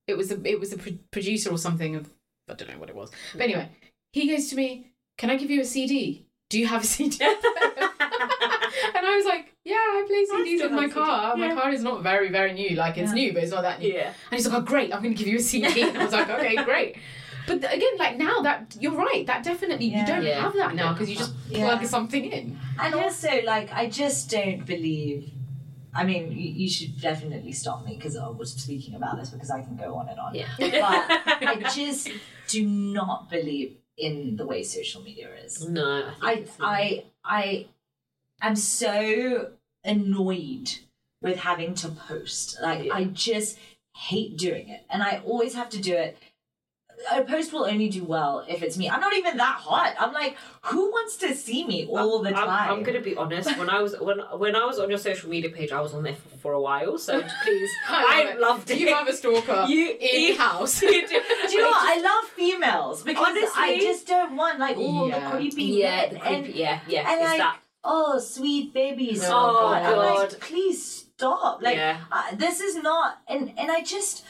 It 0.08 0.16
was 0.16 0.32
a 0.32 0.40
it 0.48 0.58
was 0.58 0.72
a 0.72 0.78
pro- 0.78 0.98
producer 1.10 1.50
or 1.50 1.58
something 1.58 1.94
of 1.94 2.08
I 2.48 2.54
don't 2.54 2.70
know 2.70 2.78
what 2.78 2.88
it 2.88 2.96
was. 2.96 3.10
But 3.10 3.18
mm-hmm. 3.18 3.42
anyway, 3.42 3.68
he 4.14 4.28
goes 4.30 4.48
to 4.48 4.56
me, 4.56 4.92
"Can 5.18 5.28
I 5.28 5.36
give 5.36 5.50
you 5.50 5.60
a 5.60 5.64
CD? 5.66 6.26
Do 6.48 6.58
you 6.58 6.66
have 6.68 6.84
a 6.84 6.86
CD?" 6.86 7.18
and 7.22 9.06
I 9.06 9.16
was 9.16 9.26
like, 9.26 9.54
yeah, 9.64 9.74
I 9.76 10.04
play 10.06 10.24
CDs 10.24 10.56
still 10.56 10.68
with 10.70 10.76
my 10.76 10.82
have 10.82 10.92
CD. 10.92 11.04
car. 11.04 11.36
My 11.36 11.46
Yeah. 11.48 11.54
car 11.54 11.70
is 11.70 11.82
not 11.82 12.02
very, 12.02 12.30
very 12.30 12.52
new. 12.52 12.76
Like 12.76 12.96
it's 12.98 13.10
Yeah. 13.10 13.14
new, 13.14 13.32
but 13.34 13.42
it's 13.42 13.52
not 13.52 13.62
that 13.62 13.80
new. 13.80 13.92
Yeah. 13.92 14.06
And 14.30 14.38
he's 14.38 14.46
like, 14.48 14.58
oh, 14.58 14.62
great, 14.62 14.92
I'm 14.94 15.02
going 15.02 15.14
to 15.14 15.18
give 15.18 15.28
you 15.32 15.38
a 15.38 15.42
CD. 15.42 15.82
And 15.82 15.98
I 15.98 16.04
was 16.04 16.12
like, 16.12 16.30
okay, 16.30 16.56
great. 16.64 16.96
But 17.46 17.60
th- 17.60 17.72
again, 17.74 17.96
like 17.98 18.16
now 18.18 18.40
that 18.42 18.76
you're 18.78 18.94
right, 18.96 19.26
that 19.26 19.42
definitely 19.44 19.86
you 19.86 20.04
don't 20.06 20.24
Yeah. 20.24 20.40
have 20.40 20.54
that 20.54 20.74
now 20.74 20.92
because 20.92 21.08
you 21.10 21.16
just 21.16 21.34
Yeah. 21.48 21.66
plug 21.76 21.84
something 21.86 22.24
in. 22.26 22.58
And 22.80 22.94
also, 22.94 23.30
like, 23.44 23.72
I 23.72 23.88
just 23.88 24.30
don't 24.30 24.64
believe. 24.64 25.30
I 25.94 26.04
mean, 26.04 26.32
you, 26.32 26.50
you 26.62 26.70
should 26.70 26.98
definitely 27.00 27.52
stop 27.52 27.84
me 27.84 27.96
because 27.96 28.16
I 28.16 28.28
was 28.28 28.52
speaking 28.54 28.94
about 28.94 29.18
this 29.18 29.28
because 29.30 29.50
I 29.50 29.60
can 29.60 29.76
go 29.76 29.94
on 29.96 30.08
and 30.08 30.18
on. 30.18 30.34
Yeah. 30.34 30.48
But 30.58 30.70
I 31.52 31.62
just 31.74 32.08
do 32.48 32.64
not 32.66 33.28
believe 33.28 33.76
in 33.98 34.36
the 34.36 34.46
way 34.46 34.62
social 34.62 35.02
media 35.02 35.28
is. 35.44 35.68
No, 35.68 36.10
I 36.22 36.30
I 36.30 36.34
think 36.36 36.46
it's 36.48 36.56
I 36.60 37.04
I 37.24 37.66
am 38.40 38.56
so 38.56 39.50
annoyed 39.84 40.70
with 41.20 41.38
having 41.40 41.74
to 41.76 41.88
post. 41.88 42.56
Like 42.62 42.84
Yeah. 42.84 42.94
I 42.94 43.04
just 43.04 43.58
hate 43.94 44.36
doing 44.38 44.68
it, 44.68 44.84
and 44.90 45.02
I 45.02 45.20
always 45.26 45.54
have 45.54 45.68
to 45.70 45.80
do 45.80 45.94
it. 45.94 46.16
A 47.10 47.22
post 47.24 47.52
will 47.52 47.64
only 47.64 47.88
do 47.88 48.04
well 48.04 48.44
if 48.48 48.62
it's 48.62 48.76
me. 48.78 48.88
I'm 48.88 49.00
not 49.00 49.12
even 49.14 49.36
that 49.38 49.56
hot. 49.58 49.94
I'm 49.98 50.12
like, 50.12 50.36
who 50.62 50.90
wants 50.90 51.16
to 51.18 51.34
see 51.34 51.64
me 51.66 51.86
all 51.86 52.22
the 52.22 52.28
I'm, 52.30 52.34
time? 52.34 52.70
I'm, 52.72 52.82
gonna 52.82 53.00
be 53.00 53.16
honest. 53.16 53.56
When 53.58 53.68
I 53.70 53.80
was 53.82 53.98
when 54.00 54.18
when 54.36 54.54
I 54.54 54.64
was 54.64 54.78
on 54.78 54.88
your 54.88 54.98
social 54.98 55.28
media 55.30 55.50
page, 55.50 55.72
I 55.72 55.80
was 55.80 55.94
on 55.94 56.02
there 56.02 56.14
for, 56.14 56.28
for 56.38 56.52
a 56.52 56.60
while. 56.60 56.98
So 56.98 57.20
please, 57.44 57.70
I, 57.88 58.24
love 58.24 58.34
it. 58.34 58.40
loved 58.40 58.70
it. 58.70 58.78
You 58.78 58.94
have 58.94 59.08
a 59.08 59.12
stalker 59.12 59.64
You- 59.68 59.96
in 60.00 60.36
house. 60.36 60.82
You 60.92 61.06
do. 61.08 61.14
You 61.14 61.58
know 61.58 61.68
what? 61.70 61.98
I 61.98 62.00
love 62.02 62.30
females 62.30 63.02
because 63.02 63.36
I 63.56 63.78
just 63.80 64.06
don't 64.06 64.36
want 64.36 64.58
like 64.58 64.76
all 64.76 65.08
Yeah. 65.08 65.30
the 65.30 65.36
creepy 65.36 65.64
yeah, 65.64 66.08
the 66.08 66.24
and 66.24 66.44
creepy, 66.44 66.58
yeah, 66.60 66.80
yeah. 66.88 67.10
and 67.10 67.20
like, 67.20 67.38
that. 67.38 67.58
oh 67.84 68.18
sweet 68.18 68.72
babies. 68.74 69.22
Oh, 69.24 69.28
God. 69.28 69.82
I'm 69.82 69.96
like, 69.98 70.40
please 70.40 71.06
stop. 71.16 71.62
Like 71.62 71.76
Yeah. 71.76 71.98
uh, 72.10 72.34
this 72.36 72.60
is 72.60 72.76
not 72.76 73.18
and 73.28 73.52
and 73.56 73.70
I 73.70 73.82
just 73.82 74.24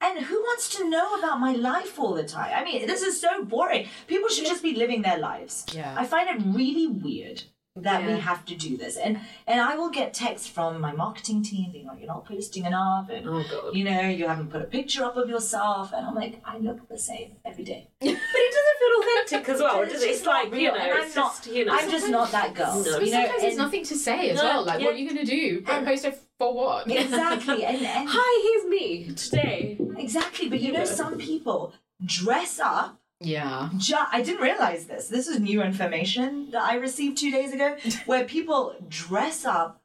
and 0.00 0.24
who 0.24 0.40
wants 0.40 0.68
to 0.76 0.88
know 0.88 1.18
about 1.18 1.40
my 1.40 1.52
life 1.52 1.98
all 1.98 2.14
the 2.14 2.24
time? 2.24 2.52
I 2.54 2.64
mean, 2.64 2.86
this 2.86 3.02
is 3.02 3.20
so 3.20 3.44
boring. 3.44 3.88
People 4.06 4.28
should 4.28 4.46
just 4.46 4.62
be 4.62 4.74
living 4.74 5.02
their 5.02 5.18
lives. 5.18 5.66
Yeah. 5.72 5.94
I 5.96 6.06
find 6.06 6.28
it 6.28 6.56
really 6.56 6.86
weird 6.86 7.42
that 7.82 8.02
Yeah. 8.02 8.14
we 8.14 8.20
have 8.20 8.44
to 8.46 8.54
do 8.54 8.76
this. 8.76 8.96
And 8.96 9.20
and 9.46 9.60
I 9.60 9.76
will 9.76 9.90
get 9.90 10.14
texts 10.14 10.46
from 10.48 10.80
my 10.80 10.92
marketing 10.92 11.42
team 11.42 11.70
being 11.72 11.86
like, 11.86 11.98
you're 11.98 12.08
not 12.08 12.24
posting 12.24 12.64
enough 12.64 13.08
and 13.10 13.26
Oh 13.28 13.70
you 13.72 13.84
know, 13.84 14.00
you 14.08 14.26
haven't 14.26 14.50
put 14.50 14.62
a 14.62 14.64
picture 14.64 15.04
up 15.04 15.16
of 15.16 15.28
yourself 15.28 15.92
and 15.92 16.06
I'm 16.06 16.14
like, 16.14 16.40
I 16.44 16.58
look 16.58 16.88
the 16.88 16.98
same 16.98 17.32
every 17.44 17.64
day. 17.64 17.88
But 18.00 18.08
it 18.10 18.54
doesn't 18.58 18.78
feel 18.80 18.94
authentic 19.00 19.48
as 19.54 19.60
well. 19.60 19.82
It's 19.82 19.92
does 19.92 20.02
it? 20.02 20.06
just 20.08 20.18
It's 20.20 20.26
like 20.26 20.50
real, 20.52 20.60
you 20.60 20.68
know, 20.68 20.74
and 20.76 20.92
I'm 20.92 21.04
it's 21.06 21.16
not- 21.16 21.34
just 21.36 21.46
you 21.54 21.64
know. 21.64 21.72
I'm 21.74 21.90
just 21.90 22.08
not 22.08 22.30
that 22.32 22.54
girl. 22.54 22.82
No. 22.84 22.98
You 22.98 23.10
know, 23.12 23.20
sometimes 23.22 23.42
there's 23.42 23.56
nothing 23.56 23.84
to 23.84 23.94
say 23.96 24.30
as 24.30 24.36
No, 24.38 24.44
well. 24.44 24.64
Like, 24.64 24.80
yeah. 24.80 24.86
what 24.86 24.94
are 24.94 24.98
you 24.98 25.08
going 25.10 25.24
to 25.26 25.30
do? 25.38 25.62
Post 25.62 26.04
a 26.04 26.14
for 26.38 26.54
what? 26.54 26.90
Exactly. 26.90 27.64
And, 27.70 27.76
and 27.84 28.08
Hi, 28.10 28.30
here's 28.46 28.70
me 28.70 29.12
today. 29.14 29.78
exactly. 29.96 30.48
But 30.48 30.60
you 30.60 30.72
know, 30.72 30.84
some 30.84 31.18
people 31.18 31.72
dress 32.04 32.60
up 32.60 33.00
Yeah. 33.20 33.70
Ju- 33.76 33.96
I 34.12 34.22
didn't 34.22 34.40
realize 34.42 34.86
this. 34.86 35.08
This 35.08 35.26
is 35.26 35.40
new 35.40 35.62
information 35.62 36.50
that 36.52 36.62
I 36.62 36.74
received 36.76 37.18
two 37.18 37.30
days 37.30 37.52
ago, 37.52 37.76
where 38.06 38.24
people 38.24 38.76
dress 38.88 39.44
up, 39.44 39.80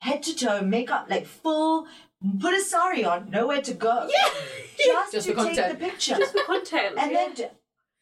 head 0.00 0.22
to 0.24 0.34
toe, 0.34 0.62
makeup 0.62 1.06
like 1.10 1.26
full, 1.26 1.86
put 2.40 2.54
a 2.54 2.60
sari 2.62 3.04
on, 3.04 3.30
nowhere 3.30 3.60
to 3.62 3.74
go, 3.74 4.08
just, 4.84 5.12
Just 5.12 5.26
to 5.28 5.34
for 5.34 5.44
take 5.44 5.56
content. 5.56 5.78
the 5.78 5.84
picture, 5.84 6.16
Just 6.16 6.32
for 6.32 6.44
content. 6.44 6.94
and 6.98 7.12
yeah. 7.12 7.18
then. 7.18 7.34
d- 7.34 7.44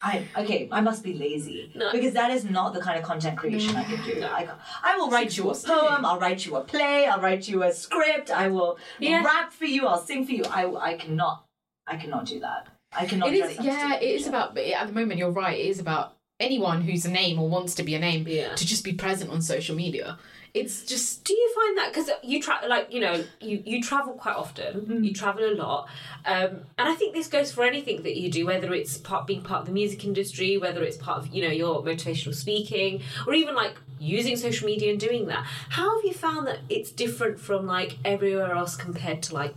I 0.01 0.23
okay. 0.37 0.69
I 0.71 0.79
must 0.79 1.03
be 1.03 1.13
lazy 1.13 1.73
No. 1.75 1.91
because 1.91 2.13
that 2.13 2.31
is 2.31 2.45
not 2.45 2.73
the 2.73 2.79
kind 2.79 2.97
of 2.97 3.03
content 3.03 3.37
creation 3.37 3.75
I 3.75 3.83
can 3.83 4.01
do. 4.05 4.23
I, 4.23 4.47
I 4.81 4.95
will 4.95 5.09
write 5.09 5.35
you 5.35 5.49
a 5.49 5.53
poem. 5.53 6.05
I'll 6.05 6.17
write 6.21 6.45
you 6.45 6.55
a 6.55 6.61
play. 6.63 7.05
I'll 7.05 7.19
write 7.19 7.49
you 7.49 7.63
a 7.63 7.73
script. 7.73 8.31
I 8.31 8.47
will 8.47 8.77
Yeah. 8.99 9.21
rap 9.25 9.51
for 9.51 9.65
you. 9.65 9.87
I'll 9.87 9.99
sing 9.99 10.25
for 10.25 10.31
you. 10.31 10.45
I 10.45 10.61
I 10.91 10.93
cannot. 10.93 11.43
I 11.85 11.97
cannot 11.97 12.23
do 12.27 12.39
that. 12.39 12.67
I 12.91 13.05
cannot. 13.05 13.33
It 13.33 13.37
dress 13.37 13.51
is, 13.51 13.57
up 13.57 13.63
to 13.63 13.69
yeah, 13.69 13.95
it 13.95 14.03
is 14.03 14.27
about, 14.27 14.55
but 14.55 14.65
at 14.65 14.87
the 14.87 14.93
moment, 14.93 15.19
you're 15.19 15.31
right, 15.31 15.57
it 15.57 15.65
is 15.67 15.79
about 15.79 16.15
anyone 16.39 16.81
who's 16.81 17.05
a 17.05 17.11
name 17.11 17.37
or 17.37 17.49
wants 17.49 17.75
to 17.75 17.83
be 17.83 17.95
a 17.95 17.99
name 17.99 18.25
Yeah. 18.27 18.55
to 18.55 18.65
just 18.65 18.83
be 18.83 18.93
present 18.93 19.29
on 19.29 19.41
social 19.41 19.75
media. 19.75 20.17
It's 20.53 20.83
just, 20.83 21.25
Do 21.25 21.33
you 21.33 21.53
find 21.55 21.77
that 21.77 21.93
because 21.93 22.09
you 22.23 22.41
tra- 22.41 22.61
like 22.67 22.91
you 22.91 22.99
know 23.01 23.23
you 23.39 23.61
you 23.65 23.83
travel 23.83 24.13
quite 24.13 24.35
often, 24.35 25.03
you 25.03 25.13
travel 25.13 25.43
a 25.45 25.53
lot, 25.53 25.87
um, 26.25 26.61
and 26.77 26.89
I 26.89 26.95
think 26.95 27.13
this 27.13 27.27
goes 27.27 27.51
for 27.51 27.63
anything 27.63 28.01
that 28.01 28.17
you 28.17 28.31
do, 28.31 28.47
whether 28.47 28.73
it's 28.73 28.97
part 28.97 29.27
being 29.27 29.43
part 29.43 29.61
of 29.61 29.65
the 29.67 29.73
music 29.73 30.03
industry, 30.05 30.57
whether 30.57 30.81
it's 30.81 30.97
part 30.97 31.19
of 31.19 31.27
you 31.27 31.43
know 31.43 31.51
your 31.53 31.83
motivational 31.83 32.33
speaking, 32.33 33.01
or 33.27 33.35
even 33.35 33.53
like 33.53 33.75
using 33.99 34.35
social 34.37 34.65
media 34.65 34.89
and 34.89 34.99
doing 34.99 35.27
that. 35.27 35.45
How 35.69 35.95
have 35.95 36.03
you 36.03 36.13
found 36.13 36.47
that 36.47 36.59
it's 36.67 36.89
different 36.91 37.39
from 37.39 37.67
like 37.67 37.97
everywhere 38.03 38.53
else 38.53 38.75
compared 38.75 39.21
to 39.23 39.35
like 39.35 39.53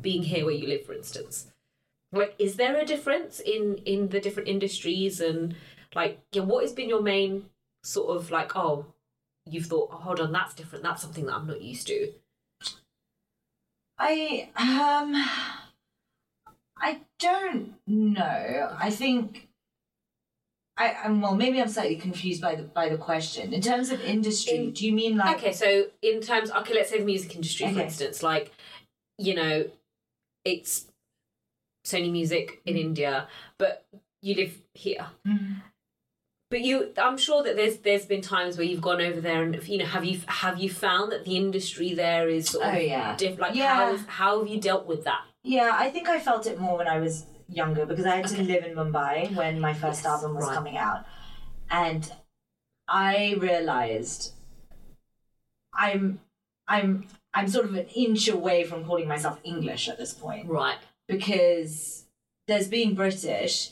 being 0.00 0.24
here 0.24 0.44
where 0.44 0.54
you 0.54 0.66
live, 0.66 0.84
for 0.84 0.92
instance? 0.94 1.51
Like, 2.12 2.34
is 2.38 2.56
there 2.56 2.76
a 2.76 2.84
difference 2.84 3.40
in 3.40 3.76
in 3.84 4.08
the 4.08 4.20
different 4.20 4.48
industries 4.48 5.20
and 5.20 5.54
like 5.94 6.20
yeah, 6.32 6.42
what 6.42 6.62
has 6.62 6.72
been 6.72 6.88
your 6.88 7.02
main 7.02 7.46
sort 7.82 8.16
of 8.16 8.30
like 8.30 8.54
oh 8.56 8.86
you've 9.46 9.66
thought, 9.66 9.90
oh, 9.92 9.96
hold 9.96 10.20
on, 10.20 10.32
that's 10.32 10.54
different. 10.54 10.84
That's 10.84 11.02
something 11.02 11.26
that 11.26 11.34
I'm 11.34 11.46
not 11.46 11.62
used 11.62 11.86
to. 11.88 12.12
I 13.98 14.48
um 14.56 15.14
I 16.76 17.00
don't 17.18 17.74
know. 17.86 18.76
I 18.78 18.90
think 18.90 19.48
I'm 20.76 21.20
well 21.20 21.34
maybe 21.34 21.60
I'm 21.60 21.68
slightly 21.68 21.96
confused 21.96 22.40
by 22.40 22.54
the 22.54 22.62
by 22.62 22.88
the 22.88 22.96
question. 22.96 23.52
In 23.52 23.60
terms 23.60 23.90
of 23.90 24.00
industry, 24.00 24.56
In- 24.56 24.72
do 24.72 24.86
you 24.86 24.92
mean 24.92 25.16
like 25.16 25.36
Okay, 25.38 25.52
so 25.52 25.86
in 26.02 26.20
terms, 26.20 26.50
okay, 26.50 26.74
let's 26.74 26.90
say 26.90 26.98
the 26.98 27.04
music 27.04 27.34
industry, 27.34 27.72
for 27.72 27.80
instance, 27.80 28.22
like, 28.22 28.52
you 29.18 29.34
know, 29.34 29.70
it's 30.44 30.86
Sony 31.84 32.10
Music 32.10 32.60
in 32.64 32.76
India, 32.76 33.28
but 33.58 33.86
you 34.20 34.34
live 34.34 34.60
here. 34.74 35.06
Mhm. 35.26 35.62
But 36.50 36.60
you, 36.60 36.92
I'm 36.98 37.16
sure 37.16 37.42
that 37.42 37.56
there's 37.56 37.78
there's 37.78 38.04
been 38.04 38.20
times 38.20 38.56
where 38.58 38.66
you've 38.66 38.82
gone 38.82 39.00
over 39.00 39.20
there 39.20 39.42
and 39.42 39.66
you 39.66 39.78
know 39.78 39.86
have 39.86 40.04
you 40.04 40.20
have 40.26 40.58
you 40.60 40.68
found 40.68 41.10
that 41.10 41.24
the 41.24 41.36
industry 41.36 41.94
there 41.94 42.28
is 42.28 42.50
sort 42.50 42.66
of 42.66 42.74
Oh, 42.74 42.78
yeah. 42.78 43.16
diff- 43.16 43.38
like 43.38 43.54
Yeah. 43.54 43.74
how 43.74 43.92
is, 43.94 44.04
how 44.06 44.38
have 44.38 44.48
you 44.48 44.60
dealt 44.60 44.86
with 44.86 45.04
that? 45.04 45.22
Yeah, 45.42 45.70
I 45.72 45.88
think 45.90 46.08
I 46.08 46.20
felt 46.20 46.46
it 46.46 46.60
more 46.60 46.76
when 46.76 46.86
I 46.88 46.98
was 46.98 47.24
younger 47.48 47.86
because 47.86 48.04
I 48.06 48.16
had 48.16 48.26
to 48.28 48.42
live 48.42 48.64
in 48.64 48.74
Mumbai 48.76 49.34
when 49.34 49.60
my 49.60 49.72
first 49.74 50.04
Yes, 50.04 50.06
album 50.06 50.34
was 50.36 50.44
right. 50.46 50.54
coming 50.54 50.76
out. 50.76 51.04
And 51.70 52.12
I 52.86 53.34
realized 53.38 54.34
I'm 55.74 56.20
I'm 56.68 57.06
I'm 57.34 57.48
sort 57.48 57.64
of 57.64 57.74
an 57.74 57.86
inch 57.86 58.28
away 58.28 58.64
from 58.64 58.84
calling 58.84 59.08
myself 59.08 59.40
English 59.42 59.88
at 59.88 59.96
this 59.98 60.12
point. 60.12 60.48
Right. 60.48 60.76
Because 61.16 62.04
there's 62.48 62.68
being 62.68 62.94
British, 62.94 63.70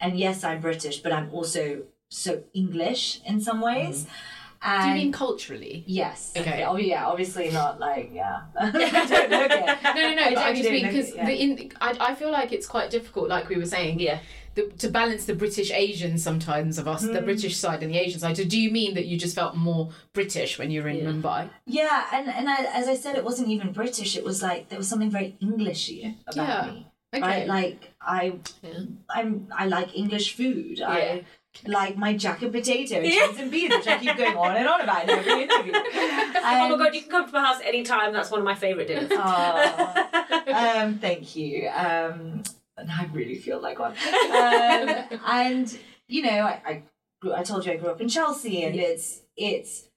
and 0.00 0.18
yes, 0.18 0.44
I'm 0.44 0.60
British, 0.60 0.98
but 0.98 1.12
I'm 1.12 1.30
also 1.32 1.82
so 2.08 2.42
English 2.52 3.20
in 3.24 3.40
some 3.40 3.60
ways. 3.60 4.04
Mm-hmm. 4.04 4.82
do 4.82 4.88
And 4.88 4.88
you 4.98 5.04
mean 5.04 5.12
culturally? 5.12 5.84
yes? 5.86 6.32
Okay. 6.36 6.64
Oh 6.64 6.76
yeah, 6.76 7.06
obviously 7.06 7.50
not 7.50 7.78
like 7.78 8.10
yeah. 8.12 8.40
I 8.60 8.70
don't 8.70 9.30
look 9.30 9.50
it. 9.50 9.66
No, 9.82 9.92
no, 9.94 10.14
no. 10.14 10.40
I 10.40 10.48
I 10.48 10.54
just 10.54 10.70
mean 10.70 10.86
because 10.86 11.14
yeah. 11.14 11.26
the 11.26 11.34
in, 11.42 11.72
I, 11.80 11.96
I 12.00 12.14
feel 12.14 12.30
like 12.30 12.52
it's 12.52 12.66
quite 12.66 12.90
difficult, 12.90 13.28
like 13.28 13.48
we 13.48 13.56
were 13.56 13.66
saying, 13.66 14.00
Yeah. 14.00 14.18
The, 14.56 14.62
to 14.78 14.88
balance 14.88 15.26
the 15.26 15.34
British 15.34 15.70
Asian 15.70 16.18
sometimes 16.18 16.78
of 16.78 16.88
us, 16.88 17.02
the 17.02 17.20
Mm. 17.20 17.24
British 17.26 17.56
side 17.56 17.82
and 17.84 17.92
the 17.94 17.98
Asian 17.98 18.18
side. 18.18 18.36
So 18.36 18.44
do 18.44 18.58
you 18.58 18.70
mean 18.70 18.94
that 18.94 19.06
you 19.06 19.16
just 19.16 19.34
felt 19.34 19.54
more 19.54 19.90
British 20.14 20.58
when 20.58 20.70
you 20.72 20.82
were 20.82 20.88
in 20.88 20.96
Yeah. 20.96 21.10
Mumbai? 21.12 21.50
Yeah, 21.66 22.06
and 22.12 22.28
and 22.28 22.48
I, 22.48 22.56
as 22.80 22.88
I 22.88 22.96
said, 22.96 23.16
it 23.16 23.24
wasn't 23.24 23.48
even 23.48 23.72
British. 23.72 24.16
It 24.16 24.24
was 24.24 24.42
like 24.42 24.68
there 24.70 24.78
was 24.78 24.88
something 24.88 25.10
very 25.10 25.36
Englishy 25.40 26.16
about 26.26 26.48
Yeah. 26.48 26.66
me. 26.72 26.86
Okay. 27.14 27.22
Right, 27.22 27.46
like 27.46 27.80
I, 28.00 28.22
Yeah. 28.62 28.80
I'm 29.16 29.30
I 29.62 29.66
like 29.66 29.88
English 29.96 30.34
food. 30.34 30.78
Yeah. 30.78 30.90
I 30.90 31.24
like 31.66 31.96
my 31.96 32.12
jacket 32.24 32.50
potato 32.52 32.96
and 32.96 33.06
Yeah. 33.06 33.26
cheese 33.28 33.38
and 33.40 33.50
beans, 33.50 33.74
which 33.76 33.86
I 33.86 33.98
keep 33.98 34.16
going 34.16 34.36
on 34.36 34.56
and 34.56 34.68
on 34.68 34.80
about 34.80 35.04
in 35.04 35.10
every 35.10 35.42
interview. 35.44 35.72
oh 35.74 36.68
my 36.70 36.76
god, 36.82 36.94
you 36.94 37.00
can 37.02 37.10
come 37.10 37.26
to 37.26 37.32
my 37.32 37.44
house 37.48 37.60
anytime. 37.64 38.12
That's 38.12 38.30
one 38.30 38.40
of 38.40 38.44
my 38.52 38.54
favourite 38.54 38.88
dinners. 38.88 39.10
Aw. 39.12 40.82
um, 40.82 40.98
thank 40.98 41.34
you. 41.36 41.68
Um, 41.68 42.42
and 42.76 42.90
I 42.90 43.08
really 43.12 43.36
feel 43.36 43.60
like 43.60 43.78
one. 43.78 43.94
Um, 44.26 45.20
and 45.26 45.78
you 46.08 46.22
know, 46.22 46.40
I, 46.42 46.62
I 46.66 46.82
grew, 47.20 47.32
I 47.34 47.42
told 47.42 47.66
you 47.66 47.72
I 47.72 47.76
grew 47.76 47.88
up 47.90 48.00
in 48.00 48.08
Chelsea, 48.08 48.62
and 48.64 48.76
it's 48.76 49.22
it's 49.36 49.88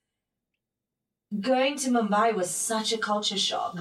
going 1.40 1.76
to 1.76 1.90
Mumbai 1.90 2.34
was 2.34 2.50
such 2.50 2.92
a 2.92 2.98
culture 2.98 3.38
shock. 3.38 3.78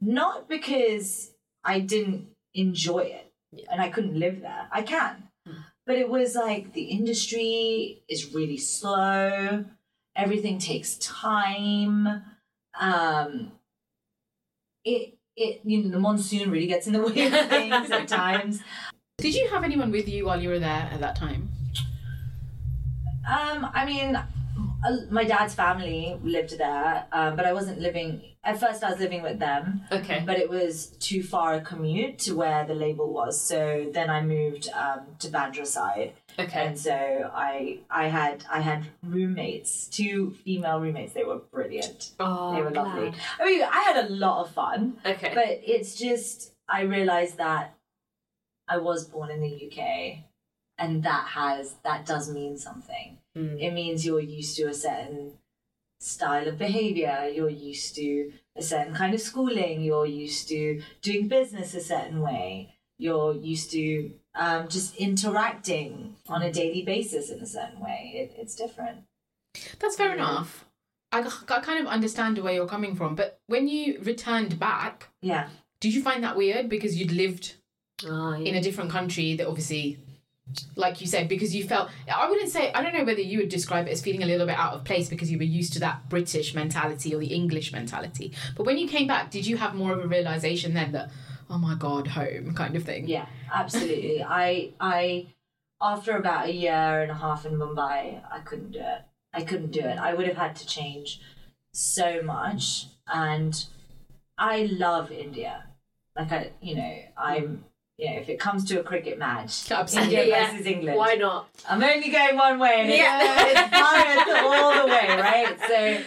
Not 0.00 0.48
because 0.48 1.32
I 1.64 1.80
didn't 1.80 2.28
enjoy 2.54 3.00
it 3.00 3.30
Yeah. 3.52 3.66
and 3.70 3.80
I 3.80 3.90
couldn't 3.90 4.18
live 4.18 4.40
there. 4.40 4.68
I 4.72 4.82
can. 4.82 5.24
But 5.86 5.96
it 5.96 6.08
was 6.08 6.34
like 6.34 6.72
the 6.74 6.84
industry 6.84 8.02
is 8.08 8.34
really 8.34 8.58
slow. 8.58 9.64
Everything 10.16 10.58
takes 10.58 10.96
time. 10.98 12.22
Um, 12.78 13.52
it 14.84 15.17
it 15.38 15.60
you 15.64 15.82
know 15.82 15.90
the 15.90 15.98
monsoon 15.98 16.50
really 16.50 16.66
gets 16.66 16.86
in 16.86 16.92
the 16.92 17.02
way 17.02 17.26
of 17.26 17.48
things 17.48 17.90
at 17.90 18.08
times. 18.08 18.60
Did 19.18 19.34
you 19.34 19.48
have 19.48 19.64
anyone 19.64 19.90
with 19.90 20.08
you 20.08 20.26
while 20.26 20.40
you 20.40 20.48
were 20.48 20.58
there 20.60 20.88
at 20.92 21.00
that 21.00 21.16
time? 21.16 21.50
Um, 23.28 23.68
I 23.74 23.84
mean, 23.84 24.18
my 25.10 25.24
dad's 25.24 25.54
family 25.54 26.16
lived 26.22 26.56
there, 26.56 27.04
um, 27.12 27.36
but 27.36 27.44
I 27.44 27.52
wasn't 27.52 27.80
living. 27.80 28.22
At 28.48 28.58
first, 28.58 28.82
I 28.82 28.90
was 28.90 28.98
living 28.98 29.20
with 29.22 29.38
them, 29.38 29.82
Okay. 29.92 30.22
but 30.24 30.38
it 30.38 30.48
was 30.48 30.86
too 31.08 31.22
far 31.22 31.54
a 31.54 31.60
commute 31.60 32.18
to 32.20 32.34
where 32.34 32.64
the 32.64 32.74
label 32.74 33.12
was. 33.12 33.38
So 33.38 33.90
then 33.92 34.08
I 34.08 34.22
moved 34.22 34.70
um, 34.72 35.00
to 35.18 35.28
Bandra 35.28 35.66
side, 35.66 36.14
Okay. 36.38 36.66
and 36.66 36.78
so 36.78 37.30
I 37.50 37.80
I 37.90 38.04
had 38.08 38.44
I 38.50 38.60
had 38.60 38.80
roommates, 39.02 39.86
two 39.88 40.30
female 40.44 40.80
roommates. 40.80 41.12
They 41.12 41.24
were 41.24 41.40
brilliant. 41.56 42.12
Oh, 42.18 42.54
they 42.54 42.62
were 42.62 42.70
glad. 42.70 42.86
lovely. 42.86 43.12
I 43.38 43.44
mean, 43.44 43.62
I 43.62 43.80
had 43.88 43.96
a 44.06 44.08
lot 44.24 44.36
of 44.46 44.50
fun. 44.52 44.96
Okay. 45.04 45.32
But 45.34 45.48
it's 45.74 45.94
just 45.96 46.52
I 46.66 46.80
realized 46.96 47.36
that 47.36 47.74
I 48.66 48.78
was 48.78 49.04
born 49.04 49.30
in 49.30 49.40
the 49.42 49.54
UK 49.66 50.24
and 50.78 51.02
that 51.02 51.24
has 51.40 51.74
that 51.84 52.06
does 52.06 52.30
mean 52.32 52.56
something. 52.56 53.18
Mm. 53.36 53.60
It 53.60 53.72
means 53.74 54.06
you're 54.06 54.20
used 54.20 54.56
to 54.56 54.64
a 54.68 54.74
certain 54.74 55.32
style 56.00 56.46
of 56.48 56.58
behavior, 56.58 57.30
you're 57.34 57.48
used 57.48 57.94
to 57.96 58.32
a 58.56 58.62
certain 58.62 58.94
kind 58.94 59.14
of 59.14 59.20
schooling, 59.20 59.80
you're 59.82 60.06
used 60.06 60.48
to 60.48 60.80
doing 61.02 61.28
business 61.28 61.74
a 61.74 61.80
certain 61.80 62.20
way, 62.20 62.74
you're 62.98 63.34
used 63.34 63.70
to 63.72 64.10
um, 64.34 64.68
just 64.68 64.94
interacting 64.96 66.14
on 66.28 66.42
a 66.42 66.52
daily 66.52 66.82
basis 66.82 67.30
in 67.30 67.40
a 67.40 67.46
certain 67.46 67.80
way. 67.80 68.12
It, 68.14 68.40
it's 68.40 68.54
different. 68.54 68.98
That's 69.78 69.96
fair 69.96 70.08
Yeah. 70.08 70.14
enough. 70.14 70.64
I, 71.10 71.20
I 71.20 71.60
kind 71.60 71.80
of 71.80 71.86
understand 71.86 72.38
where 72.38 72.52
you're 72.52 72.68
coming 72.68 72.94
from, 72.94 73.14
but 73.14 73.40
when 73.46 73.66
you 73.66 74.00
returned 74.02 74.58
back, 74.58 75.08
Yeah. 75.22 75.48
did 75.80 75.94
you 75.94 76.02
find 76.02 76.22
that 76.22 76.36
weird 76.36 76.68
because 76.68 76.96
you'd 76.96 77.12
lived 77.12 77.54
Oh, 78.06 78.34
yeah. 78.34 78.50
in 78.50 78.54
a 78.54 78.60
different 78.60 78.90
country 78.90 79.34
that 79.36 79.48
obviously 79.48 79.98
like 80.76 81.00
you 81.00 81.06
said 81.06 81.28
because 81.28 81.54
you 81.54 81.62
felt 81.62 81.90
i 82.14 82.28
wouldn't 82.28 82.50
say 82.50 82.72
i 82.72 82.82
don't 82.82 82.94
know 82.94 83.04
whether 83.04 83.20
you 83.20 83.38
would 83.38 83.48
describe 83.48 83.86
it 83.86 83.90
as 83.90 84.00
feeling 84.00 84.22
a 84.22 84.26
little 84.26 84.46
bit 84.46 84.56
out 84.58 84.72
of 84.72 84.84
place 84.84 85.08
because 85.08 85.30
you 85.30 85.36
were 85.36 85.44
used 85.44 85.72
to 85.72 85.78
that 85.78 86.08
british 86.08 86.54
mentality 86.54 87.14
or 87.14 87.18
the 87.18 87.34
english 87.34 87.72
mentality 87.72 88.32
but 88.56 88.64
when 88.64 88.78
you 88.78 88.88
came 88.88 89.06
back 89.06 89.30
did 89.30 89.46
you 89.46 89.56
have 89.56 89.74
more 89.74 89.92
of 89.92 90.02
a 90.04 90.08
realization 90.08 90.74
then 90.74 90.92
that 90.92 91.10
oh 91.50 91.58
my 91.58 91.74
god 91.74 92.06
home 92.08 92.54
kind 92.54 92.76
of 92.76 92.84
thing 92.84 93.08
Yeah, 93.08 93.26
absolutely. 93.52 94.22
I 94.28 94.72
I 94.80 95.28
after 95.80 96.16
about 96.16 96.46
a 96.48 96.52
year 96.52 97.02
and 97.02 97.10
a 97.10 97.14
half 97.14 97.46
in 97.46 97.52
Mumbai, 97.52 98.20
I 98.30 98.40
couldn't 98.40 98.72
do 98.72 98.80
it. 98.80 99.02
I 99.32 99.42
couldn't 99.42 99.70
do 99.70 99.80
it. 99.80 99.96
I 99.98 100.12
would 100.14 100.26
have 100.26 100.36
had 100.36 100.56
to 100.56 100.66
change 100.66 101.20
so 101.72 102.20
much 102.22 102.86
and 103.06 103.64
I 104.36 104.68
love 104.70 105.10
India. 105.12 105.64
Like 106.16 106.32
I 106.32 106.50
you 106.60 106.74
know, 106.74 106.98
I'm 107.16 107.64
you 107.98 108.08
know, 108.08 108.16
if 108.16 108.28
it 108.28 108.38
comes 108.38 108.64
to 108.66 108.80
a 108.80 108.82
cricket 108.82 109.18
match, 109.18 109.70
Absolutely. 109.72 110.14
India 110.14 110.28
Yeah. 110.28 110.50
versus 110.52 110.66
England. 110.66 110.96
Why 110.96 111.14
not? 111.14 111.48
I'm 111.68 111.82
only 111.82 112.10
going 112.10 112.36
one 112.36 112.58
way 112.58 112.76
and 112.80 112.88
Yeah. 112.88 113.42
it's, 113.46 113.60
it's 113.60 113.70
Bharat 113.70 114.42
all 114.42 114.82
the 114.82 114.86
way, 114.86 115.06
right? 115.20 115.58
So 115.66 116.00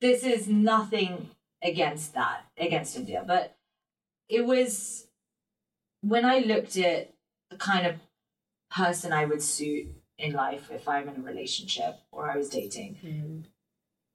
this 0.00 0.24
is 0.24 0.48
nothing 0.48 1.30
against 1.62 2.14
that, 2.14 2.44
against 2.58 2.96
India. 2.96 3.22
But 3.26 3.56
it 4.28 4.44
was 4.44 5.06
when 6.02 6.24
I 6.24 6.38
looked 6.38 6.76
at 6.76 7.12
the 7.50 7.56
kind 7.56 7.86
of 7.86 7.96
person 8.70 9.12
I 9.12 9.24
would 9.24 9.42
suit 9.42 9.88
in 10.18 10.32
life 10.32 10.70
if 10.70 10.88
I'm 10.88 11.08
in 11.08 11.16
a 11.16 11.22
relationship 11.22 11.96
or 12.10 12.30
I 12.30 12.36
was 12.36 12.48
dating, 12.48 12.96
hmm. 12.96 13.40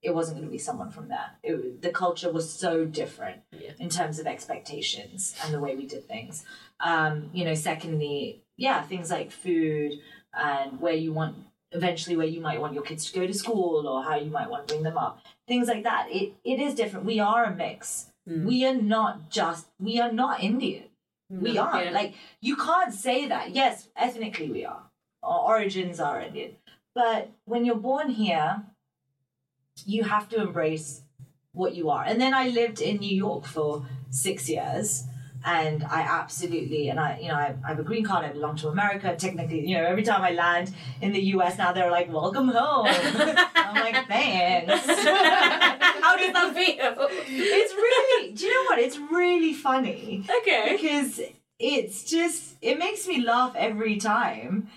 it 0.01 0.13
wasn't 0.13 0.37
going 0.37 0.47
to 0.47 0.51
be 0.51 0.57
someone 0.57 0.91
from 0.91 1.07
there. 1.07 1.31
It, 1.43 1.81
the 1.81 1.89
culture 1.89 2.31
was 2.31 2.51
so 2.51 2.85
different. 2.85 3.41
In 3.79 3.89
terms 3.89 4.19
of 4.19 4.27
expectations 4.27 5.35
and 5.43 5.53
the 5.53 5.59
way 5.59 5.75
we 5.75 5.85
did 5.85 6.07
things. 6.07 6.43
Um, 6.79 7.29
you 7.33 7.45
know, 7.45 7.53
secondly, 7.55 8.41
yeah, 8.57 8.81
things 8.83 9.09
like 9.11 9.31
food 9.31 9.93
and 10.33 10.79
where 10.79 10.93
you 10.93 11.13
want 11.13 11.35
eventually 11.71 12.15
where 12.15 12.27
you 12.27 12.39
might 12.39 12.59
want 12.61 12.73
your 12.73 12.83
kids 12.83 13.11
to 13.11 13.19
go 13.19 13.27
to 13.27 13.33
school 13.33 13.85
or 13.87 14.03
how 14.03 14.15
you 14.15 14.31
might 14.31 14.49
want 14.49 14.67
to 14.67 14.73
bring 14.73 14.83
them 14.83 14.97
up. 14.97 15.19
Things 15.47 15.67
like 15.67 15.83
that. 15.83 16.07
It 16.09 16.33
it 16.43 16.59
is 16.59 16.73
different. 16.75 17.05
We 17.05 17.19
are 17.19 17.43
a 17.45 17.55
mix. 17.55 18.07
We 18.27 18.65
are 18.65 18.73
not 18.73 19.29
just 19.29 19.67
we 19.79 19.99
are 19.99 20.11
not 20.11 20.41
Indian. 20.41 20.85
We 21.29 21.53
No, 21.53 21.63
are. 21.63 21.83
yeah. 21.83 21.91
Like 21.91 22.13
you 22.41 22.55
can't 22.55 22.93
say 22.93 23.27
that. 23.27 23.51
Yes, 23.51 23.87
ethnically 23.95 24.49
we 24.49 24.65
are. 24.65 24.83
Our 25.21 25.39
origins 25.39 25.99
are 25.99 26.21
Indian. 26.21 26.55
But 26.93 27.29
when 27.45 27.65
you're 27.65 27.75
born 27.75 28.09
here, 28.09 28.63
you 29.85 30.03
have 30.05 30.29
to 30.29 30.41
embrace 30.41 31.01
what 31.55 31.75
you 31.75 31.89
are. 31.89 32.03
And 32.03 32.19
then 32.21 32.33
I 32.33 32.49
lived 32.49 32.81
in 32.81 32.97
New 32.97 33.15
York 33.15 33.45
for 33.45 33.85
six 34.09 34.49
years. 34.49 35.03
And 35.47 35.83
I 35.83 36.01
absolutely, 36.01 36.89
and 36.89 36.99
I, 36.99 37.19
you 37.21 37.27
know, 37.27 37.35
I, 37.35 37.55
I 37.63 37.67
have 37.67 37.77
a 37.77 37.83
green 37.83 38.03
card. 38.03 38.25
I 38.25 38.29
belong 38.31 38.55
to 38.57 38.67
America. 38.69 39.15
Technically, 39.15 39.59
you 39.67 39.77
know, 39.77 39.83
every 39.85 40.01
time 40.01 40.23
I 40.23 40.31
land 40.31 40.73
in 41.01 41.11
the 41.13 41.21
U.S. 41.35 41.59
now, 41.59 41.71
they're 41.71 41.91
like, 41.91 42.11
"Welcome 42.11 42.47
home." 42.47 42.87
I'm 42.87 43.75
like, 43.75 44.07
"Thanks." 44.15 44.71
How 44.87 46.17
does 46.17 46.33
that 46.33 46.51
feel? 46.55 46.95
it's 47.27 47.73
really, 47.75 48.33
do 48.33 48.43
you 48.45 48.53
know 48.55 48.63
what? 48.69 48.79
It's 48.79 48.97
really 48.97 49.53
funny 49.53 50.25
Okay. 50.41 50.75
because 50.75 51.21
it's 51.59 52.03
just 52.03 52.55
it 52.63 52.79
makes 52.79 53.07
me 53.07 53.21
laugh 53.21 53.53
every 53.55 53.97
time. 53.97 54.67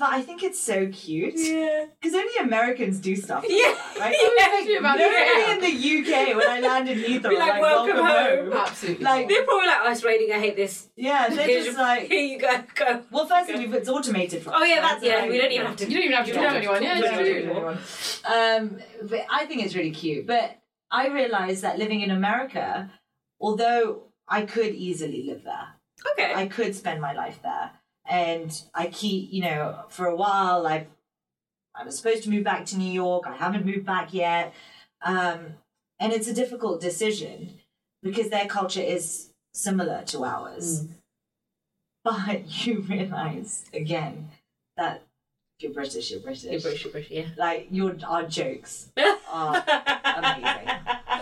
But 0.00 0.10
I 0.14 0.22
think 0.22 0.42
it's 0.42 0.58
so 0.58 0.88
cute 0.88 1.34
Yeah. 1.36 1.84
because 2.00 2.14
only 2.14 2.32
Americans 2.40 2.98
do 3.00 3.14
stuff 3.14 3.42
like 3.42 3.52
Yeah. 3.52 3.74
that, 3.74 3.96
right? 4.00 4.16
Especially 4.38 4.76
about 4.76 4.96
Nobody 4.98 5.42
UK. 5.42 5.50
in 5.52 5.60
the 5.60 5.74
UK 6.00 6.36
when 6.36 6.48
I 6.48 6.60
land 6.60 6.88
in 6.88 6.98
Heathrow, 6.98 7.28
Be 7.28 7.36
like, 7.36 7.52
like, 7.52 7.60
"Welcome 7.60 7.96
home." 7.98 8.52
absolutely 8.54 9.04
Like- 9.04 9.28
They're 9.28 9.44
probably 9.44 9.66
like, 9.66 9.78
oh, 9.82 9.92
it's 9.92 10.02
raining, 10.02 10.32
I 10.32 10.38
hate 10.40 10.56
this. 10.56 10.88
Yeah, 10.96 11.28
they're 11.28 11.46
Here's 11.46 11.66
just 11.66 11.78
like, 11.78 12.08
Here 12.08 12.18
you 12.30 12.38
go, 12.38 12.64
go. 12.74 13.02
well, 13.10 13.26
firstly, 13.26 13.58
we've 13.58 13.74
it's 13.74 13.90
automated 13.90 14.42
for 14.42 14.52
Oh, 14.54 14.62
yeah, 14.64 14.80
that's, 14.80 15.04
yeah, 15.04 15.16
like, 15.16 15.30
we 15.30 15.38
don't 15.38 15.52
even 15.52 15.66
have 15.66 15.76
to. 15.76 15.84
you 15.86 15.94
don't 15.94 16.04
even 16.04 16.16
have 16.16 16.24
to 16.26 16.30
You 16.32 16.34
talk 16.38 16.44
don't 16.44 16.52
to 16.52 16.58
anyone 16.58 16.82
yeah, 16.82 16.94
talk 16.94 17.04
to 17.04 17.20
it's 17.20 17.46
anyone. 17.46 17.78
true. 18.64 18.76
Um, 19.04 19.08
but 19.10 19.26
I 19.30 19.44
think 19.44 19.62
it's 19.64 19.74
really 19.74 19.90
cute. 19.90 20.26
But 20.26 20.56
I 20.90 21.08
realized 21.08 21.60
that 21.62 21.78
living 21.78 22.00
in 22.00 22.10
America, 22.10 22.90
although 23.38 24.04
I 24.26 24.42
could 24.42 24.74
easily 24.74 25.24
live 25.24 25.44
there, 25.44 25.68
Okay. 26.12 26.32
I 26.34 26.46
could 26.46 26.74
spend 26.74 27.02
my 27.02 27.12
life 27.12 27.40
there. 27.42 27.72
And 28.10 28.60
I 28.74 28.88
keep, 28.88 29.32
you 29.32 29.42
know, 29.42 29.84
for 29.88 30.06
a 30.06 30.16
while, 30.16 30.66
I 30.66 30.88
I 31.74 31.84
was 31.84 31.96
supposed 31.96 32.24
to 32.24 32.30
move 32.30 32.44
back 32.44 32.66
to 32.66 32.76
New 32.76 32.92
York. 32.92 33.24
I 33.26 33.36
haven't 33.36 33.64
moved 33.64 33.86
back 33.86 34.12
yet. 34.12 34.52
Um, 35.00 35.54
and 36.00 36.12
it's 36.12 36.26
a 36.26 36.34
difficult 36.34 36.80
decision 36.80 37.54
because 38.02 38.28
their 38.28 38.46
culture 38.46 38.82
is 38.82 39.30
similar 39.54 40.02
to 40.06 40.24
ours. 40.24 40.86
But 42.02 42.42
you 42.66 42.80
realize, 42.80 43.64
again, 43.72 44.30
that 44.76 45.04
you're 45.60 45.72
British, 45.72 46.10
you're 46.10 46.20
British. 46.20 46.44
You're 46.44 46.60
British, 46.60 46.84
you're 46.84 46.92
British, 46.92 47.10
yeah. 47.10 47.26
Like, 47.36 47.68
your, 47.70 47.94
our 48.06 48.24
jokes 48.24 48.90
are 49.30 49.64
amazing. 50.16 50.68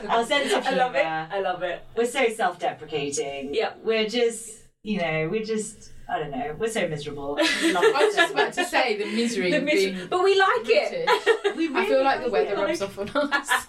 Our 0.09 0.24
sense 0.24 0.53
of 0.53 0.64
I 0.64 0.70
love 0.70 0.95
it. 0.95 1.05
I 1.05 1.41
love 1.41 1.62
it. 1.62 1.84
We're 1.97 2.07
so 2.07 2.28
self 2.30 2.59
deprecating. 2.59 3.53
Yeah. 3.53 3.72
We're 3.82 4.09
just, 4.09 4.61
you 4.84 5.01
know, 5.01 5.28
we're 5.28 5.45
just, 5.45 5.91
I 6.11 6.18
don't 6.18 6.30
know, 6.30 6.56
we're 6.59 6.68
so 6.70 6.88
miserable. 6.88 7.34
We 7.36 7.72
love 7.72 7.84
it 7.84 7.94
I 7.94 8.04
was 8.06 8.14
just 8.16 8.32
about 8.32 8.52
to 8.54 8.64
say 8.64 8.96
the 8.96 9.04
misery 9.14 9.50
The 9.56 9.61
mis- 9.61 10.06
but 10.09 10.24
we 10.24 10.38
like 10.38 10.64
British. 10.64 11.06
it. 11.06 11.56
We 11.56 11.68
I 11.74 11.84
feel 11.86 12.02
like 12.02 12.24
the 12.24 12.30
weather 12.30 12.56
like 12.56 12.66
rubs 12.68 12.80
off 12.82 12.98
on 12.98 13.09
us. 13.11 13.50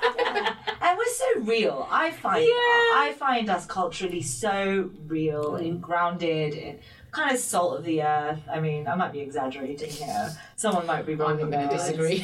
and 0.81 0.97
we're 0.97 1.05
so 1.07 1.39
real. 1.41 1.87
I 1.91 2.11
find 2.11 2.43
Yeah. 2.43 2.49
I 2.53 3.13
find 3.17 3.49
us 3.49 3.65
culturally 3.65 4.21
so 4.21 4.89
real 5.07 5.51
Mm. 5.51 5.59
and 5.67 5.81
grounded 5.81 6.53
and 6.53 6.79
kind 7.11 7.31
of 7.33 7.39
salt 7.39 7.77
of 7.79 7.83
the 7.83 8.03
earth. 8.03 8.41
I 8.49 8.59
mean, 8.59 8.87
I 8.87 8.95
might 8.95 9.11
be 9.11 9.19
exaggerating 9.19 9.89
here. 9.89 10.29
Someone 10.55 10.85
might 10.85 11.05
be 11.05 11.15
wrong. 11.15 11.41
I'm 11.41 11.49
going 11.51 11.67
to 11.67 11.75
disagree. 11.75 12.23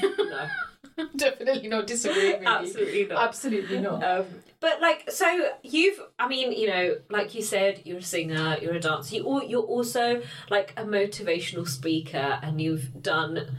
no, 0.97 1.07
Definitely 1.17 1.67
not 1.67 1.87
disagree 1.87 2.33
with 2.33 2.41
you. 2.41 2.47
absolutely 2.47 3.05
not. 3.07 3.27
Absolutely 3.27 3.79
not. 3.79 4.03
Um, 4.03 4.25
but 4.59 4.81
like, 4.81 5.09
so 5.11 5.49
you've, 5.63 5.99
I 6.17 6.27
mean, 6.27 6.51
you 6.51 6.67
know, 6.67 6.95
like 7.09 7.35
you 7.35 7.41
said, 7.41 7.81
you're 7.85 7.97
a 7.99 8.03
singer, 8.03 8.57
you're 8.61 8.73
a 8.75 8.79
dancer. 8.79 9.15
you, 9.15 9.43
you're 9.47 9.61
also 9.61 10.21
like 10.49 10.73
a 10.77 10.83
motivational 10.83 11.67
speaker, 11.67 12.39
and 12.41 12.59
you've 12.61 13.01
done, 13.01 13.57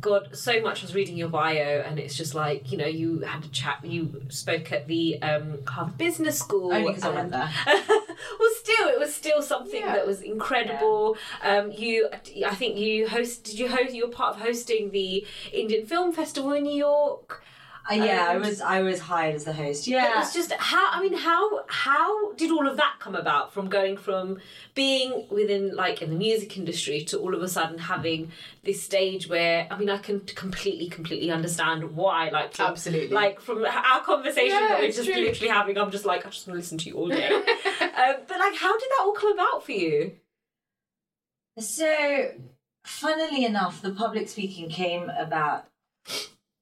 God, 0.00 0.36
so 0.36 0.60
much. 0.60 0.80
I 0.80 0.82
was 0.86 0.94
reading 0.94 1.16
your 1.16 1.28
bio, 1.28 1.82
and 1.84 1.98
it's 1.98 2.14
just 2.14 2.34
like, 2.34 2.70
you 2.70 2.78
know, 2.78 2.86
you 2.86 3.20
had 3.20 3.44
a 3.44 3.48
chat. 3.48 3.84
You 3.84 4.22
spoke 4.28 4.70
at 4.70 4.86
the 4.86 5.20
um, 5.22 5.58
Harvard 5.66 5.98
Business 5.98 6.38
School. 6.38 6.72
Only 6.72 6.88
because 6.88 7.02
I 7.04 7.10
went 7.10 7.30
there. 7.32 7.50
well, 7.66 8.50
still, 8.62 8.88
it 8.88 8.98
was 8.98 9.12
still 9.14 9.42
something 9.42 9.80
Yeah. 9.80 9.94
that 9.94 10.06
was 10.06 10.20
incredible. 10.22 11.16
Um, 11.42 11.72
you, 11.72 12.08
I 12.46 12.54
think 12.54 12.76
you 12.76 13.08
host. 13.08 13.42
Did 13.44 13.58
you 13.58 13.68
host? 13.68 13.92
You 13.92 14.06
were 14.06 14.12
part 14.12 14.36
of 14.36 14.42
hosting 14.42 14.92
the 14.92 15.26
Indian 15.52 15.84
Film 15.84 16.12
Festival 16.12 16.52
in 16.52 16.62
New 16.62 16.76
York. 16.76 17.42
Uh, 17.90 17.94
yeah, 17.94 18.26
I 18.28 18.36
was 18.36 18.60
I 18.60 18.82
was 18.82 19.00
hired 19.00 19.34
as 19.34 19.44
the 19.44 19.52
host. 19.52 19.88
It 19.88 19.92
Yeah. 19.92 20.18
was 20.18 20.34
just 20.34 20.52
how 20.52 20.90
I 20.92 21.02
mean 21.02 21.14
how 21.16 21.64
how 21.68 22.32
did 22.34 22.50
all 22.50 22.66
of 22.68 22.76
that 22.76 22.96
come 22.98 23.14
about 23.14 23.52
from 23.54 23.68
going 23.68 23.96
from 23.96 24.38
being 24.74 25.26
within 25.30 25.74
like 25.74 26.02
in 26.02 26.10
the 26.10 26.16
music 26.16 26.56
industry 26.58 27.02
to 27.04 27.18
all 27.18 27.34
of 27.34 27.42
a 27.42 27.48
sudden 27.48 27.78
having 27.78 28.30
this 28.62 28.82
stage 28.82 29.28
where 29.28 29.66
I 29.70 29.78
mean 29.78 29.88
I 29.88 29.98
can 29.98 30.20
completely 30.20 30.88
completely 30.88 31.30
understand 31.30 31.96
why 31.96 32.28
like 32.28 32.54
from, 32.54 32.66
Absolutely. 32.66 33.08
like 33.08 33.40
from 33.40 33.64
our 33.64 34.02
conversation 34.02 34.58
Yeah, 34.60 34.68
that 34.68 34.80
we're 34.80 34.92
just 34.92 35.08
true. 35.08 35.14
literally 35.20 35.48
having 35.48 35.78
I'm 35.78 35.90
just 35.90 36.04
like 36.04 36.26
I 36.26 36.30
just 36.30 36.46
want 36.46 36.56
to 36.56 36.60
listen 36.60 36.76
to 36.78 36.88
you 36.90 36.94
all 36.96 37.08
day 37.08 37.28
um, 37.80 38.16
but 38.28 38.38
like 38.38 38.54
how 38.56 38.78
did 38.78 38.88
that 38.90 39.00
all 39.00 39.12
come 39.12 39.32
about 39.32 39.64
for 39.64 39.72
you 39.72 40.12
So, 41.58 42.32
funnily 42.84 43.44
enough, 43.44 43.82
the 43.82 43.90
public 43.90 44.28
speaking 44.28 44.68
came 44.68 45.10
about 45.10 45.64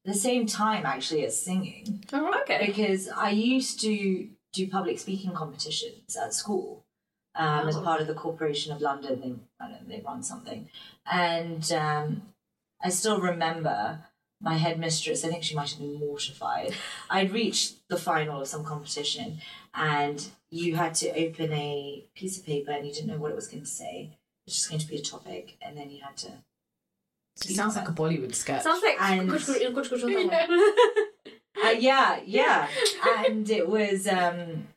the 0.07 0.15
same 0.15 0.47
time 0.47 0.87
actually 0.87 1.25
as 1.27 1.39
singing 1.41 2.05
right. 2.13 2.41
Okay. 2.43 2.67
because 2.67 3.09
I 3.09 3.31
used 3.31 3.81
to 3.83 4.29
do 4.53 4.69
public 4.69 4.99
speaking 4.99 5.33
competitions 5.33 6.17
at 6.17 6.33
school 6.33 6.85
um, 7.35 7.69
as 7.69 7.77
Oh. 7.77 7.83
part 7.83 8.01
of 8.01 8.07
the 8.07 8.15
Corporation 8.15 8.73
of 8.73 8.81
London. 8.81 9.21
They, 9.21 9.35
I 9.65 9.69
don't 9.71 9.83
know, 9.83 9.89
they 9.97 10.03
run 10.07 10.23
something. 10.23 10.69
And 11.11 11.71
um, 11.73 12.23
I 12.83 12.89
still 12.91 13.21
remember 13.21 13.99
my 14.41 14.55
headmistress, 14.55 15.25
I 15.25 15.29
think 15.29 15.43
she 15.45 15.55
might 15.55 15.71
have 15.71 15.79
been 15.81 15.99
mortified. 15.99 16.75
I'd 17.11 17.33
reached 17.33 17.89
the 17.89 17.97
final 17.97 18.41
of 18.43 18.49
some 18.49 18.65
competition 18.65 19.39
and 19.75 20.27
you 20.51 20.77
had 20.77 20.95
to 20.97 21.09
open 21.25 21.53
a 21.53 22.05
piece 22.15 22.39
of 22.39 22.47
paper 22.47 22.71
and 22.71 22.87
you 22.87 22.93
didn't 22.93 23.09
know 23.09 23.19
what 23.19 23.33
it 23.33 23.37
was 23.37 23.49
going 23.49 23.63
to 23.63 23.69
say. 23.69 24.11
It's 24.47 24.57
just 24.57 24.69
going 24.71 24.81
to 24.81 24.87
be 24.89 24.97
a 24.97 25.03
topic 25.03 25.57
and 25.61 25.77
then 25.77 25.91
you 25.91 26.01
had 26.05 26.17
to. 26.19 26.33
It 27.45 27.55
sounds 27.55 27.77
like 27.77 27.89
a 27.89 27.93
Bollywood 27.93 28.35
sketch. 28.35 28.63
Sounds 28.63 28.83
like 28.83 29.01
And-. 29.01 29.31
Uh, 31.65 31.71
yeah, 31.71 32.21
yeah. 32.27 32.69
and 33.27 33.49
it 33.49 33.67
was 33.67 34.07
um, 34.07 34.69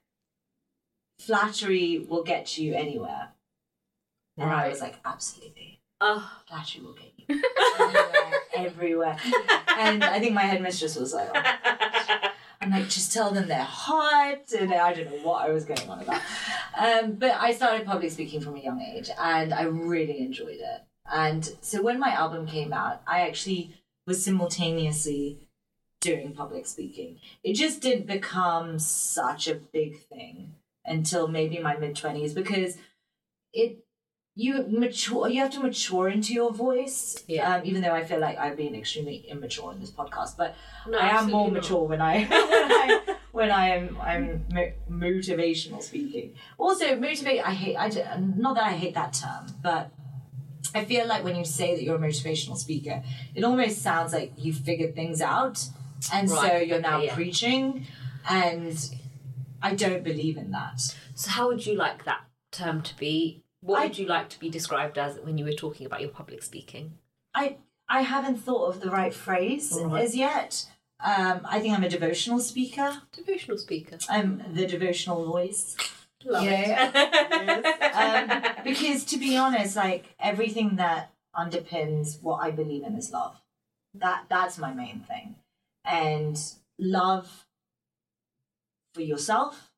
flattery 1.19 2.05
will 2.07 2.23
get 2.23 2.57
you 2.57 2.73
anywhere. 2.73 3.29
And 4.37 4.49
I 4.49 4.69
was 4.69 4.79
like, 4.79 4.95
absolutely. 5.03 5.81
Oh, 6.01 6.31
Flattery 6.47 6.81
will 6.81 6.93
get 6.93 7.11
you 7.17 7.41
everywhere, 7.77 8.31
everywhere. 8.55 9.17
And 9.77 10.03
I 10.03 10.19
think 10.19 10.33
my 10.33 10.43
headmistress 10.43 10.95
was 10.95 11.13
like, 11.13 11.29
oh. 11.35 12.29
I'm 12.61 12.71
like, 12.71 12.89
just 12.89 13.13
tell 13.13 13.31
them 13.31 13.47
they're 13.47 13.61
hot. 13.63 14.51
And 14.57 14.73
I 14.73 14.93
don't 14.93 15.11
know 15.11 15.27
what 15.27 15.45
I 15.45 15.51
was 15.51 15.65
going 15.65 15.89
on 15.89 16.01
about. 16.01 16.21
Um, 16.77 17.13
but 17.13 17.31
I 17.31 17.53
started 17.53 17.85
public 17.85 18.11
speaking 18.11 18.39
from 18.39 18.55
a 18.55 18.59
young 18.59 18.81
age 18.81 19.09
and 19.19 19.53
I 19.53 19.63
really 19.63 20.19
enjoyed 20.19 20.59
it. 20.61 20.81
And 21.13 21.49
so 21.61 21.81
when 21.81 21.99
my 21.99 22.09
album 22.11 22.45
came 22.47 22.73
out, 22.73 23.01
I 23.07 23.21
actually 23.21 23.75
was 24.05 24.23
simultaneously 24.23 25.47
doing 26.01 26.33
public 26.33 26.65
speaking. 26.65 27.19
It 27.43 27.53
just 27.53 27.81
didn't 27.81 28.07
become 28.07 28.79
such 28.79 29.47
a 29.47 29.55
big 29.55 30.01
thing 30.07 30.53
until 30.85 31.27
maybe 31.27 31.59
my 31.59 31.75
mid 31.77 31.95
20s 31.95 32.33
because 32.33 32.77
it 33.53 33.83
you 34.35 34.63
mature 34.69 35.27
you 35.27 35.41
have 35.41 35.51
to 35.51 35.59
mature 35.59 36.07
into 36.07 36.33
your 36.33 36.51
voice 36.51 37.23
Yeah. 37.27 37.55
um, 37.55 37.61
even 37.65 37.81
though 37.81 37.93
i 37.93 38.03
feel 38.03 38.19
like 38.19 38.37
i've 38.37 38.55
been 38.55 38.73
extremely 38.75 39.17
immature 39.27 39.73
in 39.73 39.79
this 39.81 39.91
podcast 39.91 40.37
but 40.37 40.55
no, 40.87 40.97
i 40.97 41.09
am 41.09 41.29
more 41.31 41.47
absolutely 41.47 41.51
not. 41.51 41.61
mature 41.63 41.83
when 41.87 42.01
i 42.01 42.23
when 42.23 42.71
i 42.71 43.15
when 43.31 43.51
i 43.51 43.69
am 43.69 43.97
i'm 44.01 44.45
mo- 44.53 44.71
motivational 44.89 45.81
speaking 45.83 46.35
also 46.57 46.95
motivate 46.95 47.41
i 47.45 47.51
hate 47.51 47.75
i 47.75 47.89
not 48.37 48.55
that 48.55 48.63
i 48.65 48.71
hate 48.71 48.93
that 48.93 49.13
term 49.13 49.47
but 49.61 49.91
i 50.75 50.85
feel 50.85 51.07
like 51.07 51.23
when 51.23 51.35
you 51.35 51.45
say 51.45 51.75
that 51.75 51.83
you're 51.83 51.95
a 51.95 51.99
motivational 51.99 52.57
speaker 52.57 53.03
it 53.35 53.43
almost 53.43 53.81
sounds 53.81 54.13
like 54.13 54.31
you 54.37 54.53
figured 54.53 54.95
things 54.95 55.21
out 55.21 55.67
and 56.13 56.29
so 56.29 56.55
you're 56.57 56.81
now 56.81 56.97
okay, 56.97 57.07
yeah. 57.07 57.15
preaching 57.15 57.85
and 58.29 58.95
i 59.61 59.73
don't 59.75 60.03
believe 60.03 60.37
in 60.37 60.51
that 60.51 60.79
So, 61.15 61.31
how 61.31 61.47
would 61.47 61.65
you 61.65 61.75
like 61.75 62.05
that 62.05 62.21
term 62.51 62.81
to 62.81 62.95
be? 62.97 63.43
What 63.61 63.79
I- 63.79 63.83
would 63.85 63.97
you 63.97 64.07
like 64.07 64.29
to 64.29 64.39
be 64.39 64.49
described 64.49 64.97
as 64.97 65.19
when 65.19 65.37
you 65.37 65.43
were 65.45 65.51
talking 65.51 65.85
about 65.85 65.99
your 65.99 66.11
public 66.11 66.41
speaking? 66.43 66.93
I 67.35 67.57
I 67.89 68.01
haven't 68.03 68.37
thought 68.37 68.65
of 68.69 68.79
the 68.79 68.89
right 68.89 69.13
phrase 69.13 69.73
Alright. 69.75 70.05
as 70.05 70.15
yet. 70.15 70.65
Um, 71.01 71.41
I 71.43 71.59
think 71.59 71.75
I'm 71.75 71.83
a 71.83 71.89
devotional 71.89 72.39
speaker. 72.39 73.01
Devotional 73.11 73.57
speaker. 73.57 73.97
I'm 74.09 74.41
the 74.53 74.65
devotional 74.65 75.25
voice. 75.25 75.75
Love 76.25 76.43
Yeah. 76.43 76.91
it. 76.93 77.65
Um, 77.95 78.63
because 78.63 79.05
to 79.05 79.17
be 79.17 79.37
honest, 79.37 79.75
like 79.75 80.05
everything 80.19 80.75
that 80.75 81.11
underpins 81.35 82.21
what 82.21 82.43
I 82.43 82.51
believe 82.51 82.83
in 82.83 82.95
is 82.95 83.11
love. 83.11 83.41
That 83.93 84.25
that's 84.29 84.57
my 84.57 84.71
main 84.73 85.01
thing, 85.01 85.35
and 85.83 86.39
love 86.77 87.45
for 88.93 89.01
yourself, 89.01 89.71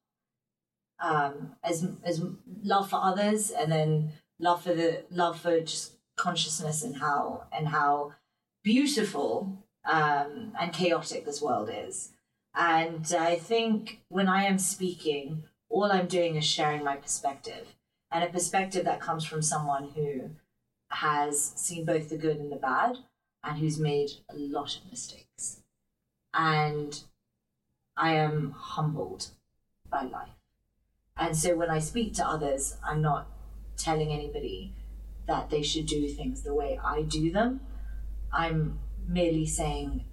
um, 0.99 1.55
as 1.63 1.87
as 2.03 2.21
love 2.63 2.89
for 2.89 2.99
others, 3.01 3.51
and 3.51 3.71
then 3.71 4.11
love 4.39 4.63
for 4.63 4.73
the 4.73 5.03
love 5.11 5.39
for 5.39 5.61
just 5.61 5.93
consciousness 6.17 6.83
and 6.83 6.97
how 6.97 7.45
and 7.53 7.69
how 7.69 8.13
beautiful 8.63 9.63
um, 9.85 10.53
and 10.59 10.73
chaotic 10.73 11.25
this 11.25 11.41
world 11.41 11.69
is. 11.71 12.11
And 12.53 13.11
I 13.17 13.35
think 13.37 14.01
when 14.09 14.27
I 14.27 14.43
am 14.43 14.59
speaking, 14.59 15.43
all 15.71 15.91
I'm 15.91 16.07
doing 16.07 16.35
is 16.35 16.45
sharing 16.45 16.83
my 16.83 16.97
perspective, 16.97 17.75
and 18.11 18.23
a 18.23 18.27
perspective 18.27 18.85
that 18.85 18.99
comes 18.99 19.23
from 19.23 19.41
someone 19.41 19.89
who 19.95 20.31
has 20.89 21.53
seen 21.55 21.85
both 21.85 22.09
the 22.09 22.17
good 22.17 22.37
and 22.37 22.51
the 22.51 22.57
bad, 22.57 22.97
and 23.43 23.57
who's 23.57 23.79
made 23.79 24.11
a 24.29 24.35
lot 24.35 24.75
of 24.75 24.91
mistakes. 24.91 25.61
And 26.33 27.01
I 27.97 28.13
am 28.13 28.51
humbled 28.51 29.29
by 29.89 30.03
life. 30.03 30.29
And 31.17 31.35
so 31.35 31.55
when 31.55 31.69
I 31.69 31.79
speak 31.79 32.13
to 32.15 32.27
others, 32.27 32.77
I'm 32.85 33.01
not 33.01 33.27
telling 33.77 34.11
anybody 34.11 34.73
that 35.27 35.49
they 35.49 35.61
should 35.61 35.85
do 35.85 36.07
things 36.07 36.41
the 36.41 36.53
way 36.53 36.79
I 36.83 37.03
do 37.03 37.31
them. 37.31 37.61
I'm 38.33 38.79
merely 39.07 39.45
saying, 39.45 40.05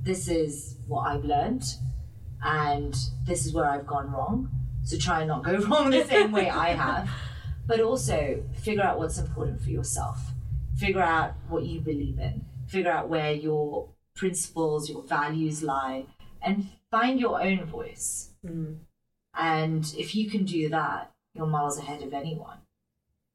this 0.00 0.28
is 0.28 0.76
what 0.86 1.02
I've 1.02 1.24
learned, 1.24 1.64
and 2.42 2.96
this 3.26 3.46
is 3.46 3.52
where 3.52 3.66
I've 3.66 3.86
gone 3.86 4.10
wrong. 4.12 4.50
So 4.84 4.98
try 4.98 5.20
and 5.20 5.28
not 5.28 5.44
go 5.44 5.56
wrong 5.68 5.90
the 5.90 6.04
same 6.04 6.32
way 6.32 6.48
I 6.48 6.70
have. 6.70 7.10
But 7.66 7.80
also 7.80 8.42
figure 8.62 8.82
out 8.82 8.98
what's 8.98 9.18
important 9.18 9.60
for 9.60 9.70
yourself. 9.70 10.18
Figure 10.76 11.02
out 11.02 11.34
what 11.48 11.64
you 11.64 11.80
believe 11.80 12.18
in. 12.18 12.44
Figure 12.66 12.90
out 12.90 13.08
where 13.08 13.32
your 13.32 13.88
principles, 14.14 14.88
your 14.88 15.02
values 15.02 15.62
lie, 15.62 16.06
and 16.42 16.68
find 16.90 17.20
your 17.20 17.42
own 17.42 17.64
voice. 17.64 18.30
Mm. 18.46 18.78
And 19.36 19.94
if 19.96 20.14
you 20.14 20.30
can 20.30 20.44
do 20.44 20.68
that, 20.68 21.12
you're 21.34 21.46
miles 21.46 21.78
ahead 21.78 22.02
of 22.02 22.12
anyone. 22.12 22.58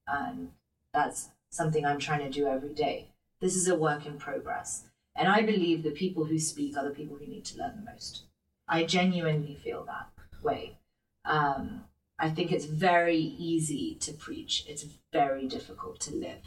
And 0.07 0.51
that's 0.93 1.29
something 1.49 1.85
I'm 1.85 1.99
trying 1.99 2.19
to 2.19 2.29
do 2.29 2.47
every 2.47 2.73
day. 2.73 3.07
This 3.39 3.55
is 3.55 3.67
a 3.67 3.75
work 3.75 4.05
in 4.05 4.17
progress. 4.17 4.83
And 5.15 5.27
I 5.27 5.41
believe 5.41 5.83
the 5.83 5.91
people 5.91 6.25
who 6.25 6.39
speak 6.39 6.75
are 6.75 6.83
the 6.83 6.95
people 6.95 7.17
who 7.17 7.27
need 7.27 7.45
to 7.45 7.57
learn 7.57 7.83
the 7.83 7.91
most. 7.91 8.23
I 8.67 8.83
genuinely 8.83 9.55
feel 9.55 9.85
that 9.85 10.09
way. 10.41 10.77
Um, 11.25 11.85
I 12.19 12.29
think 12.29 12.51
it's 12.51 12.65
very 12.65 13.17
easy 13.17 13.95
to 14.01 14.13
preach, 14.13 14.65
it's 14.67 14.85
very 15.11 15.47
difficult 15.47 15.99
to 16.01 16.15
live. 16.15 16.41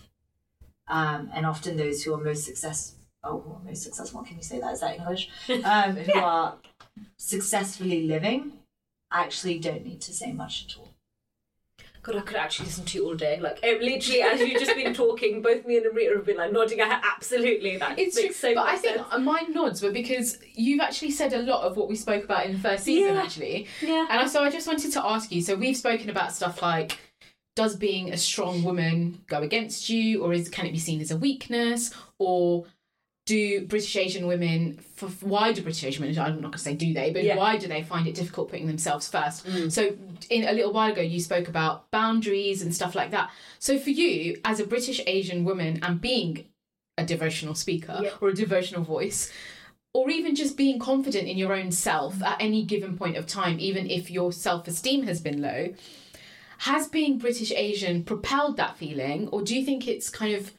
Um, 0.88 1.30
and 1.34 1.44
often 1.44 1.76
those 1.76 2.02
who 2.02 2.14
are 2.14 2.22
most 2.22 2.44
successful, 2.44 2.98
oh, 3.24 3.40
who 3.40 3.52
are 3.54 3.62
most 3.64 3.82
successful, 3.82 4.22
can 4.22 4.36
you 4.36 4.42
say 4.42 4.60
that? 4.60 4.72
Is 4.72 4.80
that 4.80 4.96
English? 4.96 5.30
Um, 5.64 5.96
who 5.96 6.18
are 6.18 6.56
successfully 7.16 8.06
living 8.06 8.52
actually 9.10 9.58
don't 9.58 9.84
need 9.84 10.00
to 10.02 10.12
say 10.12 10.32
much 10.32 10.66
at 10.66 10.78
all. 10.78 10.95
God, 12.06 12.16
I 12.16 12.20
could 12.20 12.36
actually 12.36 12.66
listen 12.66 12.84
to 12.84 12.98
you 12.98 13.04
all 13.06 13.14
day. 13.16 13.40
Like, 13.40 13.58
it, 13.64 13.82
literally, 13.82 14.22
as 14.22 14.38
you've 14.38 14.60
just 14.60 14.76
been 14.76 14.94
talking, 14.94 15.42
both 15.42 15.66
me 15.66 15.78
and 15.78 15.86
Amrita 15.86 16.14
have 16.14 16.24
been 16.24 16.36
like 16.36 16.52
nodding 16.52 16.78
head. 16.78 17.00
Absolutely, 17.02 17.78
that 17.78 17.98
It's 17.98 18.14
makes 18.14 18.38
true, 18.40 18.50
so 18.50 18.54
but 18.54 18.68
I 18.68 18.76
think 18.76 18.96
sense. 18.98 19.08
Uh, 19.10 19.18
mine 19.18 19.52
nods 19.52 19.82
were 19.82 19.90
because 19.90 20.38
you've 20.54 20.80
actually 20.80 21.10
said 21.10 21.32
a 21.32 21.42
lot 21.42 21.64
of 21.64 21.76
what 21.76 21.88
we 21.88 21.96
spoke 21.96 22.22
about 22.22 22.46
in 22.46 22.52
the 22.52 22.58
first 22.60 22.84
season, 22.84 23.14
Yeah. 23.16 23.22
actually. 23.22 23.66
Yeah. 23.82 24.06
And 24.08 24.30
so 24.30 24.44
I 24.44 24.50
just 24.50 24.68
wanted 24.68 24.92
to 24.92 25.04
ask 25.04 25.32
you. 25.32 25.42
So 25.42 25.56
we've 25.56 25.76
spoken 25.76 26.08
about 26.08 26.32
stuff 26.32 26.62
like, 26.62 26.98
does 27.56 27.74
being 27.74 28.12
a 28.12 28.16
strong 28.16 28.62
woman 28.62 29.22
go 29.26 29.40
against 29.42 29.88
you, 29.88 30.22
or 30.22 30.32
is 30.32 30.48
can 30.48 30.66
it 30.66 30.72
be 30.72 30.78
seen 30.78 31.00
as 31.00 31.10
a 31.10 31.16
weakness, 31.16 31.92
or 32.20 32.66
do 33.26 33.66
British 33.66 33.94
Asian 33.96 34.26
women, 34.28 34.78
for 34.94 35.08
why 35.20 35.52
do 35.52 35.60
British 35.60 35.82
Asian 35.84 36.02
women? 36.02 36.18
I'm 36.18 36.34
not 36.34 36.40
going 36.42 36.52
to 36.52 36.58
say 36.58 36.74
do 36.74 36.94
they, 36.94 37.10
but 37.12 37.24
Yeah. 37.24 37.36
why 37.36 37.56
do 37.56 37.66
they 37.66 37.82
find 37.82 38.06
it 38.06 38.14
difficult 38.14 38.48
putting 38.50 38.68
themselves 38.68 39.08
first? 39.08 39.44
Mm. 39.46 39.70
So 39.70 39.96
in 40.30 40.44
a 40.48 40.52
little 40.52 40.72
while 40.72 40.92
ago, 40.92 41.02
you 41.02 41.20
spoke 41.20 41.48
about 41.48 41.90
boundaries 41.90 42.62
and 42.62 42.72
stuff 42.74 42.94
like 42.94 43.10
that. 43.10 43.30
So 43.58 43.78
for 43.78 43.90
you, 43.90 44.40
as 44.44 44.60
a 44.60 44.66
British 44.66 45.00
Asian 45.06 45.44
woman, 45.44 45.80
and 45.82 46.00
being 46.00 46.44
a 46.96 47.04
devotional 47.04 47.54
speaker 47.56 47.98
Yeah. 48.02 48.10
or 48.20 48.28
a 48.28 48.34
devotional 48.34 48.84
voice, 48.84 49.30
or 49.92 50.08
even 50.08 50.36
just 50.36 50.56
being 50.56 50.78
confident 50.78 51.26
in 51.26 51.36
your 51.36 51.52
own 51.52 51.72
self 51.72 52.22
at 52.22 52.40
any 52.40 52.62
given 52.62 52.96
point 52.96 53.16
of 53.16 53.26
time, 53.26 53.58
even 53.58 53.90
if 53.90 54.08
your 54.10 54.32
self 54.32 54.68
esteem 54.68 55.02
has 55.02 55.20
been 55.20 55.42
low, 55.42 55.74
has 56.58 56.86
being 56.86 57.18
British 57.18 57.50
Asian 57.50 58.04
propelled 58.04 58.56
that 58.56 58.76
feeling, 58.78 59.26
or 59.28 59.42
do 59.42 59.54
you 59.58 59.64
think 59.64 59.88
it's 59.88 60.08
kind 60.08 60.34
of 60.34 60.52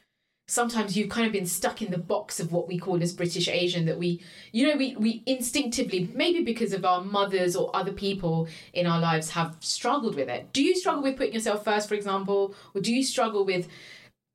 sometimes 0.48 0.96
you've 0.96 1.10
kind 1.10 1.26
of 1.26 1.32
been 1.32 1.46
stuck 1.46 1.82
in 1.82 1.92
the 1.92 1.98
box 1.98 2.40
of 2.40 2.50
what 2.52 2.66
we 2.66 2.78
call 2.78 3.00
as 3.02 3.12
British 3.12 3.48
Asian 3.48 3.84
that 3.84 3.98
we, 3.98 4.20
you 4.50 4.66
know, 4.66 4.76
we, 4.76 4.96
we 4.96 5.22
instinctively, 5.26 6.10
maybe 6.14 6.42
because 6.42 6.72
of 6.72 6.86
our 6.86 7.02
mothers 7.02 7.54
or 7.54 7.70
other 7.76 7.92
people 7.92 8.48
in 8.72 8.86
our 8.86 8.98
lives, 8.98 9.30
have 9.30 9.56
struggled 9.60 10.16
with 10.16 10.28
it? 10.28 10.50
Do 10.54 10.62
you 10.62 10.74
struggle 10.74 11.02
with 11.02 11.18
putting 11.18 11.34
yourself 11.34 11.64
first, 11.64 11.86
for 11.86 11.94
example, 11.94 12.54
or 12.74 12.80
do 12.80 12.92
you 12.92 13.04
struggle 13.04 13.44
with 13.44 13.68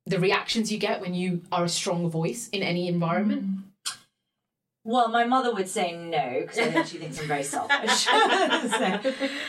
the 0.06 0.20
reactions 0.20 0.70
you 0.70 0.78
get 0.78 1.00
when 1.00 1.14
you 1.14 1.42
are 1.50 1.64
a 1.64 1.68
strong 1.68 2.08
voice 2.08 2.48
in 2.50 2.62
any 2.62 2.86
environment? 2.86 3.42
Mm. 3.42 3.63
Well, 4.86 5.08
my 5.08 5.24
mother 5.24 5.54
would 5.54 5.68
say 5.68 5.96
no 5.96 6.40
because 6.42 6.58
I 6.58 6.70
think 6.70 6.86
she 6.86 6.98
thinks 6.98 7.18
I'm 7.18 7.26
very 7.26 7.42
selfish. 7.42 8.04
so 8.04 9.00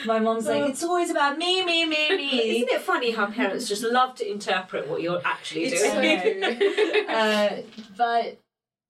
my 0.06 0.20
mom's 0.20 0.46
like, 0.46 0.70
it's 0.70 0.82
always 0.84 1.10
about 1.10 1.38
me, 1.38 1.64
me, 1.66 1.86
me, 1.86 2.10
me. 2.16 2.40
Isn't 2.62 2.70
it 2.72 2.82
funny 2.82 3.12
how 3.12 3.26
parents 3.28 3.68
just 3.68 3.84
love 3.84 4.16
to 4.16 4.32
interpret 4.32 4.88
what 4.88 5.02
you're 5.02 5.22
actually 5.26 5.64
It's 5.66 5.82
doing? 5.82 6.58
so- 6.58 7.06
uh, 7.14 7.58
but 7.98 8.40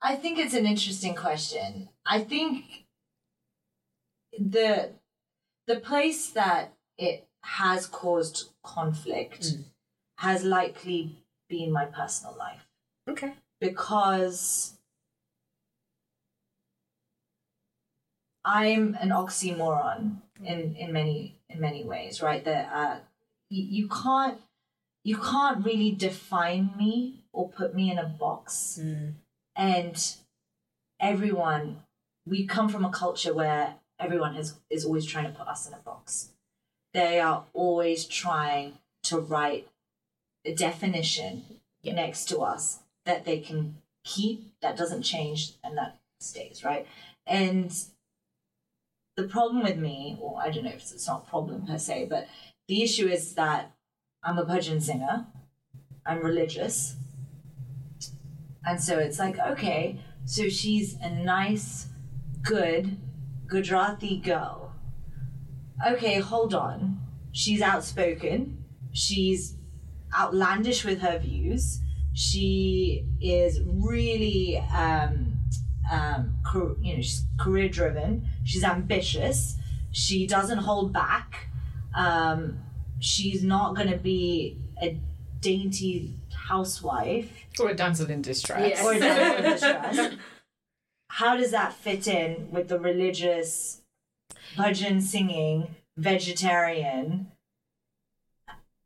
I 0.04 0.16
think 0.16 0.38
it's 0.38 0.54
an 0.54 0.68
interesting 0.68 1.16
question. 1.16 1.90
I 2.06 2.20
think 2.24 2.86
the 4.38 4.92
the 5.68 5.78
place 5.80 6.30
that 6.32 6.74
it 6.98 7.28
has 7.42 7.88
caused 7.88 8.50
conflict 8.64 9.42
Mm. 9.42 9.64
has 10.20 10.44
likely 10.44 11.16
been 11.50 11.72
my 11.72 11.86
personal 11.86 12.36
life 12.38 12.68
Okay. 13.08 13.34
because 13.60 14.75
I'm 18.46 18.96
an 19.02 19.10
oxymoron 19.10 20.18
in 20.44 20.76
in 20.76 20.94
many 20.94 21.36
in 21.50 21.60
many 21.60 21.84
ways, 21.84 22.22
right? 22.22 22.46
That 22.46 22.70
uh, 22.72 23.00
you, 23.50 23.64
you 23.64 23.88
can't 23.90 24.40
you 25.04 25.18
can't 25.18 25.66
really 25.66 25.92
define 25.92 26.72
me 26.78 27.24
or 27.34 27.50
put 27.50 27.74
me 27.76 27.92
in 27.92 27.98
a 27.98 28.06
box, 28.06 28.80
and 29.56 30.16
everyone 31.00 31.82
we 32.28 32.46
come 32.46 32.70
from 32.70 32.86
a 32.86 32.90
culture 32.90 33.34
where 33.34 33.76
everyone 34.00 34.36
is 34.36 34.56
is 34.70 34.86
always 34.86 35.06
trying 35.06 35.26
to 35.26 35.38
put 35.38 35.48
us 35.48 35.68
in 35.68 35.74
a 35.74 35.78
box. 35.78 36.30
They 36.94 37.20
are 37.20 37.46
always 37.54 38.06
trying 38.06 38.78
to 39.04 39.20
write 39.20 39.68
a 40.46 40.54
definition 40.54 41.44
next 41.84 42.26
to 42.26 42.40
us 42.40 42.80
that 43.06 43.26
they 43.26 43.40
can 43.40 43.76
keep 44.04 44.52
that 44.62 44.78
doesn't 44.78 45.04
change 45.04 45.54
and 45.64 45.78
that 45.78 45.98
stays 46.20 46.64
right 46.64 46.88
and 47.28 47.86
the 49.16 49.28
problem 49.28 49.64
with 49.64 49.78
me 49.78 50.18
or 50.22 50.40
i 50.42 50.50
don't 50.50 50.64
know 50.64 50.70
if 50.70 50.76
it's, 50.76 51.08
not 51.08 51.26
a 51.26 51.30
problem 51.30 51.66
per 51.66 51.78
se 51.78 52.08
but 52.10 52.28
the 52.68 52.82
issue 52.84 53.08
is 53.08 53.34
that 53.36 53.72
i'm 54.24 54.38
a 54.38 54.46
bhajan 54.46 54.82
singer. 54.82 55.28
I'm 56.08 56.20
religious. 56.20 56.98
And 58.64 58.80
so 58.80 59.00
it's 59.00 59.18
like 59.18 59.40
okay 59.40 60.00
so 60.26 60.50
she's 60.50 60.96
a 61.02 61.10
nice 61.10 61.88
good 62.44 62.98
gujarati 63.48 64.18
girl. 64.18 64.74
Okay 65.88 66.20
hold 66.20 66.54
on. 66.54 67.00
She's 67.32 67.62
outspoken. 67.62 68.64
She's 68.92 69.58
outlandish 70.18 70.86
with 70.86 71.02
her 71.02 71.20
views. 71.20 71.82
She 72.14 73.06
is 73.20 73.60
really, 73.66 74.58
um, 74.58 75.35
um, 75.92 76.38
car- 76.44 76.76
you 76.82 76.96
know, 76.96 77.02
she's 77.02 77.26
career 77.40 77.70
driven. 77.70 78.28
She's 78.44 78.64
ambitious. 78.64 79.58
She 79.92 80.26
doesn't 80.28 80.60
hold 80.60 80.92
back. 80.94 81.48
Um, 81.96 82.60
she's 83.00 83.44
not 83.44 83.76
going 83.76 83.90
to 83.90 83.98
be 83.98 84.58
a 84.82 85.00
dainty 85.40 86.16
housewife 86.48 87.32
Or 87.60 87.70
a 87.70 87.76
damsel 87.76 88.10
in 88.10 88.22
distress. 88.22 88.70
Yes. 88.70 88.84
or 88.86 88.94
a 88.94 89.00
damsel 89.00 89.46
in 89.46 89.52
distress. 89.52 90.14
How 91.10 91.38
does 91.38 91.52
that 91.52 91.74
fit 91.74 92.08
in 92.08 92.52
with 92.52 92.68
the 92.68 92.78
religious, 92.80 93.82
bhajan 94.58 95.02
singing, 95.02 95.76
vegetarian, 95.98 97.32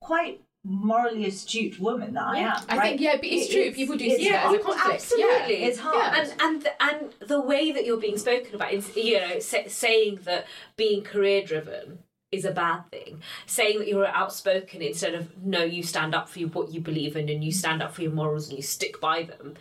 quite 0.02 0.42
morally 0.70 1.26
astute 1.26 1.80
woman 1.80 2.14
that 2.14 2.24
I 2.24 2.38
am? 2.40 2.62
I 2.70 2.78
right? 2.78 2.90
think 2.90 3.02
yeah, 3.02 3.16
but 3.16 3.26
it's 3.26 3.50
It- 3.50 3.52
true. 3.54 3.62
it's- 3.62 3.76
People 3.76 3.98
do 3.98 4.06
it's 4.06 4.18
see 4.18 4.30
that 4.30 4.46
as 4.54 4.62
a 4.62 4.64
hard. 4.64 4.94
absolutely. 4.94 5.60
Yeah. 5.62 5.68
It's 5.68 5.80
hard. 5.80 6.18
And 6.18 6.34
and 6.42 6.62
the, 6.62 6.84
and 6.84 7.14
the 7.28 7.42
way 7.42 7.72
that 7.72 7.86
you're 7.86 7.98
being 7.98 8.18
spoken 8.18 8.54
about 8.56 8.72
is 8.74 8.96
you 8.96 9.20
know 9.20 9.40
sa- 9.40 9.68
saying 9.68 10.20
that 10.24 10.46
being 10.78 11.02
career 11.04 11.42
driven 11.44 12.00
is 12.32 12.46
a 12.46 12.52
bad 12.52 12.82
thing. 12.92 13.20
Saying 13.48 13.80
that 13.80 13.88
you're 13.88 14.06
outspoken 14.06 14.84
instead 14.84 15.16
of 15.16 15.36
no, 15.44 15.64
you 15.64 15.82
stand 15.82 16.14
up 16.14 16.30
for 16.30 16.38
you, 16.38 16.48
what 16.48 16.72
you 16.72 16.80
believe 16.80 17.16
in 17.16 17.28
and 17.28 17.44
you 17.44 17.52
stand 17.52 17.82
up 17.82 17.92
for 17.96 18.04
your 18.04 18.12
morals 18.12 18.48
and 18.50 18.56
you 18.58 18.62
stick 18.62 19.02
by 19.02 19.24
them. 19.24 19.56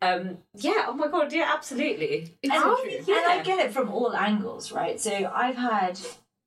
Um, 0.00 0.38
yeah. 0.54 0.84
Oh 0.86 0.92
my 0.94 1.08
god. 1.08 1.32
Yeah. 1.32 1.50
Absolutely. 1.52 2.36
It's 2.40 2.52
and, 2.54 2.62
so 2.62 2.68
How- 2.68 2.76
true. 2.84 3.14
and 3.16 3.26
I 3.26 3.42
get 3.42 3.58
it 3.58 3.72
from 3.72 3.88
all 3.90 4.14
angles, 4.14 4.70
right? 4.70 5.00
So 5.00 5.10
I've 5.34 5.56
had 5.56 5.98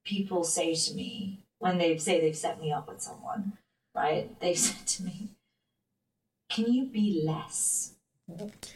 people 0.06 0.46
say 0.46 0.74
to 0.74 0.94
me 0.94 1.40
when 1.60 1.78
they 1.80 1.98
say 1.98 2.22
they've 2.22 2.38
set 2.38 2.62
me 2.62 2.72
up 2.72 2.88
with 2.88 3.02
someone, 3.02 3.58
right? 3.98 4.40
They've 4.40 4.58
said 4.68 4.86
to 4.88 5.04
me, 5.04 5.30
"Can 6.50 6.72
you 6.72 6.86
be 6.86 7.24
less?" 7.26 7.94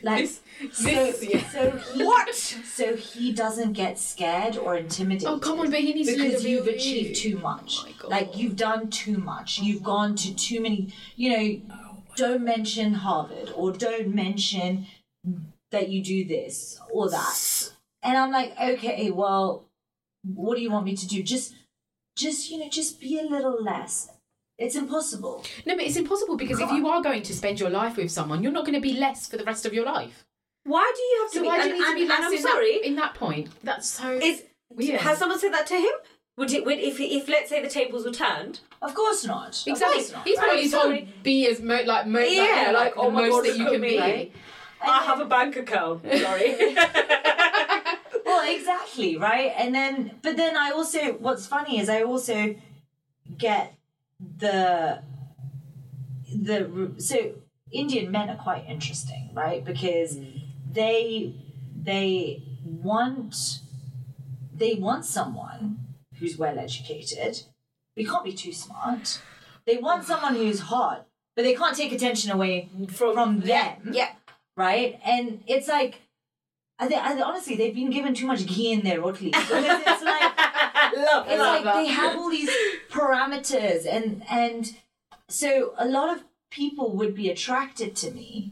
Like 0.01 0.21
This- 0.21 0.39
so, 0.71 0.83
this- 0.89 1.23
yeah. 1.29 1.49
so 1.49 1.71
he, 1.71 2.05
what? 2.05 2.33
So 2.33 2.95
he 2.95 3.33
doesn't 3.33 3.73
get 3.73 3.99
scared 3.99 4.55
or 4.57 4.77
intimidated. 4.77 5.27
Oh 5.27 5.39
come 5.39 5.59
on, 5.59 5.69
but 5.69 5.81
he 5.81 5.93
needs 5.93 6.09
to 6.09 6.15
because 6.15 6.43
the 6.43 6.49
you've 6.51 6.67
achieved 6.67 7.17
too 7.17 7.37
oh 7.39 7.41
much. 7.41 7.79
Oh 7.81 7.85
my 7.87 7.91
God. 7.99 8.11
like 8.11 8.37
you've 8.37 8.55
done 8.55 8.89
too 8.89 9.17
much. 9.17 9.59
You've 9.59 9.83
gone 9.83 10.15
to 10.15 10.33
too 10.33 10.61
many. 10.61 10.93
You 11.17 11.29
know, 11.37 11.61
don't 12.15 12.43
mention 12.45 12.93
Harvard 12.93 13.51
or 13.55 13.73
don't 13.73 14.15
mention 14.15 14.87
that 15.71 15.89
you 15.89 16.01
do 16.03 16.23
this 16.25 16.79
or 16.89 17.09
that. 17.09 17.73
And 18.03 18.17
I'm 18.17 18.31
like, 18.31 18.53
okay, 18.59 19.11
well, 19.11 19.65
what 20.23 20.55
do 20.55 20.61
you 20.61 20.71
want 20.71 20.85
me 20.85 20.95
to 20.95 21.07
do? 21.07 21.21
Just, 21.23 21.53
just 22.15 22.49
you 22.49 22.57
know, 22.57 22.69
just 22.69 22.99
be 22.99 23.19
a 23.19 23.23
little 23.23 23.61
less. 23.61 24.09
It's 24.61 24.75
impossible. 24.75 25.43
No, 25.65 25.75
but 25.75 25.85
it's 25.85 25.95
impossible 25.97 26.37
because 26.37 26.59
if 26.59 26.71
you 26.71 26.87
are 26.87 27.01
going 27.01 27.23
to 27.23 27.33
spend 27.33 27.59
your 27.59 27.69
life 27.69 27.97
with 27.97 28.11
someone, 28.11 28.43
you're 28.43 28.51
not 28.51 28.65
going 28.65 28.75
to 28.75 28.81
be 28.81 28.93
less 28.93 29.27
for 29.27 29.37
the 29.37 29.43
rest 29.43 29.65
of 29.65 29.73
your 29.73 29.85
life. 29.85 30.23
Why 30.63 30.91
do 30.95 31.01
you 31.01 31.19
have 31.23 31.31
to 31.31 31.37
So 31.37 31.41
be? 31.41 31.47
why 31.47 31.55
do 31.57 31.61
and, 31.63 31.69
you 31.69 31.83
need 31.83 31.89
to 31.89 31.95
be 31.95 32.07
less 32.07 32.23
I'm 32.25 32.33
in, 32.33 32.41
sorry. 32.41 32.73
That, 32.79 32.87
in 32.87 32.95
that 32.97 33.13
point? 33.15 33.49
That's 33.63 33.87
so. 33.87 34.11
Is 34.11 34.43
weird. 34.69 35.01
has 35.01 35.17
someone 35.17 35.39
said 35.39 35.53
that 35.53 35.65
to 35.67 35.75
him? 35.75 35.91
Would 36.37 36.53
it? 36.53 36.65
Would 36.65 36.77
if 36.79 36.99
if 36.99 37.27
let's 37.27 37.49
say 37.49 37.61
the 37.61 37.69
tables 37.69 38.05
were 38.05 38.11
turned? 38.11 38.59
Of 38.81 38.93
course 38.93 39.25
not. 39.25 39.59
Of 39.61 39.67
exactly. 39.67 39.97
course 39.97 40.11
not. 40.13 40.27
He's 40.27 40.37
probably 40.37 40.67
Sorry. 40.67 40.97
told 40.99 41.23
be 41.23 41.47
as 41.47 41.59
mo- 41.61 41.81
like 41.85 42.05
mo- 42.07 42.19
like, 42.19 42.29
you 42.29 42.35
Yeah, 42.37 42.67
know, 42.67 42.71
like, 42.73 42.73
like 42.73 42.93
oh 42.97 43.05
the 43.05 43.11
my 43.11 43.21
most 43.21 43.31
God, 43.31 43.45
that 43.45 43.57
you 43.57 43.63
look 43.63 43.73
can 43.73 43.83
at 43.83 43.89
be. 43.89 43.95
me. 43.95 43.99
Right? 43.99 44.31
I 44.83 45.03
have 45.03 45.19
a 45.19 45.25
bank 45.25 45.55
account. 45.55 46.03
Sorry. 46.03 46.75
well 48.25 48.55
exactly 48.55 49.17
right 49.17 49.51
and 49.57 49.73
then 49.73 50.11
but 50.21 50.37
then 50.37 50.55
i 50.55 50.71
also 50.71 51.13
what's 51.13 51.47
funny 51.47 51.79
is 51.79 51.89
i 51.89 52.01
also 52.03 52.55
get 53.37 53.73
the 54.37 55.01
the 56.33 56.91
so 56.97 57.33
indian 57.71 58.11
men 58.11 58.29
are 58.29 58.37
quite 58.37 58.65
interesting 58.67 59.29
right 59.33 59.63
because 59.65 60.17
mm. 60.17 60.41
they 60.71 61.35
they 61.75 62.41
want 62.63 63.59
they 64.53 64.75
want 64.75 65.05
someone 65.05 65.77
who's 66.19 66.37
well 66.37 66.57
educated 66.59 67.43
but 67.95 68.03
you 68.03 68.09
can't 68.09 68.23
be 68.23 68.33
too 68.33 68.53
smart 68.53 69.21
they 69.65 69.77
want 69.77 70.03
someone 70.03 70.35
who's 70.35 70.59
hot 70.61 71.07
but 71.35 71.43
they 71.43 71.55
can't 71.55 71.75
take 71.75 71.91
attention 71.91 72.31
away 72.31 72.69
From, 72.89 73.13
from 73.13 73.39
them 73.39 73.91
yeah. 73.91 74.11
right? 74.55 74.99
And 75.05 75.43
it's 75.47 75.67
like, 75.67 76.01
I 76.79 76.87
think 76.87 77.01
I, 77.01 77.19
honestly, 77.21 77.55
they've 77.55 77.73
been 77.75 77.89
given 77.89 78.13
too 78.13 78.27
much 78.27 78.45
ghee 78.45 78.71
in 78.71 78.81
their 78.81 79.01
rotli. 79.01 79.31
Because 79.31 79.65
it's 79.87 80.03
like, 80.03 80.30
love, 80.95 81.27
it's 81.27 81.39
love 81.39 81.65
like 81.65 81.75
they 81.75 81.87
have 81.87 82.17
all 82.17 82.29
these 82.29 82.49
parameters, 82.89 83.85
and 83.85 84.23
and 84.29 84.75
so 85.27 85.73
a 85.77 85.87
lot 85.87 86.15
of 86.15 86.23
people 86.49 86.95
would 86.95 87.15
be 87.15 87.29
attracted 87.29 87.95
to 87.95 88.11
me, 88.11 88.51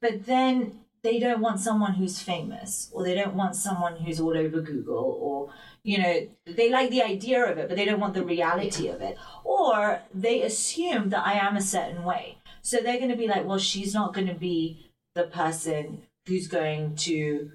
but 0.00 0.26
then 0.26 0.80
they 1.02 1.18
don't 1.18 1.40
want 1.40 1.60
someone 1.60 1.94
who's 1.94 2.20
famous, 2.20 2.90
or 2.92 3.04
they 3.04 3.14
don't 3.14 3.34
want 3.34 3.56
someone 3.56 3.96
who's 3.96 4.20
all 4.20 4.36
over 4.36 4.60
Google, 4.60 5.18
or 5.20 5.50
you 5.82 5.98
know, 5.98 6.28
they 6.44 6.70
like 6.70 6.90
the 6.90 7.02
idea 7.02 7.50
of 7.50 7.56
it, 7.56 7.68
but 7.68 7.76
they 7.76 7.84
don't 7.84 8.00
want 8.00 8.14
the 8.14 8.24
reality 8.24 8.88
of 8.88 9.00
it, 9.00 9.16
or 9.44 10.00
they 10.14 10.42
assume 10.42 11.08
that 11.10 11.26
I 11.26 11.34
am 11.34 11.56
a 11.56 11.62
certain 11.62 12.04
way. 12.04 12.38
So 12.62 12.78
they're 12.78 12.98
going 12.98 13.10
to 13.10 13.16
be 13.16 13.28
like, 13.28 13.46
well, 13.46 13.58
she's 13.58 13.94
not 13.94 14.12
going 14.12 14.26
to 14.26 14.34
be 14.34 14.90
the 15.14 15.24
person 15.24 16.02
who's 16.26 16.48
going 16.48 16.96
to 16.96 17.52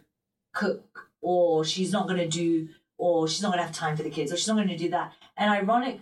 cook, 0.53 1.09
or 1.21 1.63
she's 1.63 1.91
not 1.91 2.07
going 2.07 2.19
to 2.19 2.27
do, 2.27 2.69
or 2.97 3.27
she's 3.27 3.41
not 3.41 3.49
going 3.49 3.59
to 3.59 3.65
have 3.65 3.75
time 3.75 3.97
for 3.97 4.03
the 4.03 4.09
kids, 4.09 4.31
or 4.31 4.37
she's 4.37 4.47
not 4.47 4.55
going 4.55 4.67
to 4.67 4.77
do 4.77 4.89
that. 4.89 5.13
And 5.37 5.49
ironic, 5.51 5.99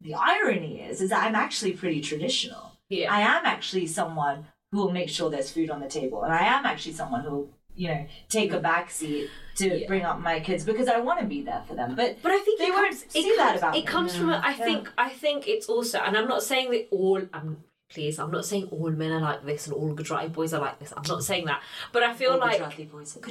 the 0.00 0.14
irony 0.14 0.80
is, 0.82 1.00
is 1.00 1.10
that 1.10 1.24
I'm 1.24 1.34
actually 1.34 1.72
pretty 1.72 2.00
traditional. 2.00 2.72
Yeah. 2.88 3.12
I 3.12 3.20
am 3.20 3.44
actually 3.46 3.86
someone 3.86 4.46
who 4.72 4.78
will 4.78 4.92
make 4.92 5.08
sure 5.08 5.30
there's 5.30 5.50
food 5.50 5.70
on 5.70 5.80
the 5.80 5.88
table, 5.88 6.22
and 6.22 6.32
I 6.32 6.44
am 6.44 6.64
actually 6.64 6.92
someone 6.92 7.22
who 7.22 7.30
will, 7.30 7.50
you 7.74 7.88
know, 7.88 8.06
take 8.28 8.52
a 8.52 8.60
back 8.60 8.90
seat 8.90 9.28
to 9.56 9.80
Yeah. 9.80 9.86
bring 9.86 10.04
up 10.04 10.18
my 10.20 10.40
kids 10.40 10.64
because 10.64 10.88
I 10.88 10.98
want 11.00 11.20
to 11.20 11.26
be 11.26 11.42
there 11.42 11.62
for 11.66 11.74
them. 11.74 11.94
But 11.94 12.22
But 12.22 12.32
I 12.32 12.38
think 12.38 12.58
They 12.60 12.66
it 12.66 12.70
won't 12.72 12.88
comes, 12.88 13.04
see 13.08 13.20
it 13.28 13.36
that 13.36 13.56
about 13.58 13.76
it 13.76 13.80
me. 13.80 13.86
comes 13.86 14.16
from. 14.16 14.30
A, 14.30 14.40
I 14.44 14.50
Yeah. 14.50 14.64
think. 14.64 14.92
I 14.96 15.08
think 15.10 15.46
it's 15.48 15.66
also, 15.68 15.98
and 15.98 16.16
I'm 16.16 16.28
not 16.28 16.42
saying 16.42 16.70
that 16.70 16.88
all. 16.90 17.20
I'm 17.32 17.64
please. 17.90 18.18
I'm 18.18 18.30
not 18.30 18.44
saying 18.44 18.68
all 18.70 18.90
men 18.90 19.12
are 19.12 19.20
like 19.20 19.44
this 19.44 19.66
and 19.66 19.74
all 19.74 19.92
Gujarati 19.92 20.28
boys 20.28 20.54
are 20.54 20.60
like 20.60 20.78
this. 20.78 20.92
I'm 20.96 21.02
not 21.08 21.24
saying 21.24 21.46
that. 21.46 21.60
But 21.92 22.02
I 22.04 22.14
feel 22.14 22.32
All 22.32 22.38
like. 22.38 22.52
Gujarati 22.58 22.84
boys 22.84 23.16
are- 23.16 23.20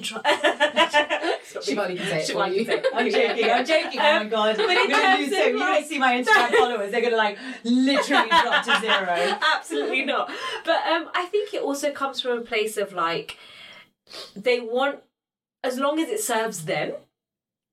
Shivali 1.59 1.97
can 1.97 2.05
say 2.05 2.21
it 2.21 2.31
for 2.31 2.47
you. 2.47 2.61
it. 2.67 2.85
I'm 2.93 3.09
joking. 3.09 3.49
I'm 3.49 3.65
joking. 3.65 3.99
Oh 3.99 4.19
my 4.23 4.25
god. 4.25 4.57
But 4.57 4.69
in 4.69 4.89
terms 4.89 5.19
lose 5.19 5.31
of, 5.31 5.37
so 5.37 5.45
you're 5.47 5.83
see 5.83 5.97
my 5.97 6.21
Instagram 6.21 6.51
followers. 6.57 6.91
They're 6.91 7.01
gonna 7.01 7.15
like 7.17 7.37
literally 7.63 8.29
drop 8.29 8.65
to 8.65 8.79
zero. 8.81 9.37
Absolutely 9.55 10.05
not. 10.05 10.29
But 10.65 10.85
um, 10.87 11.09
I 11.15 11.25
think 11.25 11.53
it 11.53 11.61
also 11.61 11.91
comes 11.91 12.21
from 12.21 12.39
a 12.39 12.41
place 12.41 12.77
of 12.77 12.93
like 12.93 13.37
they 14.35 14.59
want, 14.59 14.99
as 15.63 15.77
long 15.79 15.99
as 15.99 16.09
it 16.09 16.19
serves 16.19 16.65
them, 16.65 16.93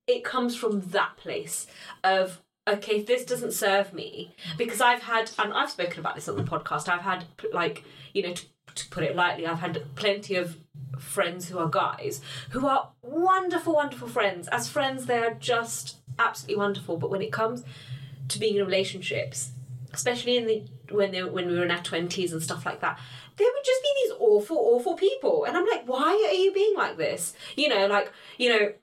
it 0.07 0.23
comes 0.23 0.55
from 0.55 0.81
that 0.89 1.17
place 1.17 1.67
of 2.03 2.41
okay, 2.67 3.01
this 3.01 3.25
doesn't 3.25 3.53
serve 3.53 3.93
me, 3.93 4.35
because 4.57 4.81
I've 4.81 5.03
had, 5.03 5.31
and 5.39 5.53
I've 5.53 5.71
spoken 5.71 5.99
about 5.99 6.15
this 6.15 6.27
on 6.27 6.35
the 6.35 6.43
podcast. 6.43 6.89
I've 6.89 7.01
had 7.01 7.25
like 7.53 7.83
you 8.13 8.23
know. 8.23 8.33
T- 8.33 8.47
to 8.75 8.87
put 8.89 9.03
it 9.03 9.15
lightly, 9.15 9.47
I've 9.47 9.59
had 9.59 9.83
plenty 9.95 10.35
of 10.35 10.57
friends 10.99 11.49
who 11.49 11.57
are 11.57 11.67
guys 11.67 12.21
who 12.51 12.67
are 12.67 12.91
wonderful, 13.01 13.73
wonderful 13.73 14.07
friends. 14.07 14.47
As 14.49 14.69
friends, 14.69 15.07
they 15.07 15.17
are 15.17 15.33
just 15.33 15.97
absolutely 16.19 16.57
wonderful. 16.57 16.97
But 16.97 17.09
when 17.09 17.23
it 17.23 17.31
comes 17.31 17.63
to 18.27 18.39
being 18.39 18.57
in 18.57 18.65
relationships, 18.65 19.51
especially 19.93 20.37
in 20.37 20.45
the 20.45 20.63
when 20.91 21.11
they 21.11 21.23
when 21.23 21.47
we 21.47 21.57
were 21.57 21.65
in 21.65 21.71
our 21.71 21.81
twenties 21.81 22.31
and 22.31 22.43
stuff 22.43 22.65
like 22.65 22.81
that, 22.81 22.99
they 23.37 23.45
would 23.45 23.65
just 23.65 23.81
be 23.81 23.93
these 24.03 24.13
awful, 24.19 24.57
awful 24.57 24.95
people. 24.95 25.45
And 25.45 25.57
I'm 25.57 25.65
like, 25.65 25.87
why 25.87 26.11
are 26.29 26.33
you 26.33 26.53
being 26.53 26.75
like 26.75 26.97
this? 26.97 27.33
You 27.55 27.69
know, 27.69 27.87
like 27.87 28.11
you 28.37 28.49
know, 28.49 28.73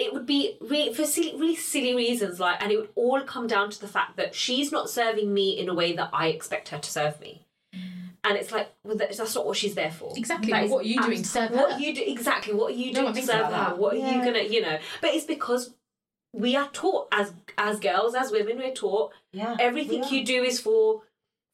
it 0.00 0.12
would 0.12 0.26
be 0.26 0.56
re- 0.60 0.92
for 0.92 1.04
silly, 1.04 1.32
really 1.36 1.56
silly 1.56 1.94
reasons, 1.94 2.40
like, 2.40 2.62
and 2.62 2.72
it 2.72 2.78
would 2.78 2.88
all 2.94 3.20
come 3.22 3.46
down 3.46 3.70
to 3.70 3.80
the 3.80 3.88
fact 3.88 4.16
that 4.16 4.34
she's 4.34 4.72
not 4.72 4.88
serving 4.90 5.32
me 5.32 5.50
in 5.58 5.68
a 5.68 5.74
way 5.74 5.92
that 5.94 6.10
I 6.12 6.28
expect 6.28 6.68
her 6.70 6.78
to 6.78 6.90
serve 6.90 7.20
me. 7.20 7.46
Mm. 7.74 7.80
And 8.24 8.36
it's 8.36 8.52
like, 8.52 8.68
well, 8.84 8.96
that's 8.96 9.18
not 9.34 9.46
what 9.46 9.56
she's 9.56 9.74
there 9.74 9.90
for. 9.90 10.12
Exactly. 10.16 10.52
That 10.52 10.68
What 10.68 10.84
are 10.84 10.88
you 10.88 11.00
doing 11.02 11.18
to 11.22 11.24
serve 11.28 11.50
What 11.52 11.72
her? 11.72 11.78
you 11.78 11.94
do 11.94 12.02
exactly? 12.06 12.54
What 12.54 12.72
are 12.72 12.76
you 12.76 12.86
No 12.92 13.00
doing 13.00 13.04
one 13.06 13.14
to 13.14 13.22
serve 13.22 13.46
her? 13.52 13.74
What 13.76 13.94
are 13.94 13.96
you 13.96 14.24
gonna, 14.24 14.42
you 14.42 14.60
know? 14.62 14.78
But 15.00 15.10
it's 15.14 15.24
because 15.24 15.74
we 16.32 16.54
are 16.56 16.68
taught 16.72 17.08
as 17.12 17.32
as 17.58 17.80
girls, 17.80 18.14
as 18.14 18.30
women, 18.30 18.58
we're 18.58 18.72
taught 18.74 19.12
Yeah. 19.32 19.56
everything 19.58 20.02
we 20.02 20.18
you 20.18 20.24
do 20.24 20.42
is 20.42 20.60
for 20.60 21.02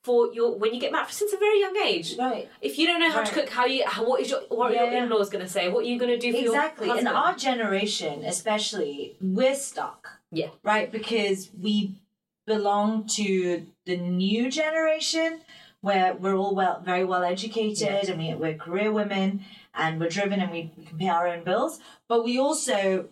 for 0.06 0.32
your 0.32 0.56
when 0.56 0.72
you 0.72 0.80
get 0.80 0.92
married 0.92 1.10
since 1.10 1.32
a 1.32 1.36
very 1.36 1.58
young 1.60 1.76
age. 1.78 2.16
Right. 2.16 2.48
If 2.60 2.78
you 2.78 2.86
don't 2.86 3.00
know 3.00 3.10
how 3.10 3.24
to 3.24 3.34
cook, 3.34 3.48
how 3.48 3.66
you 3.66 3.82
how, 3.84 4.08
what 4.08 4.20
is 4.20 4.30
your 4.30 4.42
what 4.48 4.70
are 4.70 4.74
your 4.74 5.02
in 5.02 5.08
laws 5.08 5.28
gonna 5.28 5.48
say? 5.48 5.68
What 5.68 5.80
are 5.84 5.88
you 5.88 5.98
gonna 5.98 6.16
do 6.16 6.32
for 6.32 6.38
Exactly. 6.38 6.86
your 6.86 6.98
In 6.98 7.08
our 7.08 7.34
generation, 7.34 8.24
especially, 8.24 9.16
we're 9.20 9.56
stuck. 9.56 10.20
Yeah. 10.30 10.50
Right? 10.62 10.92
Because 10.92 11.50
we 11.60 11.96
belong 12.46 13.08
to 13.20 13.66
the 13.84 13.96
new 13.96 14.48
generation 14.48 15.40
where 15.80 16.14
we're 16.14 16.36
all 16.36 16.54
well 16.54 16.80
very 16.84 17.04
well 17.04 17.24
educated 17.24 18.08
and 18.08 18.18
we, 18.20 18.32
we're 18.34 18.54
career 18.54 18.92
women 18.92 19.44
and 19.74 20.00
we're 20.00 20.08
driven 20.08 20.38
and 20.40 20.52
we, 20.52 20.72
we 20.76 20.84
can 20.84 20.98
pay 20.98 21.08
our 21.08 21.26
own 21.26 21.42
bills. 21.42 21.80
But 22.08 22.24
we 22.24 22.38
also 22.38 23.08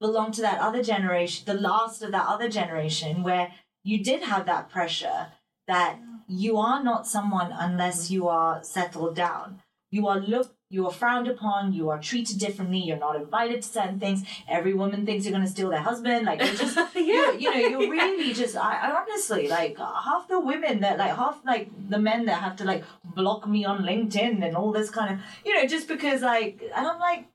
belong 0.00 0.32
to 0.32 0.42
that 0.42 0.58
other 0.58 0.82
generation, 0.82 1.44
the 1.46 1.54
last 1.70 2.02
of 2.02 2.10
that 2.10 2.26
other 2.26 2.48
generation 2.48 3.22
where 3.22 3.52
you 3.84 4.02
did 4.02 4.22
have 4.24 4.44
that 4.46 4.68
pressure 4.68 5.28
that 5.68 5.98
you 6.28 6.58
are 6.58 6.82
not 6.82 7.06
someone 7.06 7.52
unless 7.52 8.10
you 8.10 8.28
are 8.28 8.62
settled 8.62 9.14
down. 9.14 9.60
You 9.90 10.08
are 10.08 10.18
looked, 10.18 10.54
you 10.68 10.84
are 10.86 10.92
frowned 10.92 11.28
upon, 11.28 11.72
you 11.72 11.88
are 11.90 12.00
treated 12.00 12.38
differently, 12.38 12.78
you're 12.80 12.98
not 12.98 13.14
invited 13.16 13.62
to 13.62 13.68
certain 13.68 14.00
things. 14.00 14.24
Every 14.48 14.74
woman 14.74 15.06
thinks 15.06 15.24
you're 15.24 15.32
going 15.32 15.44
to 15.44 15.50
steal 15.50 15.70
their 15.70 15.80
husband. 15.80 16.26
Like, 16.26 16.40
you're 16.40 16.54
just, 16.54 16.76
Yeah. 16.96 17.02
you, 17.32 17.38
you 17.38 17.50
know, 17.50 17.78
you're 17.78 17.90
really 17.90 18.32
just, 18.34 18.56
I, 18.56 18.74
I 18.88 18.90
honestly, 19.00 19.46
like, 19.48 19.78
half 19.78 20.26
the 20.28 20.40
women 20.40 20.80
that, 20.80 20.98
like, 20.98 21.14
half, 21.14 21.40
like, 21.46 21.70
the 21.88 21.98
men 22.00 22.26
that 22.26 22.40
have 22.42 22.56
to, 22.56 22.64
like, 22.64 22.84
block 23.04 23.46
me 23.48 23.64
on 23.64 23.84
LinkedIn 23.84 24.44
and 24.44 24.56
all 24.56 24.72
this 24.72 24.90
kind 24.90 25.14
of, 25.14 25.20
you 25.44 25.54
know, 25.54 25.66
just 25.66 25.86
because, 25.86 26.22
like, 26.22 26.60
and 26.74 26.86
I'm 26.86 26.98
like, 26.98 27.26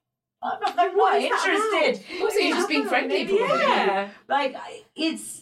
I'm 0.44 0.60
not, 0.60 0.76
I'm 0.78 0.98
What 0.98 1.12
that 1.14 1.22
interested. 1.22 2.22
Also, 2.22 2.38
you're 2.40 2.58
just 2.58 2.68
being 2.70 2.86
friendly, 2.88 3.26
probably. 3.28 3.46
Yeah. 3.60 4.10
like 4.28 4.56
it's 4.96 5.42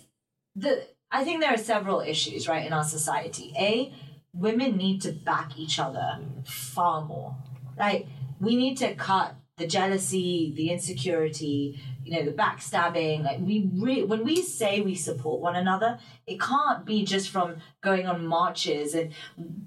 the 0.56 0.86
i 1.12 1.24
think 1.24 1.41
there 1.41 1.53
are 1.53 1.57
several 1.57 1.99
issues 2.01 2.47
right 2.47 2.66
in 2.66 2.74
our 2.74 2.84
society. 2.84 3.51
A 3.57 3.93
women 4.34 4.78
need 4.78 5.01
to 5.01 5.12
back 5.12 5.57
each 5.57 5.80
other 5.80 6.20
far 6.45 7.03
more 7.05 7.36
like 7.78 8.05
we 8.39 8.55
need 8.55 8.78
to 8.78 8.93
cut 8.95 9.36
the 9.57 9.66
jealousy 9.68 10.53
the 10.55 10.70
insecurity 10.70 11.82
you 12.05 12.12
know 12.16 12.24
the 12.24 12.32
backstabbing. 12.32 13.24
Like 13.24 13.39
we 13.41 13.70
re- 13.74 14.03
when 14.03 14.24
we 14.24 14.38
say 14.41 14.82
we 14.82 14.95
support 14.95 15.41
one 15.41 15.55
another 15.55 15.99
it 16.26 16.39
can't 16.39 16.86
be 16.86 17.03
just 17.03 17.30
from 17.30 17.57
going 17.82 18.07
on 18.07 18.26
marches 18.26 18.93
and 18.95 19.12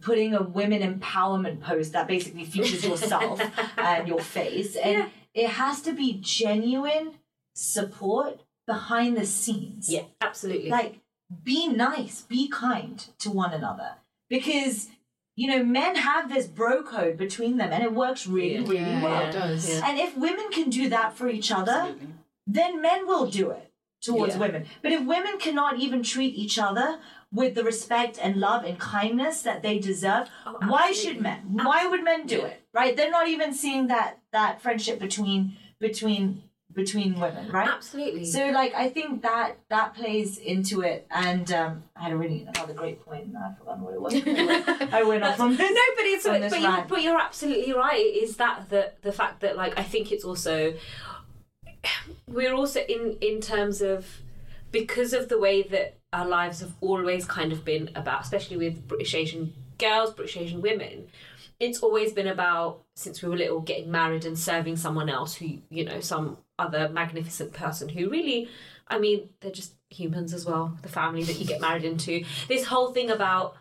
putting 0.01 0.35
a 0.35 0.43
women 0.43 0.81
empowerment 0.83 1.61
post 1.61 1.93
that 1.93 2.07
basically 2.09 2.45
features 2.45 2.85
yourself 2.85 3.41
and 3.77 4.09
your 4.09 4.21
face. 4.21 4.75
And 4.77 4.99
Yeah. 4.99 5.09
it 5.35 5.49
has 5.51 5.83
to 5.83 5.93
be 5.93 6.19
genuine 6.23 7.15
support 7.55 8.41
behind 8.67 9.17
the 9.17 9.27
scenes. 9.27 9.89
Yeah, 9.93 10.05
absolutely. 10.21 10.71
like 10.71 11.01
be 11.45 11.67
nice 11.69 12.23
be 12.23 12.49
kind 12.49 13.07
to 13.19 13.31
one 13.31 13.53
another 13.53 13.93
because 14.29 14.89
you 15.37 15.49
know 15.49 15.63
men 15.65 15.97
have 15.97 16.29
this 16.33 16.47
bro 16.47 16.83
code 16.83 17.17
between 17.17 17.57
them 17.57 17.73
and 17.73 17.83
it 17.83 17.93
works 17.93 18.27
really 18.27 18.55
Yeah. 18.65 18.71
really 18.73 18.91
Yeah, 18.93 19.03
well 19.03 19.23
yeah, 19.23 19.29
it 19.29 19.33
does. 19.33 19.69
Yeah. 19.71 19.89
and 19.89 19.99
if 19.99 20.17
women 20.17 20.49
can 20.51 20.69
do 20.71 20.89
that 20.91 21.17
for 21.17 21.29
each 21.29 21.51
other 21.51 21.73
Absolutely. 21.73 22.09
then 22.47 22.83
men 22.83 23.07
will 23.07 23.27
do 23.27 23.51
it 23.51 23.71
towards 24.03 24.35
Yeah. 24.35 24.41
women 24.41 24.67
but 24.83 24.93
if 24.93 25.03
women 25.05 25.39
cannot 25.39 25.79
even 25.79 26.03
treat 26.03 26.35
each 26.35 26.59
other 26.59 26.99
with 27.33 27.55
the 27.55 27.65
respect 27.65 28.19
and 28.21 28.37
love 28.37 28.65
and 28.65 28.79
kindness 28.79 29.43
that 29.43 29.63
they 29.63 29.79
deserve 29.79 30.29
Oh, 30.47 30.57
why 30.69 30.93
should 30.93 31.21
men 31.21 31.41
why 31.69 31.87
would 31.87 32.05
men 32.05 32.27
do 32.27 32.39
Yeah. 32.39 32.47
it 32.47 32.63
right 32.75 32.97
they're 32.97 33.11
not 33.19 33.29
even 33.29 33.55
seeing 33.55 33.87
that 33.89 34.19
that 34.33 34.61
friendship 34.61 34.99
between 34.99 35.57
between 35.81 36.43
between 36.75 37.19
women 37.19 37.51
right 37.51 37.69
absolutely. 37.69 38.25
so 38.25 38.51
like 38.51 38.75
I 38.75 38.89
think 38.89 39.23
that 39.23 39.59
that 39.69 39.95
plays 39.95 40.39
into 40.39 40.81
it, 40.83 41.07
and 41.11 41.51
um, 41.53 41.85
I 41.97 42.05
had 42.05 42.13
a 42.13 42.17
really 42.17 42.47
another 42.55 42.75
great 42.75 43.05
point, 43.05 43.27
and 43.27 43.37
I've 43.37 43.59
forgotten 43.59 43.83
what 43.83 43.95
it 43.95 44.01
was. 44.01 44.15
I 44.93 45.03
went 45.03 45.23
off 45.23 45.41
on 45.41 45.57
this. 45.57 45.59
no, 45.59 45.81
but 45.97 46.05
it's 46.05 46.27
on 46.27 46.41
but, 46.41 46.61
you're, 46.61 46.85
but 46.89 47.03
you're 47.03 47.21
absolutely 47.21 47.73
right. 47.73 47.99
Is 47.99 48.37
that 48.37 48.69
the 48.69 48.93
the 49.03 49.13
fact 49.13 49.41
that 49.41 49.57
like 49.57 49.79
I 49.79 49.83
think 49.83 50.13
it's 50.13 50.25
also 50.25 50.75
we're 52.27 52.55
also 52.55 52.81
in 52.81 53.19
in 53.21 53.41
terms 53.41 53.83
of 53.83 54.07
because 54.71 55.13
of 55.13 55.29
the 55.29 55.39
way 55.39 55.63
that 55.63 55.99
our 56.13 56.27
lives 56.27 56.61
have 56.61 56.75
always 56.81 57.25
kind 57.25 57.53
of 57.53 57.65
been 57.65 57.91
about, 57.95 58.23
especially 58.23 58.57
with 58.57 58.87
British 58.87 59.15
Asian 59.15 59.53
girls, 59.79 60.13
British 60.13 60.37
Asian 60.37 60.61
women. 60.63 61.09
It's 61.63 61.79
always 61.79 62.13
been 62.13 62.27
about 62.27 62.83
since 62.97 63.23
we 63.23 63.29
were 63.29 63.37
little 63.37 63.61
getting 63.61 63.89
married 63.89 64.25
and 64.25 64.37
serving 64.37 64.77
someone 64.77 65.09
else 65.09 65.37
who 65.37 65.59
you 65.71 65.85
know 65.85 66.01
some 66.01 66.39
other 66.59 66.89
magnificent 66.89 67.53
person 67.53 67.89
who 67.89 68.11
really 68.11 68.49
I 68.89 68.99
mean 68.99 69.29
they're 69.41 69.53
just 69.53 69.75
humans 69.89 70.35
as 70.35 70.45
well 70.45 70.77
the 70.83 70.89
family 70.89 71.23
that 71.23 71.39
you 71.39 71.47
get 71.47 71.61
married 71.61 71.85
into. 71.85 72.25
This 72.49 72.67
whole 72.67 72.93
thing 72.93 73.11
about 73.11 73.57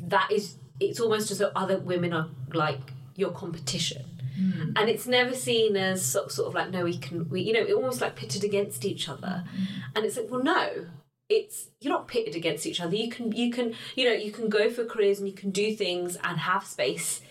that 0.00 0.30
is 0.32 0.56
it's 0.80 0.98
almost 0.98 1.30
as 1.30 1.38
though 1.38 1.52
other 1.54 1.78
women 1.78 2.14
are 2.14 2.28
like 2.54 2.80
your 3.16 3.32
competition. 3.32 4.06
Hmm. 4.34 4.72
And 4.76 4.88
it's 4.88 5.06
never 5.06 5.34
seen 5.34 5.76
as 5.76 6.04
sort, 6.06 6.32
sort 6.32 6.48
of 6.48 6.54
like 6.54 6.70
no 6.70 6.84
we 6.84 6.96
can 6.96 7.28
we 7.28 7.42
you 7.42 7.52
know 7.52 7.60
it 7.60 7.74
almost 7.74 8.00
like 8.00 8.16
pitted 8.16 8.44
against 8.44 8.86
each 8.86 9.10
other. 9.10 9.44
Hmm. 9.50 9.64
And 9.94 10.06
it's 10.06 10.16
like 10.16 10.30
well 10.30 10.42
no 10.42 10.86
it's 11.30 11.70
you're 11.80 11.92
not 11.92 12.08
pitted 12.08 12.34
against 12.34 12.66
each 12.66 12.80
other. 12.80 12.94
You 12.94 13.08
can 13.08 13.32
you 13.32 13.50
can 13.50 13.74
you 13.96 14.04
know 14.04 14.12
you 14.12 14.32
can 14.32 14.50
go 14.50 14.68
for 14.68 14.84
careers 14.84 15.18
and 15.18 15.28
you 15.28 15.34
can 15.34 15.50
do 15.50 15.74
things 15.74 16.16
and 16.22 16.38
have 16.38 16.64
space 16.66 17.22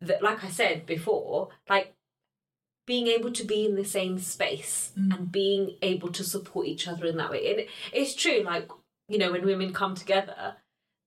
that 0.00 0.22
like 0.22 0.44
i 0.44 0.48
said 0.48 0.86
before 0.86 1.48
like 1.68 1.94
being 2.88 3.06
able 3.06 3.30
to 3.30 3.44
be 3.44 3.66
in 3.66 3.74
the 3.74 3.84
same 3.84 4.18
space 4.18 4.92
mm. 4.98 5.14
and 5.14 5.30
being 5.30 5.76
able 5.82 6.10
to 6.10 6.24
support 6.24 6.66
each 6.66 6.88
other 6.88 7.04
in 7.04 7.18
that 7.18 7.30
way. 7.30 7.50
And 7.50 7.66
it's 7.92 8.14
true 8.14 8.42
like 8.42 8.70
you 9.08 9.18
know 9.18 9.30
when 9.30 9.44
women 9.44 9.72
come 9.72 9.94
together 9.94 10.56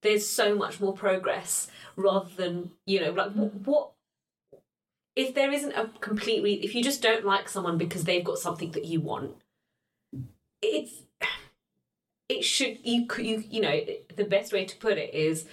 there's 0.04 0.28
so 0.28 0.56
much 0.56 0.80
more 0.80 0.94
progress 0.94 1.70
rather 1.96 2.30
than 2.36 2.72
you 2.86 3.02
know 3.02 3.12
like 3.12 3.32
what, 3.32 3.56
mm. 3.56 3.68
what 3.68 3.92
if 5.16 5.34
there 5.34 5.52
isn't 5.52 5.74
a 5.74 5.90
complete 6.00 6.44
re- 6.44 6.54
if 6.54 6.76
you 6.76 6.84
just 6.84 7.02
don't 7.02 7.26
like 7.26 7.50
someone 7.50 7.78
because 7.78 8.04
they've 8.04 8.24
got 8.24 8.38
something 8.38 8.72
that 8.72 8.86
you 8.86 9.02
want 9.02 9.36
it's 10.62 11.04
it 12.32 12.44
should 12.44 12.78
you 12.84 13.06
could 13.12 13.26
you 13.26 13.44
you 13.50 13.62
know 13.66 13.78
the 14.16 14.24
best 14.36 14.54
way 14.54 14.64
to 14.66 14.76
put 14.78 14.98
it 14.98 15.14
is 15.14 15.46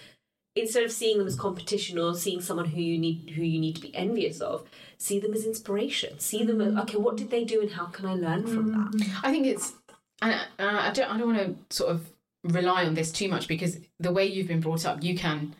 instead 0.54 0.82
of 0.84 0.92
seeing 0.92 1.18
them 1.18 1.26
as 1.26 1.36
competition 1.36 1.98
or 1.98 2.14
seeing 2.14 2.40
someone 2.40 2.66
who 2.74 2.80
you 2.80 2.98
need 2.98 3.18
who 3.36 3.42
you 3.42 3.60
need 3.60 3.74
to 3.76 3.80
be 3.82 3.94
envious 3.94 4.40
of 4.40 4.56
see 5.00 5.20
them 5.20 5.32
as 5.32 5.44
inspiration. 5.46 6.18
See 6.18 6.42
them 6.44 6.60
as 6.60 6.74
okay 6.82 6.96
what 6.96 7.16
did 7.16 7.30
they 7.30 7.44
do 7.44 7.60
and 7.60 7.70
how 7.70 7.86
can 7.86 8.04
i 8.06 8.14
learn 8.14 8.42
from 8.46 8.66
that? 8.72 8.90
Mm. 8.92 9.20
I 9.22 9.30
think 9.30 9.46
it's, 9.46 9.72
and 10.20 10.34
I 10.58 10.90
don't, 10.92 11.08
I 11.12 11.16
don't 11.18 11.34
want 11.34 11.38
to 11.70 11.76
sort 11.76 11.90
of 11.92 12.10
rely 12.42 12.84
on 12.84 12.94
this 12.94 13.12
too 13.12 13.28
much 13.28 13.46
because 13.46 13.78
the 14.00 14.12
way 14.12 14.26
you've 14.26 14.48
been 14.48 14.60
brought 14.60 14.84
up, 14.84 15.02
you 15.02 15.16
can, 15.16 15.54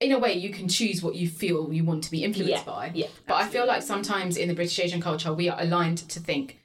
in 0.00 0.10
a 0.10 0.18
way, 0.18 0.32
you 0.34 0.50
can 0.50 0.66
choose 0.68 1.02
what 1.04 1.14
you 1.14 1.28
feel 1.28 1.72
you 1.72 1.84
want 1.84 2.02
to 2.04 2.10
be 2.10 2.24
influenced 2.24 2.66
Yeah, 2.66 2.72
by. 2.72 2.90
yeah, 2.94 3.06
But 3.28 3.34
I 3.34 3.46
feel 3.46 3.66
like 3.66 3.82
sometimes 3.82 4.36
in 4.36 4.48
the 4.48 4.54
British 4.54 4.78
Asian 4.80 5.00
culture, 5.00 5.32
we 5.32 5.48
are 5.48 5.60
aligned 5.60 5.98
to 5.98 6.18
think 6.18 6.58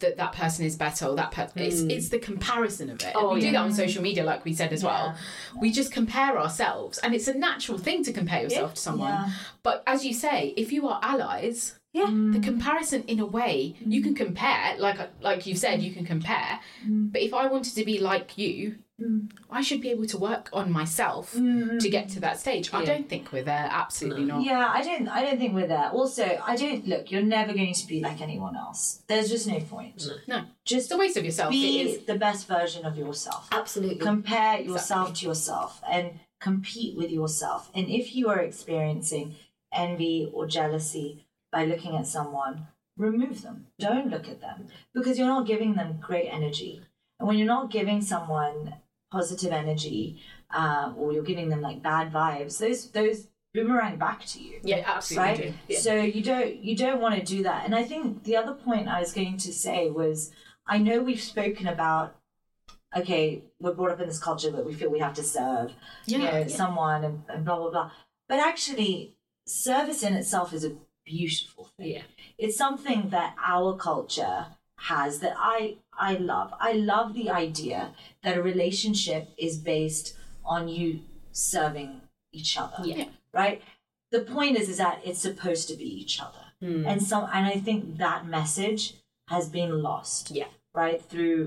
that 0.00 0.16
that 0.16 0.32
person 0.32 0.64
is 0.64 0.76
better 0.76 1.06
or 1.06 1.16
that 1.16 1.30
person. 1.30 1.60
It's, 1.60 1.80
hmm. 1.80 1.90
it's 1.90 2.08
the 2.08 2.18
comparison 2.18 2.90
of 2.90 2.96
it. 2.96 3.04
And 3.04 3.16
Oh, 3.16 3.34
we 3.34 3.40
do 3.40 3.52
that 3.52 3.58
on 3.58 3.72
social 3.72 4.02
media, 4.02 4.24
like 4.24 4.44
we 4.44 4.52
said 4.52 4.72
as 4.72 4.84
well. 4.84 5.14
We 5.60 5.70
just 5.70 5.92
compare 5.92 6.38
ourselves, 6.38 6.98
and 6.98 7.14
it's 7.14 7.28
a 7.28 7.34
natural 7.34 7.78
thing 7.78 8.04
to 8.04 8.12
compare 8.12 8.42
yourself 8.42 8.74
to 8.74 8.80
someone. 8.80 9.10
Yeah. 9.10 9.30
But 9.62 9.82
as 9.86 10.04
you 10.04 10.14
say, 10.14 10.54
if 10.56 10.72
you 10.72 10.88
are 10.88 11.00
allies, 11.02 11.79
yeah 11.92 12.06
the 12.06 12.38
mm. 12.38 12.42
comparison 12.42 13.02
in 13.04 13.18
a 13.18 13.26
way 13.26 13.76
you 13.84 14.02
can 14.02 14.14
mm. 14.14 14.18
compare 14.18 14.76
like 14.78 15.00
uh, 15.00 15.06
like 15.20 15.46
you 15.46 15.54
said 15.54 15.82
you 15.82 15.92
can 15.92 16.04
compare 16.04 16.60
mm. 16.86 17.10
but 17.12 17.20
if 17.20 17.34
i 17.34 17.46
wanted 17.46 17.74
to 17.74 17.84
be 17.84 17.98
like 17.98 18.38
you 18.38 18.76
i 19.50 19.62
should 19.62 19.80
be 19.80 19.88
able 19.88 20.04
to 20.04 20.18
work 20.18 20.50
on 20.52 20.70
myself 20.70 21.32
to 21.32 21.88
get 21.90 22.08
to 22.10 22.20
that 22.20 22.38
stage 22.38 22.72
i 22.74 22.84
don't 22.84 23.08
think 23.08 23.32
we're 23.32 23.42
there 23.42 23.66
absolutely 23.70 24.24
not 24.24 24.42
Yeah, 24.42 24.70
I 24.72 24.82
don't. 24.82 25.08
I 25.08 25.22
don't 25.22 25.38
think 25.38 25.54
we're 25.54 25.66
there. 25.66 25.90
Also, 25.90 26.40
I 26.44 26.56
don't 26.56 26.86
look. 26.86 27.10
You're 27.10 27.22
never 27.22 27.52
going 27.52 27.74
to 27.74 27.86
be 27.86 28.00
like 28.00 28.20
anyone 28.20 28.56
else. 28.56 29.02
There's 29.06 29.28
just 29.30 29.46
no 29.46 29.60
point. 29.60 30.02
no 30.26 30.44
Just 30.64 30.86
it's 30.86 30.92
a 30.92 30.98
waste 30.98 31.16
of 31.16 31.24
yourself 31.24 31.50
be 31.50 31.80
is 31.80 32.04
the 32.04 32.16
best 32.16 32.48
version 32.48 32.84
of 32.84 32.96
yourself. 32.96 33.48
absolutely 33.52 33.96
Compare 33.96 34.60
yourself 34.60 35.14
to 35.14 35.26
yourself, 35.26 35.80
and 35.88 36.20
compete 36.40 36.96
with 36.96 37.10
yourself. 37.10 37.70
And 37.74 37.88
if 37.88 38.14
you 38.14 38.28
are 38.28 38.40
experiencing 38.40 39.36
envy 39.72 40.30
or 40.32 40.46
jealousy 40.46 41.26
by 41.52 41.64
looking 41.64 41.96
at 41.96 42.06
someone, 42.06 42.66
remove 42.96 43.42
them. 43.42 43.66
Don't 43.78 44.08
look 44.10 44.28
at 44.28 44.40
them 44.40 44.68
because 44.94 45.18
you're 45.18 45.26
not 45.26 45.46
giving 45.46 45.74
them 45.74 45.98
great 46.00 46.28
energy. 46.28 46.82
And 47.18 47.26
when 47.28 47.36
you're 47.38 47.46
not 47.46 47.70
giving 47.70 48.00
someone 48.00 48.74
positive 49.10 49.52
energy, 49.52 50.20
uh, 50.54 50.92
or 50.96 51.12
you're 51.12 51.22
giving 51.22 51.48
them 51.48 51.60
like 51.60 51.82
bad 51.82 52.12
vibes, 52.12 52.58
those 52.58 52.90
those 52.92 53.26
boomerang 53.52 53.96
back 53.98 54.24
to 54.24 54.40
you 54.40 54.60
Yeah, 54.62 54.84
absolutely. 54.86 55.26
right. 55.46 55.54
Yeah. 55.68 55.78
so 55.80 55.94
you 55.96 56.22
don't 56.22 56.54
you 56.62 56.76
don't 56.76 57.00
want 57.00 57.16
to 57.16 57.22
do 57.34 57.42
that 57.42 57.64
and 57.64 57.74
i 57.74 57.82
think 57.82 58.22
the 58.22 58.36
other 58.36 58.52
point 58.52 58.86
i 58.86 59.00
was 59.00 59.12
going 59.12 59.38
to 59.38 59.52
say 59.52 59.90
was 59.90 60.30
i 60.68 60.78
know 60.78 61.02
we've 61.02 61.20
spoken 61.20 61.66
about 61.66 62.14
okay 62.96 63.42
we're 63.60 63.72
brought 63.72 63.90
up 63.90 64.00
in 64.00 64.06
this 64.06 64.20
culture 64.20 64.52
that 64.52 64.64
we 64.64 64.72
feel 64.72 64.88
we 64.88 65.00
have 65.00 65.14
to 65.14 65.22
serve 65.24 65.72
you 66.06 66.18
Yeah, 66.18 66.30
know 66.30 66.38
yeah. 66.38 66.46
someone 66.46 67.02
and, 67.02 67.22
and 67.28 67.44
blah 67.44 67.56
blah 67.58 67.70
blah 67.70 67.90
but 68.28 68.38
actually 68.38 69.16
service 69.48 70.04
in 70.04 70.14
itself 70.14 70.52
is 70.52 70.64
a 70.64 70.72
beautiful 71.14 71.64
thing 71.76 71.90
Yeah. 71.94 72.02
it's 72.42 72.56
something 72.64 73.00
that 73.16 73.30
our 73.54 73.70
culture 73.88 74.38
has 74.90 75.10
that 75.22 75.34
i 75.56 75.58
i 76.08 76.10
love 76.32 76.50
i 76.68 76.72
love 76.92 77.08
the 77.20 77.28
idea 77.46 77.80
that 78.22 78.38
a 78.38 78.42
relationship 78.52 79.22
is 79.46 79.54
based 79.74 80.06
on 80.54 80.62
you 80.76 80.88
serving 81.32 81.90
each 82.38 82.52
other 82.62 82.80
Yeah. 82.84 83.04
right 83.40 83.58
the 84.14 84.22
point 84.36 84.54
is 84.60 84.68
is 84.72 84.78
that 84.84 84.96
it's 85.08 85.22
supposed 85.28 85.64
to 85.70 85.76
be 85.82 85.88
each 86.02 86.16
other 86.26 86.44
Hmm. 86.62 86.82
and 86.90 86.98
so 87.10 87.16
and 87.36 87.44
i 87.54 87.56
think 87.66 87.80
that 88.04 88.20
message 88.38 88.82
has 89.34 89.44
been 89.58 89.72
lost 89.88 90.22
Yeah. 90.40 90.50
right 90.82 91.00
through 91.10 91.40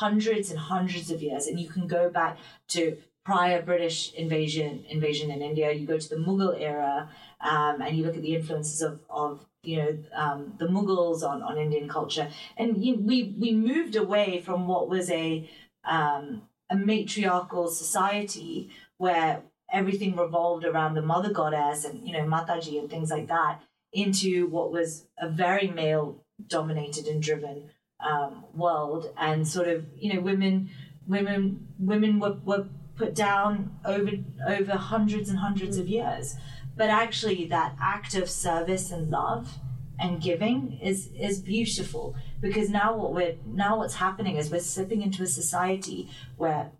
hundreds 0.00 0.46
and 0.50 0.58
hundreds 0.74 1.08
of 1.14 1.18
years 1.28 1.46
and 1.48 1.56
you 1.62 1.68
can 1.74 1.86
go 1.98 2.02
back 2.20 2.34
to 2.74 2.80
prior 3.24 3.60
british 3.70 3.98
invasion 4.24 4.72
invasion 4.96 5.30
in 5.34 5.40
india 5.50 5.68
you 5.78 5.86
go 5.94 5.98
to 6.04 6.08
the 6.14 6.20
mughal 6.26 6.54
era 6.72 6.94
um, 7.40 7.80
and 7.82 7.96
you 7.96 8.04
look 8.04 8.16
at 8.16 8.22
the 8.22 8.34
influences 8.34 8.82
of 8.82 9.00
of 9.08 9.46
you 9.62 9.76
know 9.76 9.98
um, 10.14 10.54
the 10.58 10.66
mughals 10.66 11.22
on, 11.22 11.42
on 11.42 11.58
indian 11.58 11.88
culture. 11.88 12.28
And 12.56 12.84
you, 12.84 12.96
we 12.96 13.34
we 13.38 13.52
moved 13.52 13.96
away 13.96 14.40
from 14.40 14.66
what 14.66 14.88
was 14.88 15.10
a 15.10 15.48
um, 15.84 16.42
a 16.70 16.76
matriarchal 16.76 17.68
society 17.68 18.70
where 18.98 19.42
everything 19.70 20.16
revolved 20.16 20.64
around 20.64 20.94
the 20.94 21.02
mother 21.02 21.32
goddess 21.32 21.84
and 21.84 22.06
you 22.06 22.12
know 22.12 22.24
mataji 22.24 22.78
and 22.78 22.90
things 22.90 23.10
like 23.10 23.28
that 23.28 23.60
into 23.92 24.46
what 24.48 24.70
was 24.70 25.06
a 25.18 25.28
very 25.28 25.68
male 25.68 26.22
dominated 26.46 27.06
and 27.06 27.22
driven 27.22 27.70
um, 28.00 28.44
world. 28.54 29.12
And 29.16 29.46
sort 29.46 29.68
of 29.68 29.86
you 29.96 30.14
know 30.14 30.20
women 30.20 30.70
women 31.06 31.68
women 31.78 32.18
were, 32.20 32.36
were 32.44 32.66
put 32.96 33.14
down 33.14 33.76
over 33.84 34.10
over 34.46 34.72
hundreds 34.72 35.28
and 35.28 35.38
hundreds 35.38 35.78
of 35.78 35.88
years 35.88 36.36
but 36.78 36.88
actually 36.88 37.44
that 37.46 37.76
act 37.80 38.14
of 38.14 38.30
service 38.30 38.90
and 38.90 39.10
love 39.10 39.58
and 40.00 40.22
giving 40.22 40.78
is 40.80 41.10
is 41.18 41.40
beautiful 41.40 42.14
because 42.40 42.70
now 42.70 42.96
what 42.96 43.12
we're 43.12 43.36
now 43.44 43.78
what's 43.78 43.96
happening 43.96 44.36
is 44.36 44.50
we're 44.50 44.60
slipping 44.60 45.02
into 45.02 45.22
a 45.22 45.26
society 45.26 46.08
where 46.36 46.70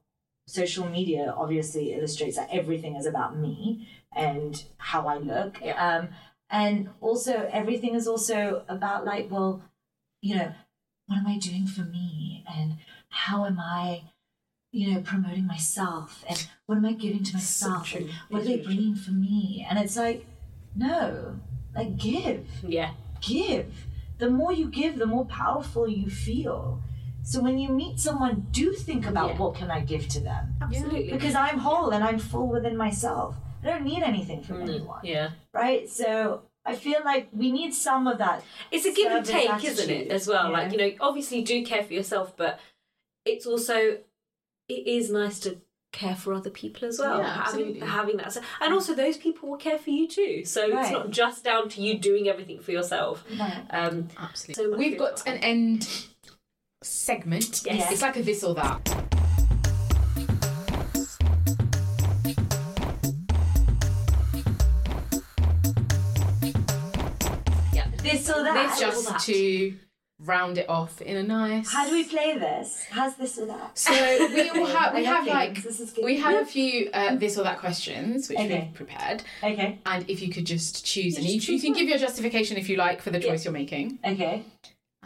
social 0.49 0.88
media 0.88 1.34
obviously 1.36 1.92
illustrates 1.92 2.36
that 2.36 2.49
everything 2.51 2.96
is 2.96 3.05
about 3.05 3.36
me 3.36 3.86
and 4.16 4.64
how 4.78 5.07
I 5.07 5.18
look. 5.18 5.59
Um, 5.76 6.09
and 6.51 6.88
also 7.03 7.49
everything 7.53 7.94
is 7.94 8.09
also 8.09 8.64
about 8.68 9.05
like, 9.05 9.30
well, 9.30 9.62
you 10.22 10.36
know, 10.36 10.53
what 11.07 11.18
am 11.18 11.26
I 11.26 11.38
doing 11.38 11.66
for 11.66 11.82
me? 11.82 12.44
And 12.51 12.76
how 13.11 13.44
am 13.44 13.61
I, 13.61 14.05
you 14.72 14.92
know, 14.92 15.00
promoting 15.00 15.46
myself? 15.46 16.24
And 16.28 16.46
what 16.66 16.76
am 16.76 16.84
I 16.84 16.92
giving 16.92 17.22
to 17.24 17.34
myself? 17.34 17.94
and 17.94 18.10
what 18.28 18.42
are 18.42 18.44
they 18.44 18.58
bringing 18.58 18.94
for 18.94 19.10
me? 19.12 19.66
And 19.68 19.78
it's 19.78 19.96
like, 19.96 20.24
no, 20.76 21.36
like 21.74 21.96
give 21.96 22.46
Yeah. 22.66 22.92
give. 23.20 23.86
The 24.18 24.30
more 24.30 24.52
you 24.52 24.66
give, 24.68 24.98
the 24.98 25.06
more 25.06 25.24
powerful 25.26 25.88
you 25.88 26.10
feel. 26.10 26.82
So 27.22 27.40
when 27.40 27.58
you 27.58 27.68
meet 27.68 28.00
someone, 28.00 28.46
do 28.52 28.72
think 28.72 29.06
about 29.06 29.30
Yeah. 29.30 29.38
what 29.38 29.54
can 29.54 29.70
I 29.70 29.80
give 29.80 30.08
to 30.08 30.20
them? 30.20 30.54
Absolutely. 30.60 31.10
Because 31.10 31.34
I'm 31.34 31.58
whole 31.58 31.90
and 31.90 32.02
I'm 32.02 32.18
full 32.18 32.48
within 32.48 32.76
myself. 32.76 33.36
I 33.62 33.66
don't 33.66 33.84
need 33.84 34.02
anything 34.02 34.42
from 34.42 34.58
mm, 34.58 34.68
anyone, 34.68 35.00
Yeah. 35.04 35.30
right? 35.52 35.88
So 35.88 36.42
I 36.64 36.74
feel 36.74 37.00
like 37.04 37.28
we 37.32 37.50
need 37.50 37.74
some 37.74 38.06
of 38.06 38.18
that. 38.18 38.42
It's 38.70 38.86
a 38.86 38.92
give 38.92 39.10
and 39.12 39.26
service 39.26 39.46
take, 39.46 39.64
isn't 39.64 39.90
it, 39.90 40.08
as 40.10 40.26
well? 40.26 40.50
Like, 40.52 40.72
you 40.72 40.78
know, 40.78 40.92
obviously 41.00 41.40
you 41.40 41.44
do 41.44 41.64
care 41.64 41.82
for 41.82 41.92
yourself, 41.92 42.36
but 42.36 42.60
it's 43.24 43.46
also, 43.46 43.98
it 44.68 44.86
is 44.86 45.10
nice 45.10 45.38
to 45.40 45.58
care 45.92 46.14
for 46.14 46.34
other 46.34 46.50
people 46.50 46.86
as 46.86 46.98
well. 46.98 47.18
Yeah, 47.18 47.44
having, 47.44 47.80
having 47.80 48.16
that. 48.18 48.36
And 48.60 48.74
also, 48.74 48.94
those 48.94 49.16
people 49.16 49.48
will 49.48 49.56
care 49.56 49.78
for 49.78 49.90
you 49.90 50.06
too. 50.06 50.44
So 50.44 50.78
it's 50.78 50.90
not 50.90 51.10
just 51.10 51.44
down 51.44 51.68
to 51.70 51.80
you 51.80 51.98
doing 51.98 52.28
everything 52.28 52.60
for 52.60 52.72
yourself. 52.72 53.24
Right. 53.38 53.64
Um, 53.70 54.08
Absolutely. 54.18 54.64
So 54.64 54.76
We've 54.76 54.98
got 54.98 55.26
an 55.26 55.38
end 55.38 55.88
segment. 56.82 57.62
Yes. 57.64 57.92
It's 57.92 58.02
like 58.02 58.16
a 58.16 58.22
this 58.22 58.44
or 58.44 58.54
that. 58.54 58.94
yeah. 67.72 67.86
This 68.02 68.28
or 68.30 68.42
that. 68.44 68.70
This 68.70 68.80
just 68.80 69.26
to 69.26 69.74
round 70.24 70.58
it 70.58 70.68
off 70.68 71.00
in 71.00 71.16
a 71.16 71.22
nice. 71.22 71.72
How 71.72 71.86
do 71.88 71.92
we 71.92 72.04
play 72.04 72.36
this? 72.38 72.84
How's 72.90 73.14
this 73.16 73.38
or 73.38 73.46
that? 73.46 73.78
So 73.78 73.92
we 73.92 74.48
all 74.50 74.66
have 74.76 74.94
we 74.94 75.04
have 75.04 75.26
like 75.26 75.62
This 75.62 75.78
is 75.80 75.92
good. 75.92 76.04
we 76.04 76.18
have 76.18 76.42
a 76.42 76.46
few 76.46 76.90
uh, 76.92 77.14
this 77.16 77.38
or 77.38 77.44
that 77.44 77.58
questions 77.60 78.28
which 78.28 78.38
Okay. 78.38 78.64
we've 78.64 78.74
prepared, 78.74 79.22
Okay. 79.42 79.78
and 79.86 80.08
if 80.10 80.20
you 80.20 80.30
could 80.32 80.44
just 80.44 80.84
choose, 80.84 81.18
you, 81.18 81.40
you 81.54 81.60
can 81.60 81.70
one. 81.70 81.78
give 81.78 81.88
your 81.88 81.98
justification 81.98 82.56
if 82.56 82.68
you 82.68 82.76
like 82.76 83.00
for 83.00 83.10
the 83.10 83.20
choice 83.20 83.44
you're 83.44 83.52
making, 83.52 83.98
Okay. 84.04 84.42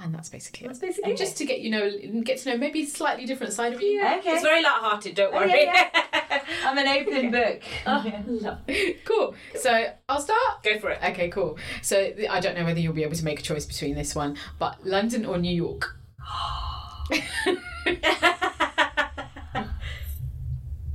And 0.02 0.14
that's 0.14 0.28
basically 0.28 0.66
That's 0.66 0.80
it. 0.80 0.86
basically 0.86 1.14
Just 1.14 1.36
to 1.38 1.44
get 1.44 1.60
you 1.60 1.70
know 1.70 1.90
get 2.24 2.38
to 2.38 2.50
know 2.50 2.56
maybe 2.56 2.82
a 2.82 2.86
slightly 2.86 3.24
different 3.24 3.52
side 3.52 3.72
of 3.72 3.80
you. 3.80 4.00
Okay. 4.04 4.30
It's 4.30 4.42
very 4.42 4.62
light-hearted, 4.62 5.14
don't 5.14 5.32
worry. 5.32 5.50
Okay, 5.50 5.72
I'm 6.64 6.76
an 6.78 6.88
open 6.88 7.30
book. 7.30 7.62
Oh, 7.86 8.22
lovely. 8.26 8.98
cool. 9.04 9.34
So 9.54 9.92
I'll 10.08 10.20
start. 10.20 10.62
Go 10.64 10.78
for 10.78 10.90
it. 10.90 10.98
Okay, 11.02 11.28
cool. 11.28 11.58
So 11.82 12.12
I 12.28 12.40
don't 12.40 12.56
know 12.56 12.64
whether 12.64 12.80
you'll 12.80 12.92
be 12.94 13.04
able 13.04 13.16
to 13.16 13.24
make 13.24 13.38
a 13.40 13.42
choice 13.42 13.64
between 13.64 13.94
this 13.94 14.14
one, 14.14 14.36
but 14.58 14.84
London 14.84 15.24
or 15.24 15.38
New 15.38 15.54
York. 15.54 15.96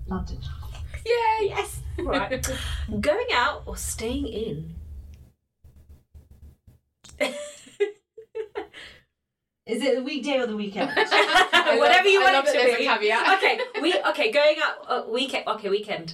London. 0.07 0.39
Yay! 1.05 1.47
Yes. 1.47 1.81
Right. 1.99 2.45
Going 3.01 3.27
out 3.33 3.63
or 3.65 3.77
staying 3.77 4.27
in? 4.27 4.75
Is 9.67 9.83
it 9.83 9.95
the 9.95 10.03
weekday 10.03 10.39
or 10.39 10.47
the 10.47 10.55
weekend? 10.55 10.89
Whatever 10.95 12.07
you 12.07 12.21
I 12.21 12.23
want 12.23 12.33
love 12.35 12.47
it 12.47 12.53
that 12.53 12.65
to 12.67 12.73
a 12.73 12.77
be. 12.77 12.83
caveat. 12.85 13.37
okay, 13.43 13.59
we 13.81 13.93
okay 14.09 14.31
going 14.31 14.55
out 14.63 14.75
uh, 14.87 15.03
weekend. 15.11 15.47
Okay, 15.47 15.69
weekend, 15.69 16.13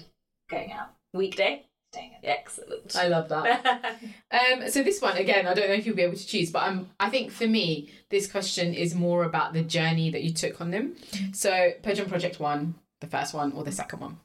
Going 0.50 0.72
out. 0.72 0.90
weekday. 1.14 1.66
Staying 1.94 2.14
in. 2.24 2.30
Excellent. 2.30 2.96
I 2.96 3.08
love 3.08 3.30
that. 3.30 3.86
Um, 4.32 4.68
so 4.68 4.82
this 4.82 5.00
one 5.00 5.16
again, 5.18 5.46
I 5.46 5.54
don't 5.54 5.68
know 5.68 5.76
if 5.76 5.86
you'll 5.86 5.96
be 5.96 6.02
able 6.02 6.16
to 6.18 6.26
choose, 6.26 6.50
but 6.50 6.64
um, 6.68 6.90
I 7.00 7.12
think 7.12 7.30
for 7.32 7.46
me, 7.46 7.92
this 8.10 8.26
question 8.32 8.74
is 8.74 8.96
more 8.96 9.24
about 9.26 9.54
the 9.54 9.62
journey 9.62 10.10
that 10.10 10.24
you 10.24 10.34
took 10.34 10.60
on 10.60 10.72
them. 10.72 10.96
So 11.34 11.52
Bhajan 11.84 12.08
Project 12.10 12.40
One, 12.40 12.74
the 13.02 13.06
first 13.08 13.36
one, 13.36 13.52
or 13.52 13.64
the 13.64 13.72
second 13.72 14.00
one, 14.00 14.18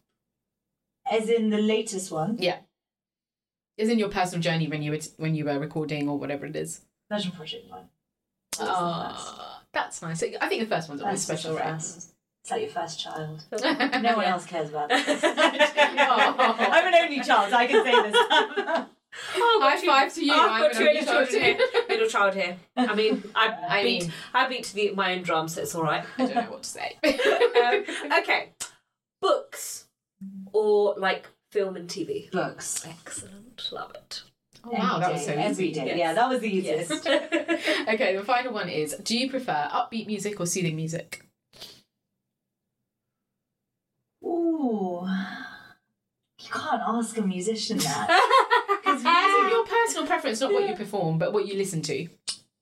As 1.13 1.29
in 1.29 1.51
the 1.51 1.59
latest 1.61 2.11
one, 2.11 2.39
Yeah. 2.41 2.57
is 3.77 3.91
in 3.91 3.99
your 3.99 4.09
personal 4.09 4.41
journey 4.41 4.67
when 4.67 4.83
you 4.83 4.93
were 4.93 4.97
t- 4.99 5.11
when 5.19 5.35
you 5.35 5.45
were 5.45 5.59
recording 5.59 6.09
or 6.09 6.19
whatever 6.19 6.47
it 6.47 6.57
is. 6.57 6.81
Bhajan 7.13 7.35
Project 7.37 7.69
one. 7.71 7.91
Ah, 8.61 9.63
that's 9.73 10.03
nice. 10.03 10.23
I 10.23 10.49
think 10.49 10.61
the 10.63 10.75
first 10.75 10.89
one's 10.89 11.03
always 11.03 11.27
That's 11.27 11.41
special, 11.43 11.57
right? 11.57 11.75
first. 11.75 12.15
It's 12.43 12.51
like 12.51 12.63
your 12.63 12.71
first 12.71 12.99
child. 13.01 13.45
no 13.53 13.99
No 14.01 14.17
one 14.17 14.25
else 14.27 14.47
cares 14.47 14.71
about 14.71 14.91
it. 14.91 15.05
Oh. 15.07 16.57
I'm 16.73 16.87
an 16.87 16.95
only 16.95 17.21
child, 17.21 17.51
so 17.51 17.57
I 17.57 17.67
can 17.67 17.85
say 17.85 18.11
this. 18.11 18.87
Oh, 19.37 19.59
High 19.63 19.77
got 19.77 19.85
five 19.85 20.15
to 20.15 20.25
you. 20.25 20.33
Oh, 20.35 20.49
I've 20.49 20.63
got 20.63 20.73
two 20.73 20.89
only 20.89 21.01
little 21.01 21.15
child 21.15 21.29
here. 21.29 21.59
Middle 21.89 22.09
child 22.09 22.35
here. 22.35 22.57
I 22.77 22.95
mean, 22.95 23.23
I, 23.35 23.57
I 23.69 23.83
beat, 23.83 24.03
mean- 24.03 24.13
I 24.35 24.49
beat 24.49 24.65
to 24.65 24.75
the, 24.75 24.93
my 24.93 25.15
own 25.15 25.23
drum, 25.23 25.49
so 25.49 25.61
it's 25.63 25.75
all 25.75 25.83
right. 25.83 26.05
I 26.19 26.27
don't 26.27 26.35
know 26.35 26.51
what 26.51 26.63
to 26.63 26.69
say. 26.69 26.97
um, 27.05 28.13
okay, 28.23 28.51
books 29.21 29.87
or 30.53 30.95
like 30.99 31.29
film 31.51 31.77
and 31.77 31.89
TV. 31.89 32.31
Books. 32.31 32.87
Excellent, 32.87 33.69
love 33.73 33.93
it. 33.95 34.23
Oh, 34.65 34.71
wow, 34.71 34.99
that 34.99 35.13
was 35.13 35.25
so 35.25 35.33
Every 35.33 35.43
day, 35.43 35.49
every 35.49 35.69
easy. 35.71 35.81
day. 35.81 35.87
Yes. 35.87 35.99
Yeah, 35.99 36.13
that 36.15 36.29
was 36.29 36.41
the 36.41 36.49
easiest. 36.49 36.91
Okay, 37.89 38.17
the 38.17 38.23
final 38.25 38.53
one 38.53 38.69
is: 38.69 38.95
Do 39.03 39.17
you 39.17 39.31
prefer 39.31 39.69
upbeat 39.73 40.07
music 40.07 40.39
or 40.41 40.47
soothing 40.47 40.77
music? 40.77 41.25
Ooh. 44.25 45.07
You 46.41 46.49
can't 46.51 46.83
ask 46.87 47.17
a 47.19 47.23
musician 47.23 47.79
that. 47.79 48.09
As 48.87 49.01
in 49.05 49.49
your 49.51 49.65
personal 49.67 50.07
preference, 50.07 50.41
not 50.41 50.53
what 50.53 50.69
you 50.69 50.75
perform, 50.75 51.19
but 51.19 51.33
what 51.33 51.47
you 51.47 51.55
listen 51.55 51.83
to. 51.83 52.09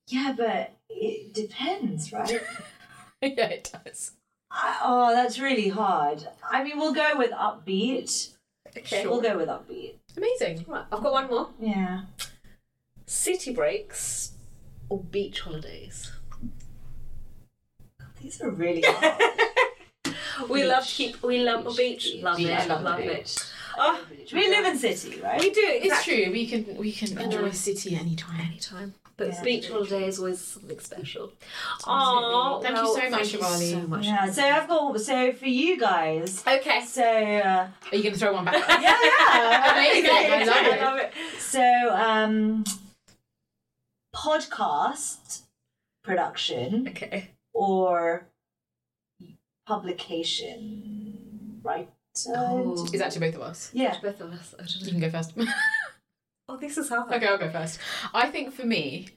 yeah, 0.09 0.35
but 0.37 0.73
it 0.91 1.33
depends, 1.35 2.13
right? 2.13 2.31
yeah, 3.23 3.47
it 3.49 3.71
does. 3.85 4.13
I, 4.51 4.79
oh, 4.83 5.13
that's 5.15 5.39
really 5.39 5.69
hard. 5.69 6.27
I 6.51 6.65
mean, 6.65 6.79
we'll 6.79 6.95
go 6.95 7.13
with 7.17 7.31
upbeat. 7.33 8.31
Okay. 8.77 9.07
We'll 9.07 9.21
go 9.21 9.37
with 9.37 9.49
upbeat. 9.49 9.95
Amazing. 10.17 10.65
Right, 10.69 10.85
I've 10.93 11.03
got 11.03 11.13
one 11.13 11.29
more. 11.29 11.51
Yeah. 11.61 12.03
City 13.07 13.53
breaks 13.53 14.33
or 14.89 15.01
beach 15.03 15.41
holidays. 15.41 16.13
These 18.21 18.41
are 18.43 18.51
really 18.51 18.83
hard. 18.87 19.15
We 20.51 20.65
love 20.65 20.87
to 20.87 20.93
keep. 20.93 21.23
We 21.23 21.43
love 21.43 21.67
a 21.67 21.73
beach. 21.73 22.15
Love 22.21 22.37
Beach, 22.37 22.49
it. 22.49 22.69
love 22.69 22.83
Love, 22.83 22.99
the 22.99 23.21
it. 23.21 23.53
Oh, 23.79 24.03
we 24.33 24.49
live 24.49 24.65
in 24.67 24.79
city, 24.79 25.21
right? 25.21 25.41
we 25.41 25.51
do. 25.51 25.61
It's 25.65 25.87
Exactly. 25.87 26.25
true. 26.25 26.33
We 26.33 26.47
can 26.47 26.77
we 26.77 26.93
can 26.93 27.19
enjoy 27.19 27.51
city 27.51 27.95
anytime. 27.97 28.41
Anytime. 28.41 28.95
But 29.19 29.29
Yeah. 29.29 29.43
beach 29.43 29.71
holiday 29.71 30.07
is 30.09 30.19
always 30.19 30.41
something 30.41 30.79
special. 30.79 31.33
Oh, 31.87 32.61
Thank 32.63 32.77
you 32.77 32.85
so 32.87 33.11
much, 33.11 33.29
thank 33.33 33.43
Shivali. 33.43 33.71
so 33.73 33.81
much. 33.89 34.05
Yeah. 34.05 34.31
So 34.31 34.43
I've 34.43 34.69
got 34.69 35.01
so 35.01 35.33
for 35.33 35.47
you 35.47 35.79
guys. 35.81 36.45
Okay. 36.47 36.85
So 36.85 37.03
uh, 37.03 37.69
Are 37.93 37.97
you 37.97 38.03
gonna 38.03 38.17
throw 38.17 38.35
one 38.35 38.45
back? 38.45 38.55
yeah, 38.69 38.99
yeah, 39.03 39.73
Amazing, 39.73 40.11
I 40.53 40.85
love 40.85 40.99
it. 40.99 41.13
it. 41.17 41.41
So 41.41 41.63
um, 41.95 42.65
podcast 44.15 45.43
production 46.05 46.89
Okay. 46.91 47.31
or 47.55 48.27
publication, 49.67 51.61
right? 51.63 51.89
Oh. 52.29 52.85
Is 52.93 53.01
that 53.01 53.11
to 53.13 53.21
both 53.21 53.35
of 53.35 53.43
us? 53.43 53.71
Yeah. 53.75 53.95
Both 54.03 54.21
of 54.21 54.33
us. 54.33 54.55
I 54.59 54.63
don't 54.63 54.81
You 54.83 54.91
can 54.93 55.01
go 55.01 55.11
first. 55.11 55.33
Oh, 56.49 56.57
this 56.57 56.79
is 56.79 56.89
hard. 56.89 57.13
okay, 57.13 57.27
I'll 57.27 57.39
go 57.39 57.51
first. 57.51 57.79
I 58.15 58.29
think 58.31 58.53
for 58.55 58.65
me, 58.65 59.09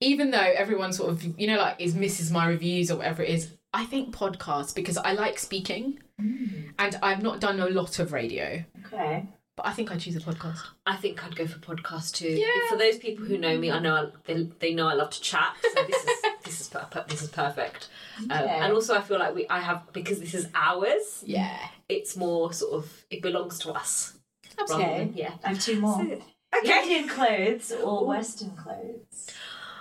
even 0.00 0.30
though 0.30 0.38
everyone 0.38 0.92
sort 0.92 1.10
of 1.10 1.22
you 1.40 1.46
know 1.46 1.56
like 1.58 1.76
is 1.80 1.94
misses 1.94 2.30
my 2.30 2.46
reviews 2.46 2.90
or 2.90 2.96
whatever 2.98 3.22
it 3.22 3.30
is, 3.30 3.52
I 3.72 3.84
think 3.84 4.14
podcasts 4.14 4.74
because 4.74 4.96
I 4.96 5.12
like 5.12 5.38
speaking 5.38 5.98
and 6.18 6.98
I've 7.02 7.22
not 7.22 7.40
done 7.40 7.58
a 7.60 7.66
lot 7.68 7.98
of 7.98 8.12
radio, 8.12 8.62
Okay. 8.86 9.26
but 9.56 9.66
I 9.66 9.72
think 9.72 9.90
I'd 9.90 9.98
choose 10.00 10.14
a 10.16 10.20
podcast. 10.20 10.60
I 10.86 10.94
think 10.96 11.24
I'd 11.24 11.34
go 11.34 11.46
for 11.48 11.58
podcast 11.58 12.14
too. 12.14 12.28
Yeah. 12.28 12.46
For 12.68 12.76
those 12.76 12.98
people 12.98 13.24
who 13.24 13.38
know 13.38 13.58
me, 13.58 13.70
I 13.72 13.80
know 13.80 13.94
I, 13.96 14.06
they, 14.24 14.48
they 14.60 14.74
know 14.74 14.86
I 14.88 14.94
love 14.94 15.10
to 15.10 15.20
chat. 15.20 15.56
So 15.74 15.82
this 15.84 16.04
is 16.04 16.10
this 16.44 16.60
is 16.60 16.68
per- 16.68 16.86
per- 16.90 17.04
this 17.08 17.22
is 17.22 17.28
perfect. 17.30 17.88
Um, 18.18 18.30
Okay. 18.30 18.58
and 18.60 18.72
also, 18.72 18.94
I 18.94 19.00
feel 19.00 19.18
like 19.18 19.34
we 19.34 19.48
I 19.48 19.58
have 19.60 19.92
because 19.92 20.20
this 20.20 20.34
is 20.34 20.46
ours. 20.54 21.24
Yeah, 21.26 21.56
It's 21.88 22.16
more 22.16 22.52
sort 22.52 22.74
of 22.74 23.04
it 23.10 23.20
belongs 23.22 23.58
to 23.60 23.72
us. 23.72 24.16
rather 24.58 24.74
Okay. 24.74 24.98
than- 24.98 25.12
yeah. 25.14 25.32
I 25.44 25.48
have 25.50 25.60
two 25.60 25.80
more. 25.80 25.96
So- 26.04 26.22
Indian 26.64 27.08
clothes 27.08 27.72
or 27.72 28.06
Western 28.06 28.50
clothes? 28.50 29.30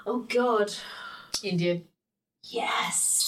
Oh 0.05 0.19
God. 0.27 0.73
Indian. 1.43 1.83
Yes. 2.43 3.27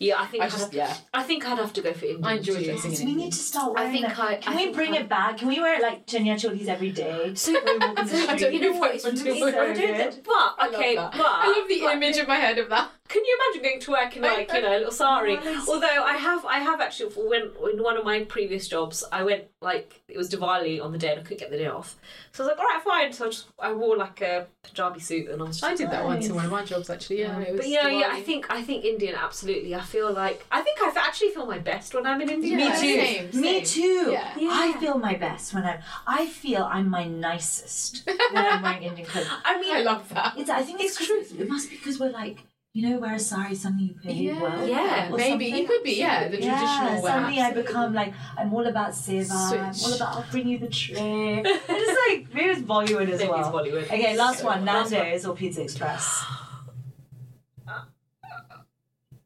Yeah, 0.00 0.20
I 0.20 0.26
think 0.26 0.42
I 0.42 0.46
I'd 0.46 0.50
just 0.50 0.64
have, 0.64 0.74
yeah. 0.74 0.94
I 1.14 1.22
think 1.22 1.46
I'd 1.46 1.56
have 1.58 1.72
to 1.74 1.80
go 1.80 1.92
for 1.92 2.04
Indian. 2.04 2.24
I 2.24 2.34
enjoy 2.34 2.56
too. 2.56 2.64
dressing 2.64 2.90
Yes, 2.90 3.00
in 3.00 3.06
we 3.06 3.14
need 3.14 3.32
to 3.32 3.38
start 3.38 3.72
I 3.76 3.84
wearing 3.84 3.92
think 3.92 4.06
them. 4.08 4.26
I- 4.26 4.34
Can 4.36 4.52
I 4.52 4.56
we 4.56 4.62
think 4.64 4.76
bring 4.76 4.92
I- 4.94 4.96
it 4.98 5.08
back? 5.08 5.38
Can 5.38 5.48
we 5.48 5.60
wear 5.60 5.76
it 5.76 5.82
like 5.82 6.06
Chanya 6.06 6.34
cholis 6.34 6.66
every 6.66 6.90
day? 6.90 7.32
So, 7.34 7.52
When 7.52 7.64
we 7.64 7.78
walk 7.78 7.98
in 8.00 8.04
the 8.06 8.10
so 8.10 8.16
I 8.16 8.26
don't 8.26 8.38
street? 8.38 8.52
you 8.54 8.60
know 8.60 8.72
know 8.72 8.78
what? 8.80 8.80
what 8.90 8.94
It's 8.96 9.04
to 9.04 9.24
really 9.24 9.52
do. 9.52 9.58
I 9.58 9.72
do 9.72 9.86
that. 9.86 10.24
But 10.24 10.74
okay, 10.74 10.96
that. 10.96 11.12
but 11.12 11.26
I 11.26 11.46
love 11.58 11.68
the 11.68 11.80
but- 11.80 11.92
image 11.94 12.16
in 12.16 12.26
my 12.26 12.36
head 12.36 12.58
of 12.58 12.68
that. 12.70 12.90
Can 13.14 13.24
you 13.24 13.38
imagine 13.38 13.62
going 13.62 13.80
to 13.80 13.90
work 13.92 14.16
in 14.16 14.22
like 14.22 14.52
you 14.52 14.60
know 14.60 14.76
a 14.76 14.78
little 14.78 14.90
sari? 14.90 15.38
Although 15.68 16.02
I 16.02 16.16
have, 16.16 16.44
I 16.44 16.58
have 16.58 16.80
actually 16.80 17.10
when 17.14 17.52
in 17.72 17.80
one 17.80 17.96
of 17.96 18.04
my 18.04 18.24
previous 18.24 18.66
jobs, 18.66 19.04
I 19.12 19.22
went 19.22 19.44
like 19.60 20.02
it 20.08 20.16
was 20.16 20.28
Diwali 20.28 20.82
on 20.82 20.90
the 20.90 20.98
day 20.98 21.12
and 21.12 21.20
I 21.20 21.22
couldn't 21.22 21.38
get 21.38 21.52
the 21.52 21.58
day 21.58 21.68
off, 21.68 21.94
so 22.32 22.42
I 22.42 22.46
was 22.48 22.50
like, 22.50 22.58
all 22.58 22.64
right, 22.64 22.82
fine. 22.82 23.12
So 23.12 23.26
I 23.26 23.28
just 23.28 23.46
I 23.60 23.72
wore 23.72 23.96
like 23.96 24.20
a 24.20 24.48
Punjabi 24.64 24.98
suit 24.98 25.30
and 25.30 25.40
I 25.40 25.44
was. 25.44 25.60
Just, 25.60 25.70
I 25.70 25.76
did 25.76 25.92
that 25.92 26.04
once 26.04 26.26
in 26.26 26.34
one 26.34 26.44
of 26.44 26.50
my 26.50 26.64
jobs 26.64 26.90
actually. 26.90 27.20
Yeah, 27.20 27.38
it 27.38 27.52
was 27.52 27.60
But 27.60 27.68
you 27.68 27.80
know, 27.80 27.88
yeah, 27.88 28.08
I 28.10 28.20
think 28.20 28.50
I 28.50 28.62
think 28.64 28.84
Indian 28.84 29.14
absolutely. 29.14 29.76
I 29.76 29.82
feel 29.82 30.12
like 30.12 30.44
I 30.50 30.62
think 30.62 30.80
I 30.82 30.92
actually 30.96 31.30
feel 31.30 31.46
my 31.46 31.60
best 31.60 31.94
when 31.94 32.08
I'm 32.08 32.20
in 32.20 32.30
India. 32.30 32.56
Me 32.56 32.68
too. 32.70 33.30
same, 33.30 33.40
Me 33.40 33.62
too. 33.62 34.10
Yeah. 34.10 34.34
I 34.50 34.76
feel 34.80 34.98
my 34.98 35.14
best 35.14 35.54
when 35.54 35.62
I'm. 35.62 35.78
I 36.04 36.26
feel 36.26 36.64
I'm 36.64 36.90
my 36.90 37.04
nicest 37.04 38.04
when 38.06 38.18
I'm 38.44 38.60
wearing 38.60 38.82
Indian 38.82 39.06
clothes. 39.06 39.28
I 39.44 39.60
mean, 39.60 39.72
I 39.72 39.82
love 39.82 40.08
that. 40.08 40.34
It's. 40.36 40.50
I 40.50 40.62
think 40.62 40.80
it's, 40.80 40.96
true. 40.96 41.22
It 41.38 41.48
must 41.48 41.70
be 41.70 41.76
because 41.76 42.00
we're 42.00 42.10
like, 42.10 42.38
you 42.76 42.88
know, 42.90 42.98
wear 42.98 43.14
a 43.14 43.18
sari, 43.20 43.54
something 43.54 43.86
you 43.86 43.94
play 43.94 44.12
Yeah, 44.14 44.42
well. 44.42 44.66
Yeah, 44.68 45.08
maybe 45.10 45.30
something. 45.30 45.54
it 45.54 45.68
could 45.68 45.82
be. 45.84 45.92
Yeah, 45.92 46.26
the 46.26 46.42
Yeah, 46.42 46.58
traditional 46.58 47.02
way. 47.04 47.10
suddenly 47.10 47.40
I 47.40 47.52
become 47.52 47.94
like 47.94 48.12
I'm 48.36 48.52
all 48.52 48.66
about 48.66 48.90
seva. 48.90 49.30
I'm 49.30 49.74
all 49.84 49.94
about 49.94 50.16
I'll 50.16 50.26
bring 50.32 50.48
you 50.48 50.58
the 50.58 50.66
tray. 50.80 51.42
it's 51.44 51.98
like 52.08 52.34
maybe 52.34 52.50
it's 52.50 52.60
Bollywood 52.62 53.08
as 53.10 53.20
well. 53.20 53.38
it's 53.38 53.48
Bollywood. 53.48 53.84
Okay, 53.84 54.16
last 54.16 54.42
one. 54.42 54.64
Last 54.64 54.90
one. 54.90 55.00
Nando's 55.02 55.24
or 55.24 55.36
Pizza 55.36 55.62
Express. 55.62 56.24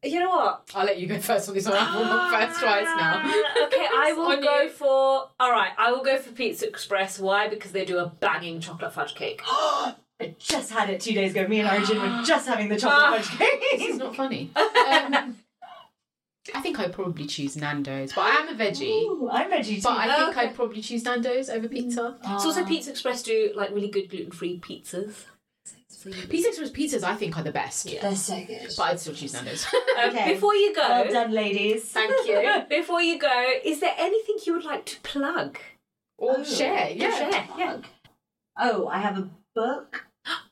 you 0.03 0.19
know 0.19 0.29
what? 0.29 0.69
I'll 0.75 0.85
let 0.85 0.99
you 0.99 1.07
go 1.07 1.19
first 1.19 1.49
on 1.49 1.55
this 1.55 1.65
one. 1.67 1.75
I've 1.75 2.49
first 2.49 2.59
twice 2.61 2.85
now. 2.85 3.21
okay, 3.65 3.87
I 4.05 4.13
will 4.15 4.39
go 4.43 4.61
you. 4.61 4.69
for. 4.69 5.29
All 5.39 5.51
right, 5.51 5.71
I 5.75 5.91
will 5.91 6.03
go 6.03 6.19
for 6.19 6.31
Pizza 6.33 6.67
Express. 6.67 7.17
Why? 7.19 7.47
Because 7.47 7.71
they 7.71 7.83
do 7.83 7.97
a 7.97 8.05
banging 8.05 8.59
chocolate 8.61 8.93
fudge 8.93 9.15
cake. 9.15 9.41
I 10.21 10.35
just 10.37 10.71
had 10.71 10.89
it 10.89 10.99
two 11.01 11.13
days 11.13 11.31
ago. 11.31 11.47
Me 11.47 11.59
and 11.59 11.69
Arjun 11.69 11.99
were 12.01 12.23
just 12.25 12.47
having 12.47 12.69
the 12.69 12.77
chocolate 12.77 13.21
ah. 13.21 13.37
fudge 13.37 13.39
This 13.79 13.89
is 13.89 13.97
not 13.97 14.15
funny. 14.15 14.51
Um, 14.89 15.35
I 16.55 16.61
think 16.61 16.79
I'd 16.79 16.93
probably 16.93 17.27
choose 17.27 17.55
Nando's, 17.55 18.11
but 18.13 18.21
I 18.21 18.29
am 18.37 18.47
a 18.49 18.53
veggie. 18.55 19.03
Ooh, 19.03 19.29
I'm 19.31 19.51
veggie 19.51 19.75
too. 19.75 19.81
But 19.83 19.97
I 19.97 20.15
think 20.15 20.29
Okay. 20.29 20.47
I'd 20.47 20.55
probably 20.55 20.81
choose 20.81 21.03
Nando's 21.05 21.47
over 21.49 21.67
mm. 21.67 21.71
pizza. 21.71 22.17
Ah. 22.23 22.35
It's 22.35 22.45
also 22.45 22.65
Pizza 22.65 22.89
Express 22.89 23.21
do 23.21 23.51
like 23.55 23.69
really 23.71 23.89
good 23.89 24.09
gluten 24.09 24.31
free 24.31 24.59
pizzas. 24.59 25.25
Pizza 26.29 26.47
Express 26.49 26.71
pizzas, 26.71 27.03
I 27.03 27.15
think, 27.15 27.37
are 27.37 27.43
the 27.43 27.51
best. 27.51 27.91
Yeah. 27.91 28.01
They're 28.01 28.15
so 28.15 28.43
good. 28.45 28.67
But 28.75 28.83
I'd 28.83 28.99
still 28.99 29.13
choose 29.13 29.33
Nando's. 29.33 29.67
Okay. 30.07 30.33
Before 30.33 30.55
you 30.55 30.73
go, 30.73 30.87
Well 30.87 31.11
done, 31.11 31.31
ladies. 31.33 31.83
thank 31.83 32.11
you. 32.25 32.63
Before 32.69 33.01
you 33.01 33.19
go, 33.19 33.45
is 33.63 33.79
there 33.81 33.93
anything 33.97 34.37
you 34.45 34.53
would 34.53 34.63
like 34.65 34.85
to 34.85 34.99
plug? 35.01 35.59
or 36.17 36.37
Oh. 36.39 36.43
share, 36.43 36.89
yeah. 36.89 37.29
Share, 37.29 37.47
yeah. 37.57 37.77
Oh, 38.57 38.87
I 38.87 38.99
have 38.99 39.17
a 39.17 39.29
book 39.55 40.05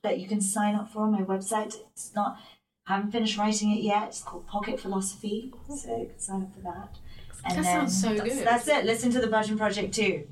that 0.04 0.20
you 0.20 0.28
can 0.28 0.42
sign 0.42 0.76
up 0.76 0.92
for 0.92 1.04
on 1.04 1.12
my 1.12 1.22
website. 1.22 1.76
It's 1.94 2.14
not. 2.16 2.40
I 2.88 2.96
haven't 2.96 3.12
finished 3.12 3.38
writing 3.38 3.72
it 3.72 3.82
yet. 3.82 4.08
It's 4.08 4.22
called 4.24 4.48
Pocket 4.48 4.80
Philosophy, 4.80 5.54
so 5.68 5.98
you 5.98 6.08
can 6.08 6.20
sign 6.20 6.44
up 6.44 6.54
for 6.56 6.62
that. 6.62 6.98
And 7.46 7.58
That 7.60 7.66
sounds 7.66 8.02
so 8.02 8.14
that's, 8.14 8.36
good. 8.36 8.46
That's 8.48 8.68
it. 8.68 8.86
Listen 8.86 9.12
to 9.12 9.20
the 9.20 9.28
Bhajan 9.28 9.58
Project 9.58 9.94
too. 9.94 10.28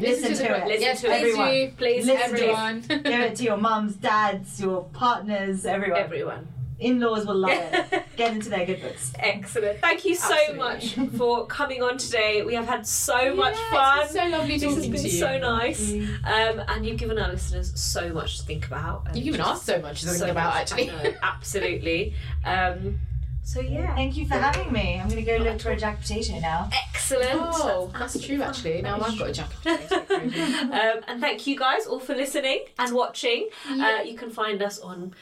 Listen, 0.00 0.30
to, 0.32 0.36
to 0.36 0.44
it. 0.44 0.62
it. 0.62 0.66
Listen 0.66 0.80
yes, 0.82 1.00
to 1.02 1.06
please 1.08 1.16
everyone. 1.16 1.50
do. 1.50 1.72
Please, 1.76 2.06
Listen 2.06 2.34
everyone. 2.34 2.80
Give 2.80 3.20
it 3.20 3.36
to 3.36 3.44
your 3.44 3.56
mums, 3.58 3.96
dads, 3.96 4.60
your 4.60 4.84
partners, 4.84 5.66
everyone. 5.66 6.00
everyone. 6.00 6.48
In-laws 6.78 7.26
will 7.26 7.36
love 7.36 7.52
it. 7.52 8.02
Get 8.16 8.32
into 8.32 8.48
their 8.48 8.66
good 8.66 8.82
books. 8.82 9.12
Excellent. 9.18 9.80
Thank 9.80 10.04
you 10.04 10.14
so 10.14 10.34
Absolutely. 10.34 11.04
much 11.06 11.16
for 11.16 11.46
coming 11.46 11.82
on 11.82 11.98
today. 11.98 12.42
We 12.42 12.54
have 12.54 12.66
had 12.66 12.86
so 12.86 13.34
much 13.34 13.56
fun. 13.70 14.00
It's 14.02 14.12
been 14.12 14.30
so 14.32 14.36
lovely 14.38 14.58
this 14.58 14.74
has 14.74 14.88
been 14.88 15.10
so 15.10 15.38
nice. 15.38 15.92
Um, 15.92 16.62
and 16.68 16.84
you've 16.84 16.98
given 16.98 17.18
our 17.18 17.30
listeners 17.30 17.72
so 17.80 18.12
much 18.12 18.38
to 18.38 18.44
think 18.44 18.66
about. 18.66 19.06
You've 19.14 19.24
given 19.24 19.38
just 19.38 19.50
us 19.50 19.62
so 19.62 19.80
much 19.80 20.00
to 20.00 20.06
think 20.08 20.18
so 20.18 20.30
about, 20.30 20.54
much- 20.54 20.72
actually. 20.72 20.90
I 20.90 21.02
know, 21.02 21.14
absolutely. 21.22 22.14
Um, 22.44 22.98
so 23.44 23.60
yeah. 23.60 23.94
Thank 23.94 24.16
you 24.16 24.26
for 24.26 24.34
having 24.34 24.72
me. 24.72 24.98
I'm 24.98 25.08
going 25.08 25.22
to 25.22 25.30
go 25.30 25.36
look 25.36 25.60
for 25.60 25.70
a 25.70 25.76
jack 25.76 26.00
potato 26.00 26.40
now. 26.40 26.70
Excellent. 26.88 27.28
Oh, 27.34 27.92
that's 27.96 28.18
true, 28.18 28.40
actually. 28.42 28.80
Now 28.82 28.98
I've 29.00 29.18
got 29.18 29.28
a 29.28 29.32
jacket. 29.32 29.92
um, 30.10 31.04
and 31.06 31.20
thank 31.20 31.46
you 31.46 31.56
guys 31.56 31.86
all 31.86 32.00
for 32.00 32.14
listening 32.14 32.64
and 32.78 32.94
watching. 32.94 33.50
Uh, 33.68 33.98
you 34.04 34.16
can 34.16 34.30
find 34.30 34.62
us 34.62 34.78
on 34.80 35.14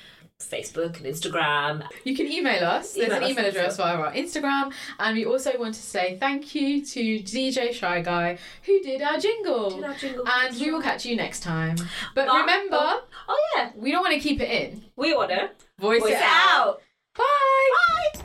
Facebook 0.51 0.97
and 0.97 1.07
Instagram. 1.07 1.86
You 2.05 2.16
can 2.16 2.26
email 2.26 2.64
us. 2.64 2.95
There's 2.95 3.09
email 3.09 3.22
an 3.22 3.30
email 3.30 3.47
address 3.47 3.76
via 3.76 3.97
our 3.97 4.12
Instagram. 4.12 4.72
And 4.99 5.16
we 5.16 5.24
also 5.24 5.59
want 5.59 5.74
to 5.74 5.82
say 5.82 6.16
thank 6.18 6.55
you 6.55 6.84
to 6.84 7.01
DJ 7.20 7.72
Shy 7.72 8.03
Guy 8.03 8.38
who 8.64 8.80
did 8.80 9.03
our 9.03 9.18
jingle. 9.18 9.70
Did 9.70 9.84
our 9.84 9.95
jingle 9.95 10.24
and 10.28 10.61
we 10.61 10.70
will 10.70 10.82
catch 10.82 11.07
you 11.07 11.16
next 11.16 11.40
time. 11.40 11.76
But, 12.14 12.28
oh, 12.28 12.40
remember, 12.40 12.76
oh, 12.78 13.05
oh, 13.28 13.38
yeah, 13.57 13.70
we 13.76 13.90
don't 13.90 14.03
want 14.03 14.14
to 14.14 14.20
keep 14.20 14.40
it 14.40 14.51
in. 14.51 14.82
We 14.97 15.14
want 15.14 15.30
to 15.30 15.51
voice, 15.78 16.01
voice, 16.01 16.12
it 16.12 16.22
out. 16.22 16.68
out. 16.68 16.82
Bye. 17.16 18.14
Bye. 18.14 18.22